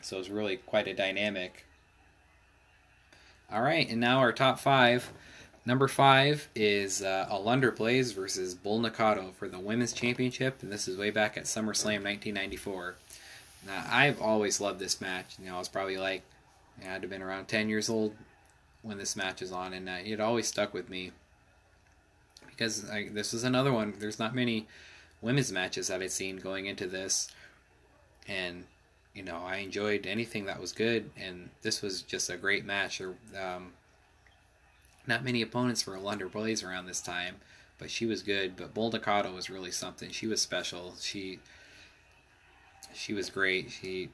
So 0.00 0.16
it 0.16 0.20
was 0.20 0.30
really 0.30 0.56
quite 0.56 0.88
a 0.88 0.94
dynamic. 0.94 1.66
All 3.52 3.60
right, 3.60 3.88
and 3.88 4.00
now 4.00 4.20
our 4.20 4.32
top 4.32 4.58
five. 4.58 5.12
Number 5.66 5.88
five 5.88 6.48
is 6.54 7.02
uh, 7.02 7.28
Alundra 7.30 7.76
Blaze 7.76 8.12
versus 8.12 8.54
Bull 8.54 8.78
Nakano 8.78 9.32
for 9.38 9.46
the 9.46 9.58
Women's 9.58 9.92
Championship, 9.92 10.62
and 10.62 10.72
this 10.72 10.88
is 10.88 10.96
way 10.96 11.10
back 11.10 11.36
at 11.36 11.44
SummerSlam 11.44 12.04
1994. 12.04 12.96
Now, 13.66 13.84
I've 13.90 14.20
always 14.20 14.60
loved 14.60 14.78
this 14.78 15.00
match. 15.00 15.36
You 15.38 15.46
know, 15.46 15.56
I 15.56 15.58
was 15.58 15.68
probably 15.68 15.96
like, 15.96 16.22
I 16.80 16.84
had 16.84 17.02
to 17.02 17.06
have 17.06 17.10
been 17.10 17.22
around 17.22 17.46
10 17.46 17.68
years 17.68 17.88
old 17.88 18.14
when 18.82 18.98
this 18.98 19.16
match 19.16 19.42
is 19.42 19.52
on, 19.52 19.72
and 19.72 19.88
uh, 19.88 19.96
it 20.04 20.20
always 20.20 20.46
stuck 20.46 20.72
with 20.72 20.88
me 20.88 21.12
because 22.46 22.88
I, 22.90 23.08
this 23.08 23.32
is 23.32 23.44
another 23.44 23.72
one. 23.72 23.94
There's 23.98 24.18
not 24.18 24.34
many 24.34 24.66
women's 25.20 25.52
matches 25.52 25.88
that 25.88 26.02
I've 26.02 26.10
seen 26.10 26.38
going 26.38 26.66
into 26.66 26.86
this, 26.86 27.30
and 28.26 28.64
you 29.14 29.22
know, 29.22 29.38
I 29.44 29.56
enjoyed 29.56 30.06
anything 30.06 30.46
that 30.46 30.60
was 30.60 30.72
good, 30.72 31.10
and 31.16 31.50
this 31.62 31.82
was 31.82 32.02
just 32.02 32.30
a 32.30 32.36
great 32.36 32.64
match. 32.64 33.00
Um, 33.00 33.72
not 35.06 35.24
many 35.24 35.42
opponents 35.42 35.82
for 35.82 35.96
Alundra 35.96 36.30
Blaze 36.30 36.62
around 36.62 36.86
this 36.86 37.00
time, 37.00 37.36
but 37.78 37.90
she 37.90 38.06
was 38.06 38.22
good. 38.22 38.56
But 38.56 38.74
Bull 38.74 38.90
was 38.90 39.50
really 39.50 39.70
something. 39.70 40.10
She 40.10 40.26
was 40.26 40.42
special. 40.42 40.94
She 41.00 41.40
she 42.98 43.14
was 43.14 43.30
great. 43.30 43.70
She, 43.70 44.10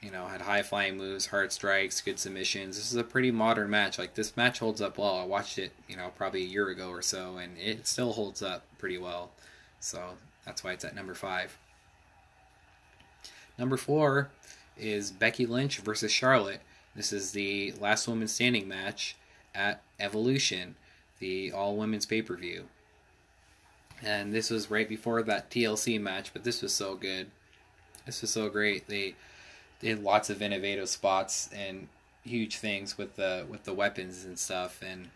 you 0.00 0.10
know, 0.10 0.26
had 0.26 0.42
high 0.42 0.62
flying 0.62 0.96
moves, 0.96 1.26
hard 1.26 1.52
strikes, 1.52 2.00
good 2.00 2.18
submissions. 2.18 2.76
This 2.76 2.90
is 2.90 2.96
a 2.96 3.04
pretty 3.04 3.30
modern 3.30 3.70
match. 3.70 3.98
Like 3.98 4.14
this 4.14 4.36
match 4.36 4.60
holds 4.60 4.80
up 4.80 4.98
well. 4.98 5.18
I 5.18 5.24
watched 5.24 5.58
it, 5.58 5.72
you 5.88 5.96
know, 5.96 6.10
probably 6.16 6.42
a 6.42 6.46
year 6.46 6.68
ago 6.68 6.90
or 6.90 7.02
so, 7.02 7.36
and 7.36 7.58
it 7.58 7.86
still 7.86 8.12
holds 8.12 8.42
up 8.42 8.64
pretty 8.78 8.98
well. 8.98 9.30
So 9.80 10.00
that's 10.44 10.62
why 10.62 10.72
it's 10.72 10.84
at 10.84 10.94
number 10.94 11.14
five. 11.14 11.58
Number 13.58 13.76
four 13.76 14.30
is 14.76 15.10
Becky 15.10 15.46
Lynch 15.46 15.78
versus 15.78 16.12
Charlotte. 16.12 16.60
This 16.94 17.12
is 17.12 17.32
the 17.32 17.72
last 17.80 18.06
woman 18.06 18.28
standing 18.28 18.68
match 18.68 19.16
at 19.54 19.82
Evolution, 19.98 20.76
the 21.18 21.52
all 21.52 21.76
women's 21.76 22.06
pay 22.06 22.22
per 22.22 22.36
view. 22.36 22.64
And 24.02 24.34
this 24.34 24.50
was 24.50 24.70
right 24.70 24.88
before 24.88 25.22
that 25.22 25.50
TLC 25.50 26.00
match, 26.00 26.32
but 26.32 26.44
this 26.44 26.62
was 26.62 26.72
so 26.72 26.94
good. 26.94 27.30
This 28.06 28.20
was 28.22 28.30
so 28.30 28.48
great. 28.48 28.88
They 28.88 29.14
they 29.80 29.88
had 29.88 30.02
lots 30.02 30.30
of 30.30 30.42
innovative 30.42 30.88
spots 30.88 31.48
and 31.54 31.88
huge 32.24 32.56
things 32.56 32.96
with 32.96 33.16
the 33.16 33.46
with 33.48 33.64
the 33.64 33.74
weapons 33.74 34.24
and 34.24 34.38
stuff. 34.38 34.82
And 34.86 35.10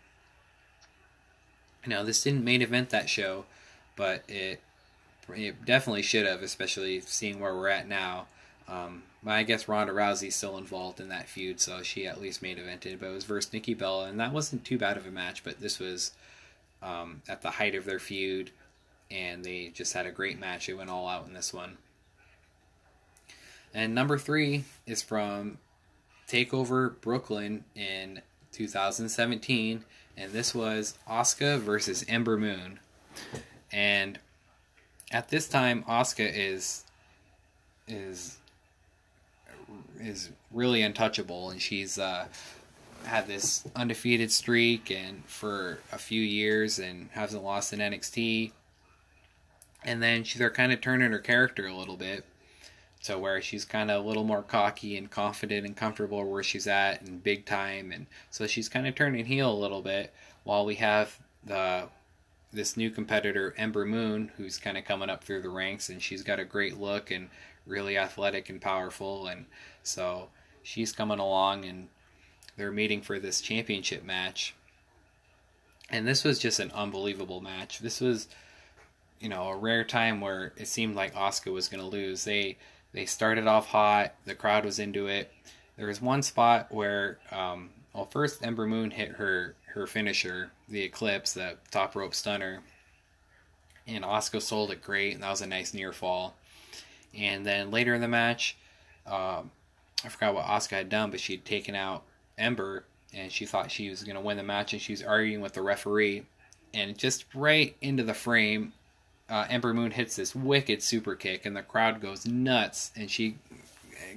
you 1.83 1.89
know, 1.89 2.03
this 2.03 2.23
didn't 2.23 2.43
main 2.43 2.61
event 2.61 2.89
that 2.89 3.09
show, 3.09 3.45
but 3.95 4.23
it 4.27 4.61
it 5.33 5.65
definitely 5.65 6.01
should 6.01 6.25
have, 6.25 6.41
especially 6.41 7.01
seeing 7.01 7.39
where 7.39 7.55
we're 7.55 7.69
at 7.69 7.87
now. 7.87 8.27
Um, 8.67 9.03
I 9.25 9.43
guess 9.43 9.67
Ronda 9.67 9.93
Rousey's 9.93 10.35
still 10.35 10.57
involved 10.57 10.99
in 10.99 11.09
that 11.09 11.27
feud, 11.27 11.59
so 11.59 11.81
she 11.83 12.07
at 12.07 12.21
least 12.21 12.41
main 12.41 12.57
evented. 12.57 12.99
But 12.99 13.07
it 13.07 13.13
was 13.13 13.25
versus 13.25 13.51
Nikki 13.51 13.73
Bella, 13.73 14.07
and 14.07 14.19
that 14.19 14.31
wasn't 14.31 14.65
too 14.65 14.77
bad 14.77 14.97
of 14.97 15.05
a 15.05 15.11
match. 15.11 15.43
But 15.43 15.59
this 15.59 15.79
was 15.79 16.11
um, 16.81 17.21
at 17.27 17.41
the 17.41 17.51
height 17.51 17.75
of 17.75 17.85
their 17.85 17.99
feud, 17.99 18.51
and 19.11 19.43
they 19.43 19.71
just 19.73 19.93
had 19.93 20.05
a 20.05 20.11
great 20.11 20.39
match. 20.39 20.67
They 20.67 20.73
went 20.73 20.89
all 20.89 21.07
out 21.07 21.27
in 21.27 21.33
this 21.33 21.53
one. 21.53 21.77
And 23.73 23.93
number 23.93 24.17
three 24.17 24.65
is 24.85 25.01
from 25.01 25.59
Takeover 26.27 26.99
Brooklyn 27.01 27.65
in 27.75 28.21
2017, 28.51 29.83
and 30.17 30.31
this 30.31 30.55
was 30.55 30.97
Asuka 31.09 31.59
versus 31.59 32.03
Ember 32.07 32.37
Moon. 32.37 32.79
And 33.71 34.19
at 35.11 35.29
this 35.29 35.47
time, 35.47 35.83
Asuka 35.83 36.31
is 36.33 36.83
is 37.87 38.37
is 39.99 40.29
really 40.51 40.81
untouchable, 40.81 41.51
and 41.51 41.61
she's 41.61 41.99
uh, 41.99 42.27
had 43.05 43.27
this 43.27 43.67
undefeated 43.75 44.31
streak 44.31 44.91
and 44.91 45.23
for 45.25 45.79
a 45.91 45.97
few 45.97 46.21
years, 46.21 46.79
and 46.79 47.09
hasn't 47.11 47.43
lost 47.43 47.71
in 47.73 47.79
NXT. 47.79 48.51
And 49.83 50.03
then 50.03 50.23
she, 50.23 50.37
they're 50.37 50.49
kind 50.49 50.73
of 50.73 50.81
turning 50.81 51.11
her 51.11 51.19
character 51.19 51.67
a 51.67 51.73
little 51.73 51.95
bit 51.95 52.25
to 53.03 53.17
where 53.17 53.41
she's 53.41 53.65
kind 53.65 53.89
of 53.89 54.03
a 54.03 54.07
little 54.07 54.23
more 54.23 54.43
cocky 54.43 54.97
and 54.97 55.09
confident 55.09 55.65
and 55.65 55.75
comfortable 55.75 56.23
where 56.29 56.43
she's 56.43 56.67
at 56.67 57.01
and 57.01 57.23
big 57.23 57.45
time 57.45 57.91
and 57.91 58.05
so 58.29 58.45
she's 58.45 58.67
kind 58.67 58.87
of 58.87 58.95
turning 58.95 59.25
heel 59.25 59.51
a 59.51 59.55
little 59.55 59.81
bit 59.81 60.13
while 60.43 60.65
we 60.65 60.75
have 60.75 61.19
the 61.45 61.87
this 62.51 62.75
new 62.75 62.89
competitor 62.89 63.53
Ember 63.57 63.85
Moon 63.85 64.31
who's 64.35 64.57
kind 64.57 64.77
of 64.77 64.83
coming 64.83 65.09
up 65.09 65.23
through 65.23 65.41
the 65.41 65.49
ranks 65.49 65.89
and 65.89 66.01
she's 66.01 66.23
got 66.23 66.39
a 66.39 66.45
great 66.45 66.77
look 66.77 67.11
and 67.11 67.29
really 67.65 67.97
athletic 67.97 68.49
and 68.49 68.59
powerful 68.59 69.27
and 69.27 69.45
so 69.83 70.29
she's 70.63 70.91
coming 70.91 71.19
along 71.19 71.65
and 71.65 71.87
they're 72.59 72.71
meeting 72.71 73.01
for 73.01 73.19
this 73.19 73.41
championship 73.41 74.03
match. 74.03 74.53
And 75.89 76.07
this 76.07 76.23
was 76.23 76.37
just 76.37 76.59
an 76.59 76.71
unbelievable 76.71 77.41
match. 77.41 77.79
This 77.79 78.01
was, 78.01 78.27
you 79.19 79.29
know, 79.29 79.47
a 79.47 79.57
rare 79.57 79.83
time 79.83 80.21
where 80.21 80.53
it 80.57 80.67
seemed 80.67 80.95
like 80.95 81.15
Asuka 81.15 81.51
was 81.51 81.69
going 81.69 81.81
to 81.81 81.89
lose. 81.89 82.25
They 82.25 82.57
they 82.91 83.05
started 83.05 83.47
off 83.47 83.67
hot. 83.67 84.13
The 84.25 84.35
crowd 84.35 84.65
was 84.65 84.79
into 84.79 85.07
it. 85.07 85.31
There 85.77 85.87
was 85.87 86.01
one 86.01 86.23
spot 86.23 86.71
where, 86.71 87.19
um, 87.31 87.69
well, 87.93 88.05
first 88.05 88.45
Ember 88.45 88.65
Moon 88.65 88.91
hit 88.91 89.09
her 89.11 89.55
her 89.73 89.85
finisher, 89.85 90.51
the 90.67 90.81
Eclipse, 90.81 91.33
the 91.33 91.55
top 91.69 91.95
rope 91.95 92.15
stunner, 92.15 92.61
and 93.87 94.03
Asuka 94.03 94.41
sold 94.41 94.71
it 94.71 94.81
great, 94.81 95.13
and 95.13 95.23
that 95.23 95.29
was 95.29 95.41
a 95.41 95.47
nice 95.47 95.73
near 95.73 95.93
fall. 95.93 96.35
And 97.15 97.45
then 97.45 97.71
later 97.71 97.93
in 97.93 98.01
the 98.01 98.07
match, 98.07 98.57
um, 99.05 99.51
I 100.03 100.09
forgot 100.09 100.33
what 100.33 100.45
Asuka 100.45 100.77
had 100.77 100.89
done, 100.89 101.11
but 101.11 101.19
she'd 101.19 101.45
taken 101.45 101.75
out 101.75 102.03
Ember, 102.37 102.83
and 103.13 103.31
she 103.31 103.45
thought 103.45 103.71
she 103.71 103.89
was 103.89 104.03
going 104.03 104.15
to 104.15 104.21
win 104.21 104.37
the 104.37 104.43
match, 104.43 104.73
and 104.73 104.81
she 104.81 104.93
was 104.93 105.03
arguing 105.03 105.41
with 105.41 105.53
the 105.53 105.61
referee, 105.61 106.25
and 106.73 106.97
just 106.97 107.25
right 107.33 107.75
into 107.81 108.03
the 108.03 108.13
frame, 108.13 108.73
uh, 109.29 109.45
Ember 109.49 109.73
Moon 109.73 109.91
hits 109.91 110.15
this 110.15 110.35
wicked 110.35 110.81
super 110.81 111.15
kick, 111.15 111.45
and 111.45 111.55
the 111.55 111.61
crowd 111.61 112.01
goes 112.01 112.25
nuts, 112.25 112.91
and 112.95 113.09
she 113.09 113.35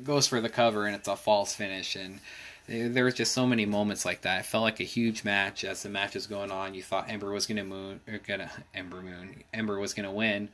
goes 0.03 0.27
for 0.27 0.41
the 0.41 0.49
cover, 0.49 0.87
and 0.87 0.95
it's 0.95 1.09
a 1.09 1.17
false 1.17 1.55
finish, 1.55 1.97
and 1.97 2.21
there 2.67 3.05
was 3.05 3.15
just 3.15 3.33
so 3.33 3.47
many 3.47 3.67
moments 3.67 4.05
like 4.05 4.23
that. 4.23 4.41
It 4.41 4.47
felt 4.47 4.63
like 4.63 4.81
a 4.81 4.85
huge 4.85 5.25
match 5.25 5.65
as 5.65 5.83
the 5.83 5.89
match 5.89 6.15
was 6.15 6.27
going 6.27 6.51
on. 6.51 6.75
You 6.75 6.83
thought 6.83 7.11
Ember 7.11 7.31
was 7.31 7.47
gonna 7.47 7.65
moon, 7.65 8.01
gonna 8.27 8.51
Ember 8.75 9.03
Moon, 9.03 9.43
Ember 9.53 9.79
was 9.79 9.93
gonna 9.95 10.13
win, 10.13 10.49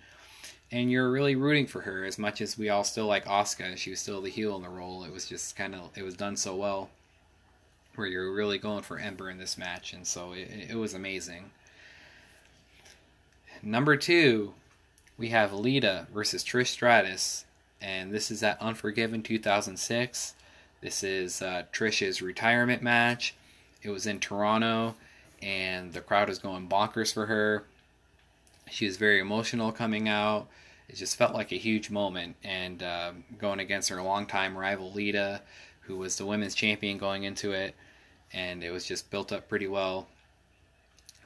and 0.72 0.90
you're 0.90 1.10
really 1.10 1.36
rooting 1.36 1.66
for 1.66 1.82
her 1.82 2.04
as 2.04 2.18
much 2.18 2.40
as 2.40 2.58
we 2.58 2.68
all 2.68 2.84
still 2.84 3.06
like 3.06 3.26
Asuka. 3.26 3.76
She 3.76 3.90
was 3.90 4.00
still 4.00 4.20
the 4.20 4.30
heel 4.30 4.56
in 4.56 4.62
the 4.62 4.68
role. 4.68 5.04
It 5.04 5.12
was 5.12 5.26
just 5.26 5.54
kind 5.56 5.74
of 5.74 5.90
it 5.96 6.02
was 6.02 6.14
done 6.14 6.36
so 6.36 6.56
well, 6.56 6.90
where 7.94 8.06
you're 8.06 8.32
really 8.32 8.58
going 8.58 8.82
for 8.82 8.98
Ember 8.98 9.30
in 9.30 9.38
this 9.38 9.58
match, 9.58 9.92
and 9.92 10.06
so 10.06 10.32
it, 10.32 10.70
it 10.70 10.76
was 10.76 10.94
amazing. 10.94 11.50
Number 13.62 13.96
two, 13.96 14.54
we 15.16 15.30
have 15.30 15.52
Lita 15.52 16.06
versus 16.14 16.44
Trish 16.44 16.68
Stratus, 16.68 17.44
and 17.80 18.12
this 18.12 18.30
is 18.30 18.42
at 18.44 18.60
Unforgiven 18.62 19.22
2006. 19.22 20.34
This 20.80 21.02
is 21.02 21.42
uh, 21.42 21.64
Trish's 21.72 22.22
retirement 22.22 22.82
match. 22.82 23.34
It 23.82 23.90
was 23.90 24.06
in 24.06 24.20
Toronto, 24.20 24.94
and 25.42 25.92
the 25.92 26.00
crowd 26.00 26.28
was 26.28 26.38
going 26.38 26.68
bonkers 26.68 27.12
for 27.12 27.26
her. 27.26 27.64
She 28.70 28.86
was 28.86 28.96
very 28.96 29.18
emotional 29.18 29.72
coming 29.72 30.08
out. 30.08 30.46
It 30.88 30.94
just 30.94 31.16
felt 31.16 31.34
like 31.34 31.50
a 31.50 31.56
huge 31.56 31.90
moment, 31.90 32.36
and 32.44 32.80
uh, 32.80 33.12
going 33.38 33.58
against 33.58 33.88
her 33.88 34.00
longtime 34.00 34.56
rival 34.56 34.92
Lita, 34.92 35.42
who 35.80 35.96
was 35.96 36.16
the 36.16 36.26
women's 36.26 36.54
champion 36.54 36.96
going 36.96 37.24
into 37.24 37.50
it, 37.50 37.74
and 38.32 38.62
it 38.62 38.70
was 38.70 38.86
just 38.86 39.10
built 39.10 39.32
up 39.32 39.48
pretty 39.48 39.66
well. 39.66 40.06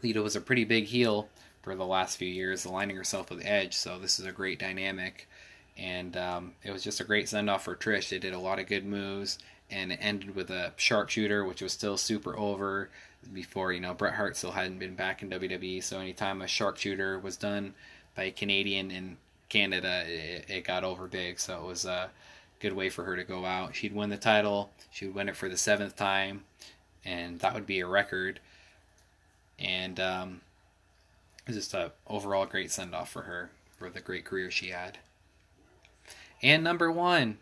Lita 0.02 0.22
was 0.22 0.34
a 0.34 0.40
pretty 0.40 0.64
big 0.64 0.84
heel 0.84 1.28
for 1.62 1.74
the 1.74 1.86
last 1.86 2.16
few 2.16 2.28
years, 2.28 2.64
aligning 2.64 2.96
herself 2.96 3.30
with 3.30 3.44
Edge, 3.44 3.74
so 3.74 3.98
this 3.98 4.18
is 4.18 4.26
a 4.26 4.32
great 4.32 4.58
dynamic 4.58 5.28
and 5.76 6.16
um, 6.16 6.52
it 6.62 6.70
was 6.70 6.82
just 6.82 7.00
a 7.00 7.04
great 7.04 7.28
send 7.28 7.48
off 7.48 7.64
for 7.64 7.74
Trish. 7.74 8.08
They 8.08 8.18
did 8.18 8.34
a 8.34 8.38
lot 8.38 8.58
of 8.58 8.66
good 8.66 8.84
moves, 8.84 9.38
and 9.70 9.92
it 9.92 9.98
ended 10.02 10.34
with 10.34 10.50
a 10.50 10.72
sharpshooter, 10.76 11.44
which 11.44 11.62
was 11.62 11.72
still 11.72 11.96
super 11.96 12.36
over. 12.38 12.90
Before 13.32 13.72
you 13.72 13.80
know, 13.80 13.94
Bret 13.94 14.14
Hart 14.14 14.36
still 14.36 14.50
hadn't 14.50 14.78
been 14.78 14.94
back 14.94 15.22
in 15.22 15.30
WWE, 15.30 15.82
so 15.82 15.98
anytime 15.98 16.42
a 16.42 16.46
sharpshooter 16.46 17.18
was 17.18 17.36
done 17.36 17.74
by 18.14 18.24
a 18.24 18.30
Canadian 18.30 18.90
in 18.90 19.16
Canada, 19.48 20.04
it, 20.06 20.46
it 20.48 20.64
got 20.64 20.84
over 20.84 21.06
big. 21.06 21.38
So 21.38 21.58
it 21.58 21.66
was 21.66 21.84
a 21.84 22.10
good 22.60 22.74
way 22.74 22.90
for 22.90 23.04
her 23.04 23.16
to 23.16 23.24
go 23.24 23.46
out. 23.46 23.74
She'd 23.74 23.94
win 23.94 24.10
the 24.10 24.16
title. 24.16 24.70
She 24.90 25.06
would 25.06 25.14
win 25.14 25.28
it 25.28 25.36
for 25.36 25.48
the 25.48 25.56
seventh 25.56 25.96
time, 25.96 26.44
and 27.04 27.38
that 27.40 27.54
would 27.54 27.66
be 27.66 27.80
a 27.80 27.86
record. 27.86 28.40
And 29.58 30.00
um, 30.00 30.40
just 31.48 31.74
a 31.74 31.92
overall 32.06 32.46
great 32.46 32.70
send 32.70 32.94
off 32.94 33.10
for 33.10 33.22
her 33.22 33.50
for 33.76 33.90
the 33.90 34.00
great 34.00 34.24
career 34.24 34.50
she 34.50 34.68
had. 34.68 34.98
And 36.42 36.62
number 36.64 36.90
one, 36.90 37.38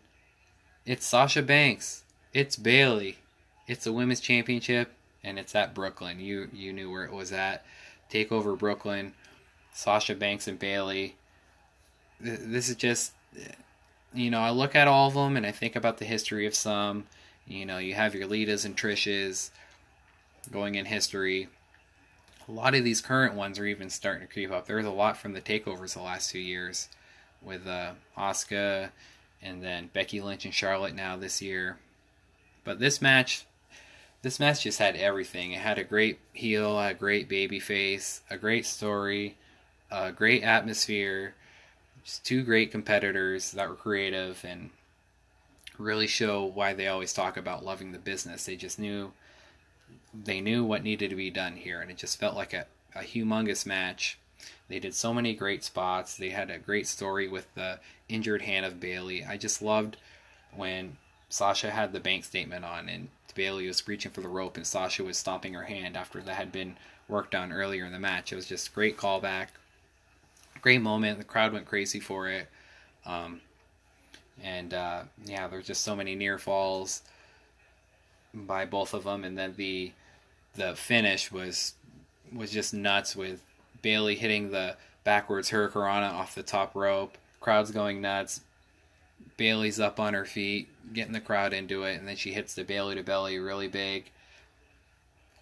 it's 0.85 1.05
Sasha 1.05 1.41
Banks. 1.41 2.03
It's 2.33 2.55
Bayley. 2.55 3.17
It's 3.67 3.85
a 3.85 3.93
women's 3.93 4.19
championship, 4.19 4.93
and 5.23 5.37
it's 5.37 5.55
at 5.55 5.73
Brooklyn. 5.73 6.19
You 6.19 6.49
you 6.53 6.73
knew 6.73 6.89
where 6.91 7.05
it 7.05 7.13
was 7.13 7.31
at. 7.31 7.65
Take 8.09 8.31
over 8.31 8.55
Brooklyn. 8.55 9.13
Sasha 9.73 10.15
Banks 10.15 10.47
and 10.47 10.59
Bayley. 10.59 11.15
This 12.19 12.69
is 12.69 12.75
just, 12.75 13.13
you 14.13 14.29
know, 14.29 14.41
I 14.41 14.51
look 14.51 14.75
at 14.75 14.87
all 14.87 15.07
of 15.07 15.13
them 15.13 15.37
and 15.37 15.45
I 15.45 15.51
think 15.51 15.75
about 15.75 15.97
the 15.97 16.05
history 16.05 16.45
of 16.45 16.53
some. 16.53 17.05
You 17.47 17.65
know, 17.65 17.77
you 17.77 17.93
have 17.95 18.13
your 18.13 18.27
Litas 18.27 18.65
and 18.65 18.75
Trishes 18.75 19.49
going 20.51 20.75
in 20.75 20.85
history. 20.85 21.47
A 22.51 22.53
lot 22.53 22.75
of 22.75 22.83
these 22.83 22.99
current 22.99 23.35
ones 23.35 23.57
are 23.59 23.65
even 23.65 23.89
starting 23.89 24.27
to 24.27 24.33
creep 24.33 24.51
up. 24.51 24.67
There's 24.67 24.85
a 24.85 24.91
lot 24.91 25.15
from 25.15 25.31
the 25.31 25.39
takeovers 25.39 25.93
the 25.93 26.01
last 26.01 26.31
few 26.31 26.41
years 26.41 26.89
with 27.41 27.65
uh, 27.65 27.93
and 29.41 29.63
then 29.63 29.89
Becky 29.93 30.19
Lynch 30.19 30.43
and 30.43 30.53
Charlotte 30.53 30.93
now 30.93 31.15
this 31.15 31.41
year. 31.41 31.77
But 32.65 32.77
this 32.77 33.01
match, 33.01 33.45
this 34.21 34.37
match 34.37 34.63
just 34.63 34.79
had 34.79 34.97
everything. 34.97 35.53
It 35.53 35.61
had 35.61 35.79
a 35.79 35.85
great 35.85 36.19
heel, 36.33 36.77
a 36.77 36.93
great 36.93 37.29
baby 37.29 37.59
face, 37.61 38.21
a 38.29 38.35
great 38.35 38.65
story, 38.65 39.37
a 39.89 40.11
great 40.11 40.43
atmosphere. 40.43 41.35
Just 42.03 42.25
two 42.25 42.43
great 42.43 42.69
competitors 42.69 43.51
that 43.51 43.69
were 43.69 43.75
creative 43.75 44.43
and 44.43 44.71
really 45.77 46.07
show 46.07 46.43
why 46.43 46.73
they 46.73 46.87
always 46.87 47.13
talk 47.13 47.37
about 47.37 47.63
loving 47.63 47.93
the 47.93 47.97
business. 47.97 48.45
They 48.45 48.57
just 48.57 48.77
knew 48.77 49.13
they 50.13 50.41
knew 50.41 50.63
what 50.63 50.83
needed 50.83 51.09
to 51.09 51.15
be 51.15 51.29
done 51.29 51.55
here, 51.55 51.81
and 51.81 51.89
it 51.89 51.97
just 51.97 52.19
felt 52.19 52.35
like 52.35 52.53
a, 52.53 52.65
a 52.95 52.99
humongous 52.99 53.65
match 53.65 54.17
they 54.71 54.79
did 54.79 54.95
so 54.95 55.13
many 55.13 55.33
great 55.33 55.63
spots. 55.63 56.15
They 56.15 56.29
had 56.29 56.49
a 56.49 56.57
great 56.57 56.87
story 56.87 57.27
with 57.27 57.53
the 57.55 57.79
injured 58.07 58.41
hand 58.41 58.65
of 58.65 58.79
Bayley. 58.79 59.23
I 59.23 59.35
just 59.37 59.61
loved 59.61 59.97
when 60.55 60.97
Sasha 61.29 61.71
had 61.71 61.91
the 61.91 61.99
bank 61.99 62.23
statement 62.23 62.63
on 62.63 62.87
and 62.87 63.09
Bayley 63.35 63.67
was 63.67 63.87
reaching 63.87 64.11
for 64.11 64.21
the 64.21 64.29
rope 64.29 64.57
and 64.57 64.65
Sasha 64.65 65.03
was 65.03 65.17
stomping 65.17 65.53
her 65.53 65.63
hand 65.63 65.95
after 65.95 66.21
that 66.21 66.35
had 66.35 66.51
been 66.51 66.77
worked 67.07 67.35
on 67.35 67.51
earlier 67.51 67.85
in 67.85 67.91
the 67.91 67.99
match. 67.99 68.31
It 68.31 68.37
was 68.37 68.45
just 68.45 68.73
great 68.73 68.97
callback, 68.97 69.47
great 70.61 70.81
moment. 70.81 71.17
The 71.17 71.25
crowd 71.25 71.53
went 71.53 71.65
crazy 71.65 71.99
for 71.99 72.29
it. 72.29 72.49
Um, 73.05 73.41
and 74.41 74.73
uh, 74.73 75.03
yeah, 75.25 75.47
there's 75.47 75.67
just 75.67 75.83
so 75.83 75.95
many 75.95 76.15
near 76.15 76.37
falls 76.37 77.01
by 78.33 78.65
both 78.65 78.93
of 78.93 79.03
them, 79.03 79.25
and 79.25 79.37
then 79.37 79.53
the 79.57 79.91
the 80.55 80.75
finish 80.75 81.31
was 81.31 81.73
was 82.33 82.51
just 82.51 82.73
nuts 82.73 83.15
with 83.15 83.43
Bayley 83.81 84.15
hitting 84.15 84.51
the 84.51 84.77
backwards 85.03 85.49
hurricanrana 85.49 86.11
off 86.11 86.35
the 86.35 86.43
top 86.43 86.75
rope. 86.75 87.17
Crowd's 87.39 87.71
going 87.71 88.01
nuts. 88.01 88.41
Bayley's 89.37 89.79
up 89.79 89.99
on 89.99 90.13
her 90.13 90.25
feet, 90.25 90.69
getting 90.93 91.13
the 91.13 91.19
crowd 91.19 91.53
into 91.53 91.83
it, 91.83 91.97
and 91.97 92.07
then 92.07 92.15
she 92.15 92.31
hits 92.31 92.53
the 92.53 92.63
Bayley-to-Belly 92.63 93.39
really 93.39 93.67
big. 93.67 94.11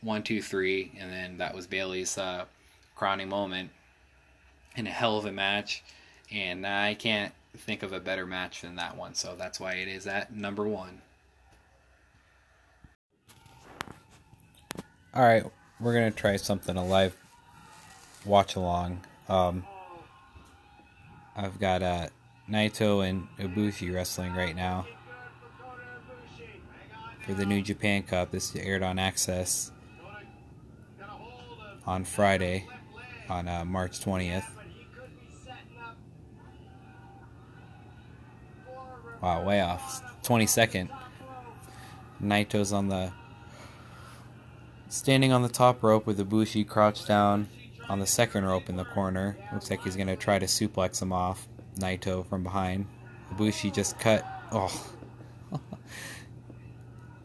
One, 0.01 0.24
two, 0.24 0.41
three, 0.41 0.93
and 0.97 1.12
then 1.12 1.38
that 1.39 1.53
was 1.53 1.68
Bayley's 1.68 2.18
uh, 2.18 2.45
crowning 2.95 3.30
moment 3.30 3.72
in 4.76 4.88
a 4.88 4.91
hell 4.91 5.18
of 5.18 5.26
a 5.26 5.32
match. 5.32 5.84
And 6.32 6.66
I 6.66 6.93
can't 6.93 7.34
think 7.57 7.84
of 7.84 7.91
a 7.91 7.99
better 7.99 8.26
match 8.26 8.62
than 8.62 8.76
that 8.76 8.95
one, 8.95 9.16
so 9.16 9.36
that's 9.38 9.60
why 9.60 9.74
it 9.74 9.88
is 9.88 10.07
at 10.07 10.34
number 10.34 10.68
one. 10.68 11.01
All 15.20 15.26
right, 15.26 15.43
we're 15.82 15.91
gonna 15.91 16.11
try 16.11 16.38
something 16.38 16.78
alive 16.78 17.13
watch 18.24 18.55
along. 18.55 19.01
Um, 19.28 19.65
I've 21.36 21.59
got 21.59 21.84
uh, 21.84 22.07
Naito 22.49 23.05
and 23.05 23.28
Ibushi 23.38 23.93
wrestling 23.93 24.34
right 24.34 24.55
now 24.55 24.88
for 27.26 27.34
the 27.34 27.45
New 27.45 27.61
Japan 27.61 28.03
Cup. 28.03 28.32
This 28.32 28.55
aired 28.55 28.82
on 28.82 28.95
AXS 28.95 29.72
on 31.86 32.05
Friday, 32.05 32.65
on 33.28 33.49
uh, 33.49 33.65
March 33.65 33.99
20th. 33.99 34.45
Wow, 39.22 39.43
way 39.43 39.59
off. 39.59 40.01
22nd. 40.24 40.88
Naito's 42.24 42.72
on 42.72 42.88
the 42.88 43.11
standing 44.90 45.32
on 45.32 45.44
the 45.44 45.50
top 45.50 45.82
rope 45.84 46.06
with 46.06 46.20
Ibushi 46.20 46.68
crouched 46.68 47.08
down 47.08 47.48
on 47.88 48.00
the 48.00 48.06
second 48.06 48.44
rope 48.44 48.70
in 48.70 48.76
the 48.76 48.86
corner. 48.86 49.38
Looks 49.54 49.70
like 49.70 49.84
he's 49.84 49.96
going 49.96 50.08
to 50.08 50.16
try 50.16 50.38
to 50.40 50.46
suplex 50.46 51.02
him 51.02 51.14
off. 51.14 51.48
Naito 51.78 52.28
from 52.28 52.44
behind. 52.44 52.88
Ibushi 53.32 53.74
just 53.74 53.98
cut. 54.00 54.26
Oh. 54.52 54.92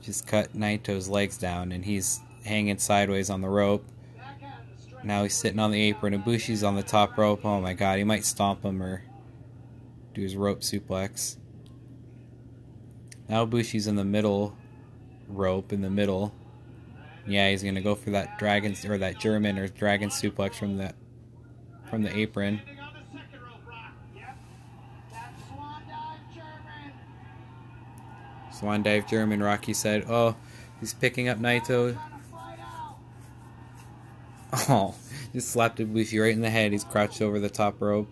just 0.02 0.26
cut 0.26 0.52
Naito's 0.52 1.08
legs 1.08 1.38
down, 1.38 1.72
and 1.72 1.84
he's 1.84 2.20
hanging 2.44 2.78
sideways 2.78 3.30
on 3.30 3.40
the 3.40 3.48
rope. 3.48 3.84
Now 5.02 5.22
he's 5.22 5.34
sitting 5.34 5.58
on 5.58 5.70
the 5.70 5.80
apron. 5.82 6.14
Ibushi's 6.22 6.64
on 6.64 6.76
the 6.76 6.82
top 6.82 7.18
rope. 7.18 7.44
Oh 7.44 7.60
my 7.60 7.74
god, 7.74 7.98
he 7.98 8.04
might 8.04 8.24
stomp 8.24 8.64
him 8.64 8.82
or 8.82 9.02
do 10.14 10.22
his 10.22 10.34
rope 10.34 10.60
suplex. 10.60 11.36
Now 13.28 13.44
Bushi's 13.44 13.86
in 13.86 13.96
the 13.96 14.04
middle 14.04 14.56
rope 15.28 15.72
in 15.72 15.82
the 15.82 15.90
middle. 15.90 16.34
Yeah, 17.26 17.50
he's 17.50 17.62
gonna 17.62 17.80
go 17.80 17.94
for 17.94 18.10
that 18.10 18.38
dragon 18.38 18.76
or 18.86 18.98
that 18.98 19.18
German 19.18 19.58
or 19.58 19.68
dragon 19.68 20.10
suplex 20.10 20.54
from 20.54 20.76
the 20.76 20.92
from 21.88 22.02
the 22.02 22.14
apron. 22.16 22.60
Swan 28.52 28.82
dive 28.82 29.08
German. 29.08 29.42
Rocky 29.42 29.72
said, 29.72 30.04
"Oh, 30.08 30.36
he's 30.80 30.94
picking 30.94 31.28
up 31.28 31.38
Naito." 31.38 31.98
Oh, 34.68 34.94
just 35.32 35.50
slapped 35.50 35.78
Ibushi 35.78 36.22
right 36.22 36.32
in 36.32 36.40
the 36.40 36.50
head. 36.50 36.70
He's 36.70 36.84
crouched 36.84 37.20
over 37.20 37.40
the 37.40 37.50
top 37.50 37.80
rope. 37.80 38.08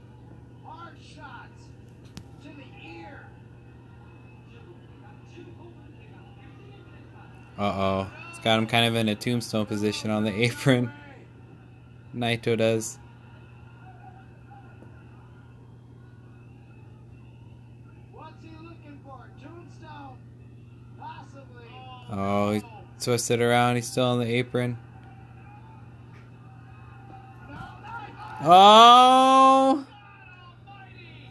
Uh 7.56 7.62
oh. 7.62 8.21
Got 8.42 8.58
him 8.58 8.66
kind 8.66 8.86
of 8.86 8.96
in 8.96 9.08
a 9.08 9.14
tombstone 9.14 9.66
position 9.66 10.10
on 10.10 10.24
the 10.24 10.32
apron. 10.44 10.92
Naito 12.14 12.58
does. 12.58 12.98
Oh, 22.14 22.50
he 22.52 22.62
twisted 23.00 23.40
around. 23.40 23.76
He's 23.76 23.86
still 23.90 24.04
on 24.04 24.18
the 24.18 24.26
apron. 24.26 24.76
Oh! 28.44 29.86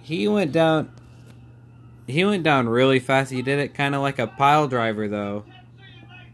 He 0.01 0.28
went 0.28 0.51
down. 0.51 0.91
He 2.07 2.26
went 2.26 2.43
down 2.43 2.68
really 2.68 2.99
fast. 2.99 3.32
He 3.32 3.43
did 3.43 3.59
it 3.59 3.76
kind 3.76 3.93
of 3.93 4.01
like 4.01 4.18
a 4.18 4.26
pile 4.26 4.68
driver, 4.68 5.07
though. 5.07 5.45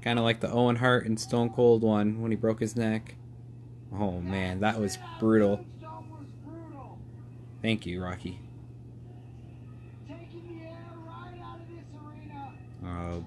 Kind 0.02 0.20
of 0.20 0.26
like 0.26 0.40
the 0.40 0.50
Owen 0.52 0.78
Hart 0.78 1.06
and 1.06 1.20
Stone 1.20 1.50
Cold 1.50 1.82
one 1.82 2.22
when 2.22 2.32
he 2.32 2.38
broke 2.38 2.60
his 2.60 2.76
neck. 2.76 3.16
Oh 3.94 4.20
man, 4.22 4.60
that 4.62 4.80
was 4.80 4.98
brutal. 5.20 5.66
Thank 7.62 7.86
you, 7.86 8.02
Rocky. 8.04 8.40
Uh, 12.86 13.20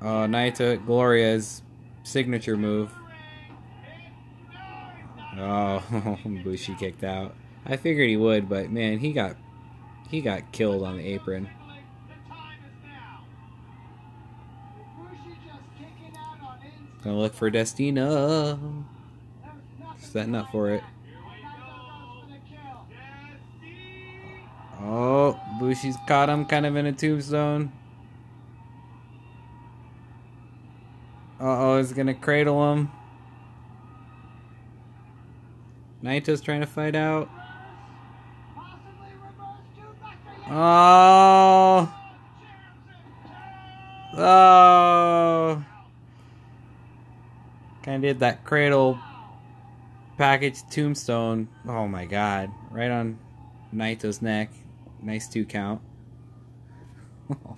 Oh, 0.00 0.26
Naito 0.28 0.84
Gloria's 0.86 1.62
signature 2.04 2.56
move. 2.56 2.92
Oh, 5.36 6.18
Bushi 6.44 6.74
kicked 6.76 7.02
out. 7.02 7.34
I 7.66 7.76
figured 7.76 8.08
he 8.08 8.16
would, 8.16 8.48
but 8.48 8.70
man, 8.70 8.98
he 8.98 9.12
got 9.12 9.36
he 10.08 10.20
got 10.20 10.52
killed 10.52 10.82
on 10.82 10.96
the 10.96 11.04
apron. 11.04 11.48
Gonna 17.04 17.18
look 17.18 17.34
for 17.34 17.48
Destino. 17.50 18.84
Setting 19.98 20.34
up 20.34 20.50
for 20.50 20.70
it. 20.70 20.82
Oh, 24.80 25.38
Bushi's 25.60 25.96
caught 26.06 26.28
him 26.28 26.44
kind 26.44 26.66
of 26.66 26.76
in 26.76 26.86
a 26.86 26.92
tombstone. 26.92 27.72
Uh 31.40 31.44
oh, 31.44 31.78
he's 31.78 31.92
gonna 31.92 32.14
cradle 32.14 32.72
him. 32.72 32.90
Naito's 36.02 36.40
trying 36.40 36.60
to 36.60 36.66
fight 36.66 36.94
out. 36.94 37.28
Oh. 40.50 41.94
Oh. 44.16 45.64
Kind 47.82 47.96
of 47.96 48.02
did 48.02 48.20
that 48.20 48.44
cradle 48.44 48.98
package 50.16 50.62
tombstone. 50.70 51.48
Oh 51.66 51.86
my 51.86 52.06
god. 52.06 52.50
Right 52.70 52.90
on 52.90 53.18
Naito's 53.74 54.22
neck. 54.22 54.50
Nice 55.02 55.28
two 55.28 55.44
count. 55.44 55.80
Oh. 57.30 57.57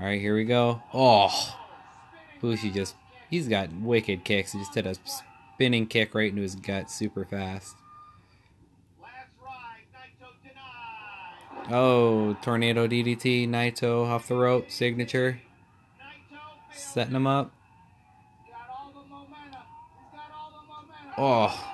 All 0.00 0.06
right, 0.06 0.18
here 0.18 0.34
we 0.34 0.44
go. 0.44 0.82
Oh, 0.94 1.58
Bushi 2.40 2.70
just, 2.70 2.94
he's 3.28 3.48
got 3.48 3.70
wicked 3.70 4.24
kicks. 4.24 4.52
He 4.52 4.58
just 4.58 4.72
did 4.72 4.86
a 4.86 4.94
spinning 5.04 5.86
kick 5.86 6.14
right 6.14 6.30
into 6.30 6.40
his 6.40 6.54
gut 6.54 6.90
super 6.90 7.26
fast. 7.26 7.76
Oh, 11.70 12.34
Tornado 12.40 12.88
DDT, 12.88 13.46
Naito 13.46 14.06
off 14.06 14.26
the 14.26 14.36
rope, 14.36 14.70
signature. 14.70 15.42
Setting 16.72 17.14
him 17.14 17.26
up. 17.26 17.52
Oh. 21.18 21.66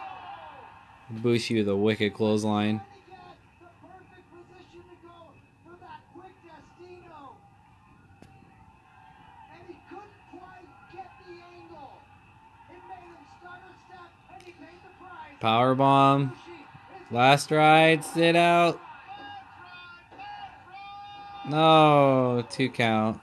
Bushi 1.09 1.59
with 1.59 1.69
a 1.69 1.77
wicked 1.77 2.13
clothesline. 2.13 2.81
Power 15.47 15.77
bomb. 15.77 16.37
Last 17.13 17.53
ride, 17.53 18.05
sit 18.05 18.35
out. 18.35 18.81
No, 21.49 22.45
two 22.51 22.69
count. 22.69 23.21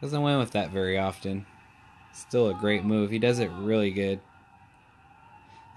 Doesn't 0.00 0.20
win 0.20 0.40
with 0.40 0.50
that 0.50 0.72
very 0.72 0.98
often. 0.98 1.46
Still 2.12 2.48
a 2.48 2.54
great 2.54 2.82
move. 2.82 3.12
He 3.12 3.20
does 3.20 3.38
it 3.38 3.48
really 3.60 3.92
good. 3.92 4.18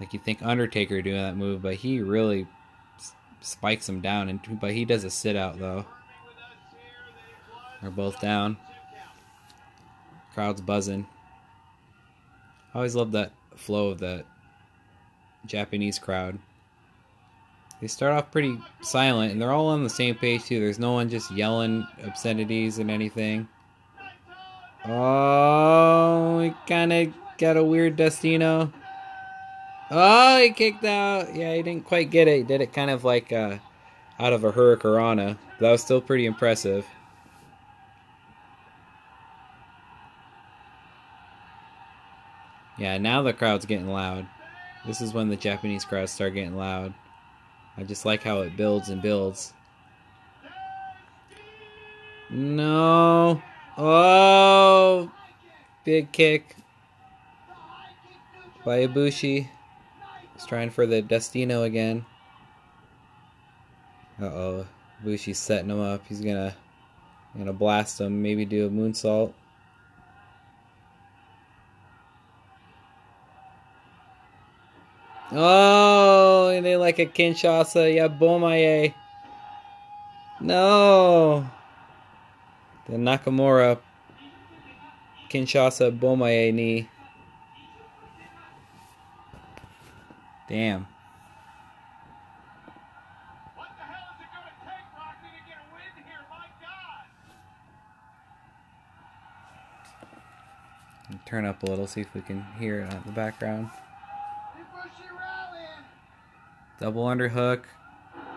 Like 0.00 0.12
you 0.12 0.18
think 0.18 0.42
Undertaker 0.42 1.00
doing 1.02 1.22
that 1.22 1.36
move, 1.36 1.62
but 1.62 1.76
he 1.76 2.00
really 2.00 2.48
spikes 3.40 3.88
him 3.88 4.00
down. 4.00 4.28
And 4.28 4.40
but 4.60 4.72
he 4.72 4.84
does 4.84 5.04
a 5.04 5.10
sit 5.10 5.36
out 5.36 5.56
though. 5.60 5.84
They're 7.80 7.92
both 7.92 8.20
down. 8.20 8.56
Crowd's 10.34 10.60
buzzing. 10.60 11.06
I 12.74 12.78
always 12.78 12.96
love 12.96 13.12
that 13.12 13.30
flow 13.54 13.90
of 13.90 14.00
that 14.00 14.26
Japanese 15.46 15.98
crowd. 15.98 16.38
They 17.80 17.88
start 17.88 18.12
off 18.12 18.30
pretty 18.30 18.58
silent, 18.80 19.32
and 19.32 19.42
they're 19.42 19.50
all 19.50 19.68
on 19.68 19.82
the 19.82 19.90
same 19.90 20.14
page 20.14 20.44
too. 20.44 20.60
There's 20.60 20.78
no 20.78 20.92
one 20.92 21.08
just 21.08 21.32
yelling 21.32 21.86
obscenities 22.04 22.78
and 22.78 22.90
anything. 22.90 23.48
Oh, 24.84 26.40
he 26.40 26.54
kind 26.66 26.92
of 26.92 27.12
got 27.38 27.56
a 27.56 27.64
weird 27.64 27.96
Destino. 27.96 28.72
Oh, 29.90 30.38
he 30.38 30.50
kicked 30.50 30.84
out. 30.84 31.34
Yeah, 31.34 31.54
he 31.54 31.62
didn't 31.62 31.84
quite 31.84 32.10
get 32.10 32.28
it. 32.28 32.36
He 32.38 32.42
did 32.44 32.60
it 32.60 32.72
kind 32.72 32.90
of 32.90 33.04
like 33.04 33.32
uh, 33.32 33.58
out 34.18 34.32
of 34.32 34.44
a 34.44 34.52
Hurricanrana. 34.52 35.36
That 35.58 35.70
was 35.70 35.82
still 35.82 36.00
pretty 36.00 36.26
impressive. 36.26 36.86
Yeah, 42.78 42.98
now 42.98 43.22
the 43.22 43.32
crowd's 43.32 43.66
getting 43.66 43.88
loud. 43.88 44.26
This 44.86 45.00
is 45.00 45.14
when 45.14 45.28
the 45.28 45.36
Japanese 45.36 45.84
crowds 45.84 46.10
start 46.10 46.34
getting 46.34 46.56
loud. 46.56 46.92
I 47.76 47.84
just 47.84 48.04
like 48.04 48.22
how 48.22 48.40
it 48.40 48.56
builds 48.56 48.88
and 48.88 49.00
builds. 49.00 49.52
No. 52.30 53.40
Oh. 53.78 55.10
Big 55.84 56.10
kick. 56.12 56.56
by 58.64 58.86
Ibushi. 58.86 59.48
He's 60.34 60.46
trying 60.46 60.70
for 60.70 60.86
the 60.86 61.02
Destino 61.02 61.62
again. 61.62 62.04
Uh 64.20 64.24
oh. 64.24 64.66
Ibushi's 65.04 65.38
setting 65.38 65.70
him 65.70 65.80
up. 65.80 66.02
He's 66.08 66.20
gonna 66.20 66.54
gonna 67.36 67.52
blast 67.52 68.00
him, 68.00 68.22
maybe 68.22 68.44
do 68.44 68.66
a 68.66 68.70
moonsault. 68.70 69.32
Oh, 75.34 76.48
and 76.48 76.66
then 76.66 76.78
like 76.78 76.98
a 76.98 77.06
Kinshasa, 77.06 77.94
yeah, 77.94 78.08
Bomaye. 78.08 78.92
No. 80.40 81.48
The 82.86 82.96
Nakamura 82.96 83.78
Kinshasa 85.30 85.98
Bomaye 85.98 86.52
knee. 86.52 86.88
Damn. 90.48 90.86
Turn 101.24 101.46
up 101.46 101.62
a 101.62 101.66
little, 101.66 101.86
see 101.86 102.02
if 102.02 102.12
we 102.12 102.20
can 102.20 102.44
hear 102.58 102.80
it 102.80 102.92
in 102.92 103.02
the 103.06 103.12
background. 103.12 103.70
Double 106.80 107.04
underhook. 107.04 107.62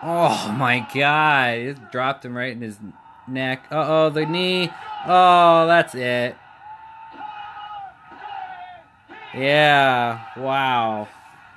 Oh 0.01 0.55
my 0.57 0.87
god. 0.93 1.57
It 1.57 1.91
dropped 1.91 2.25
him 2.25 2.35
right 2.35 2.51
in 2.51 2.61
his 2.61 2.77
neck. 3.27 3.65
Uh 3.71 3.85
oh, 3.87 4.09
the 4.09 4.25
knee. 4.25 4.71
Oh, 5.07 5.67
that's 5.67 5.95
it. 5.95 6.35
Yeah. 9.33 10.21
Wow. 10.37 11.07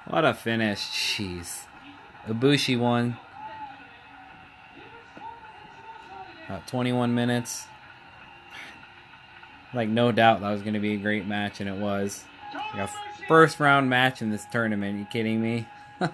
What 0.07 0.25
a 0.25 0.35
finish. 0.35 0.81
Jeez. 0.81 1.67
Ibushi 2.27 2.79
won. 2.79 3.17
About 6.47 6.67
21 6.67 7.15
minutes. 7.15 7.67
Like, 9.75 9.89
no 9.89 10.13
doubt 10.13 10.41
that 10.41 10.51
was 10.51 10.63
going 10.63 10.75
to 10.75 10.81
be 10.81 10.95
a 10.95 10.97
great 10.97 11.27
match, 11.27 11.61
and 11.61 11.69
it 11.69 11.77
was. 11.77 12.25
Like 12.75 12.89
a 12.89 12.91
first 13.29 13.61
round 13.61 13.91
match 13.91 14.23
in 14.23 14.31
this 14.31 14.47
tournament. 14.51 14.99
You 14.99 15.05
kidding 15.05 15.43
me? 15.43 15.67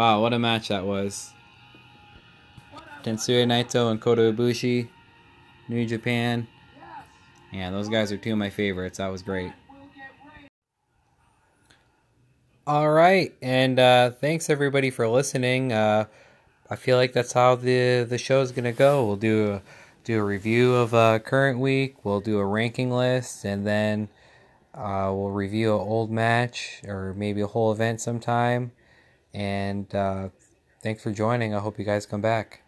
Wow, 0.00 0.22
what 0.22 0.32
a 0.32 0.38
match 0.38 0.68
that 0.68 0.86
was. 0.86 1.34
Tetsuya 3.02 3.44
Naito 3.44 3.90
and 3.90 4.00
Kota 4.00 4.32
Ibushi, 4.32 4.88
New 5.68 5.84
Japan. 5.84 6.48
Yeah, 7.52 7.70
those 7.70 7.90
guys 7.90 8.10
are 8.10 8.16
two 8.16 8.32
of 8.32 8.38
my 8.38 8.48
favorites. 8.48 8.96
That 8.96 9.08
was 9.08 9.20
great. 9.20 9.52
All 12.66 12.90
right, 12.90 13.34
and 13.42 13.78
uh, 13.78 14.12
thanks 14.12 14.48
everybody 14.48 14.88
for 14.88 15.06
listening. 15.06 15.74
Uh, 15.74 16.06
I 16.70 16.76
feel 16.76 16.96
like 16.96 17.12
that's 17.12 17.34
how 17.34 17.56
the 17.56 18.06
the 18.08 18.16
show's 18.16 18.52
gonna 18.52 18.72
go. 18.72 19.04
We'll 19.04 19.16
do 19.16 19.52
a, 19.52 19.62
do 20.04 20.18
a 20.18 20.24
review 20.24 20.76
of 20.76 20.94
uh, 20.94 21.18
current 21.18 21.58
week. 21.58 22.06
We'll 22.06 22.22
do 22.22 22.38
a 22.38 22.46
ranking 22.46 22.90
list, 22.90 23.44
and 23.44 23.66
then 23.66 24.08
uh, 24.72 25.12
we'll 25.12 25.32
review 25.32 25.74
an 25.74 25.80
old 25.82 26.10
match 26.10 26.80
or 26.86 27.12
maybe 27.12 27.42
a 27.42 27.48
whole 27.48 27.70
event 27.70 28.00
sometime. 28.00 28.72
And 29.34 29.92
uh, 29.94 30.28
thanks 30.82 31.02
for 31.02 31.12
joining. 31.12 31.54
I 31.54 31.60
hope 31.60 31.78
you 31.78 31.84
guys 31.84 32.06
come 32.06 32.20
back. 32.20 32.62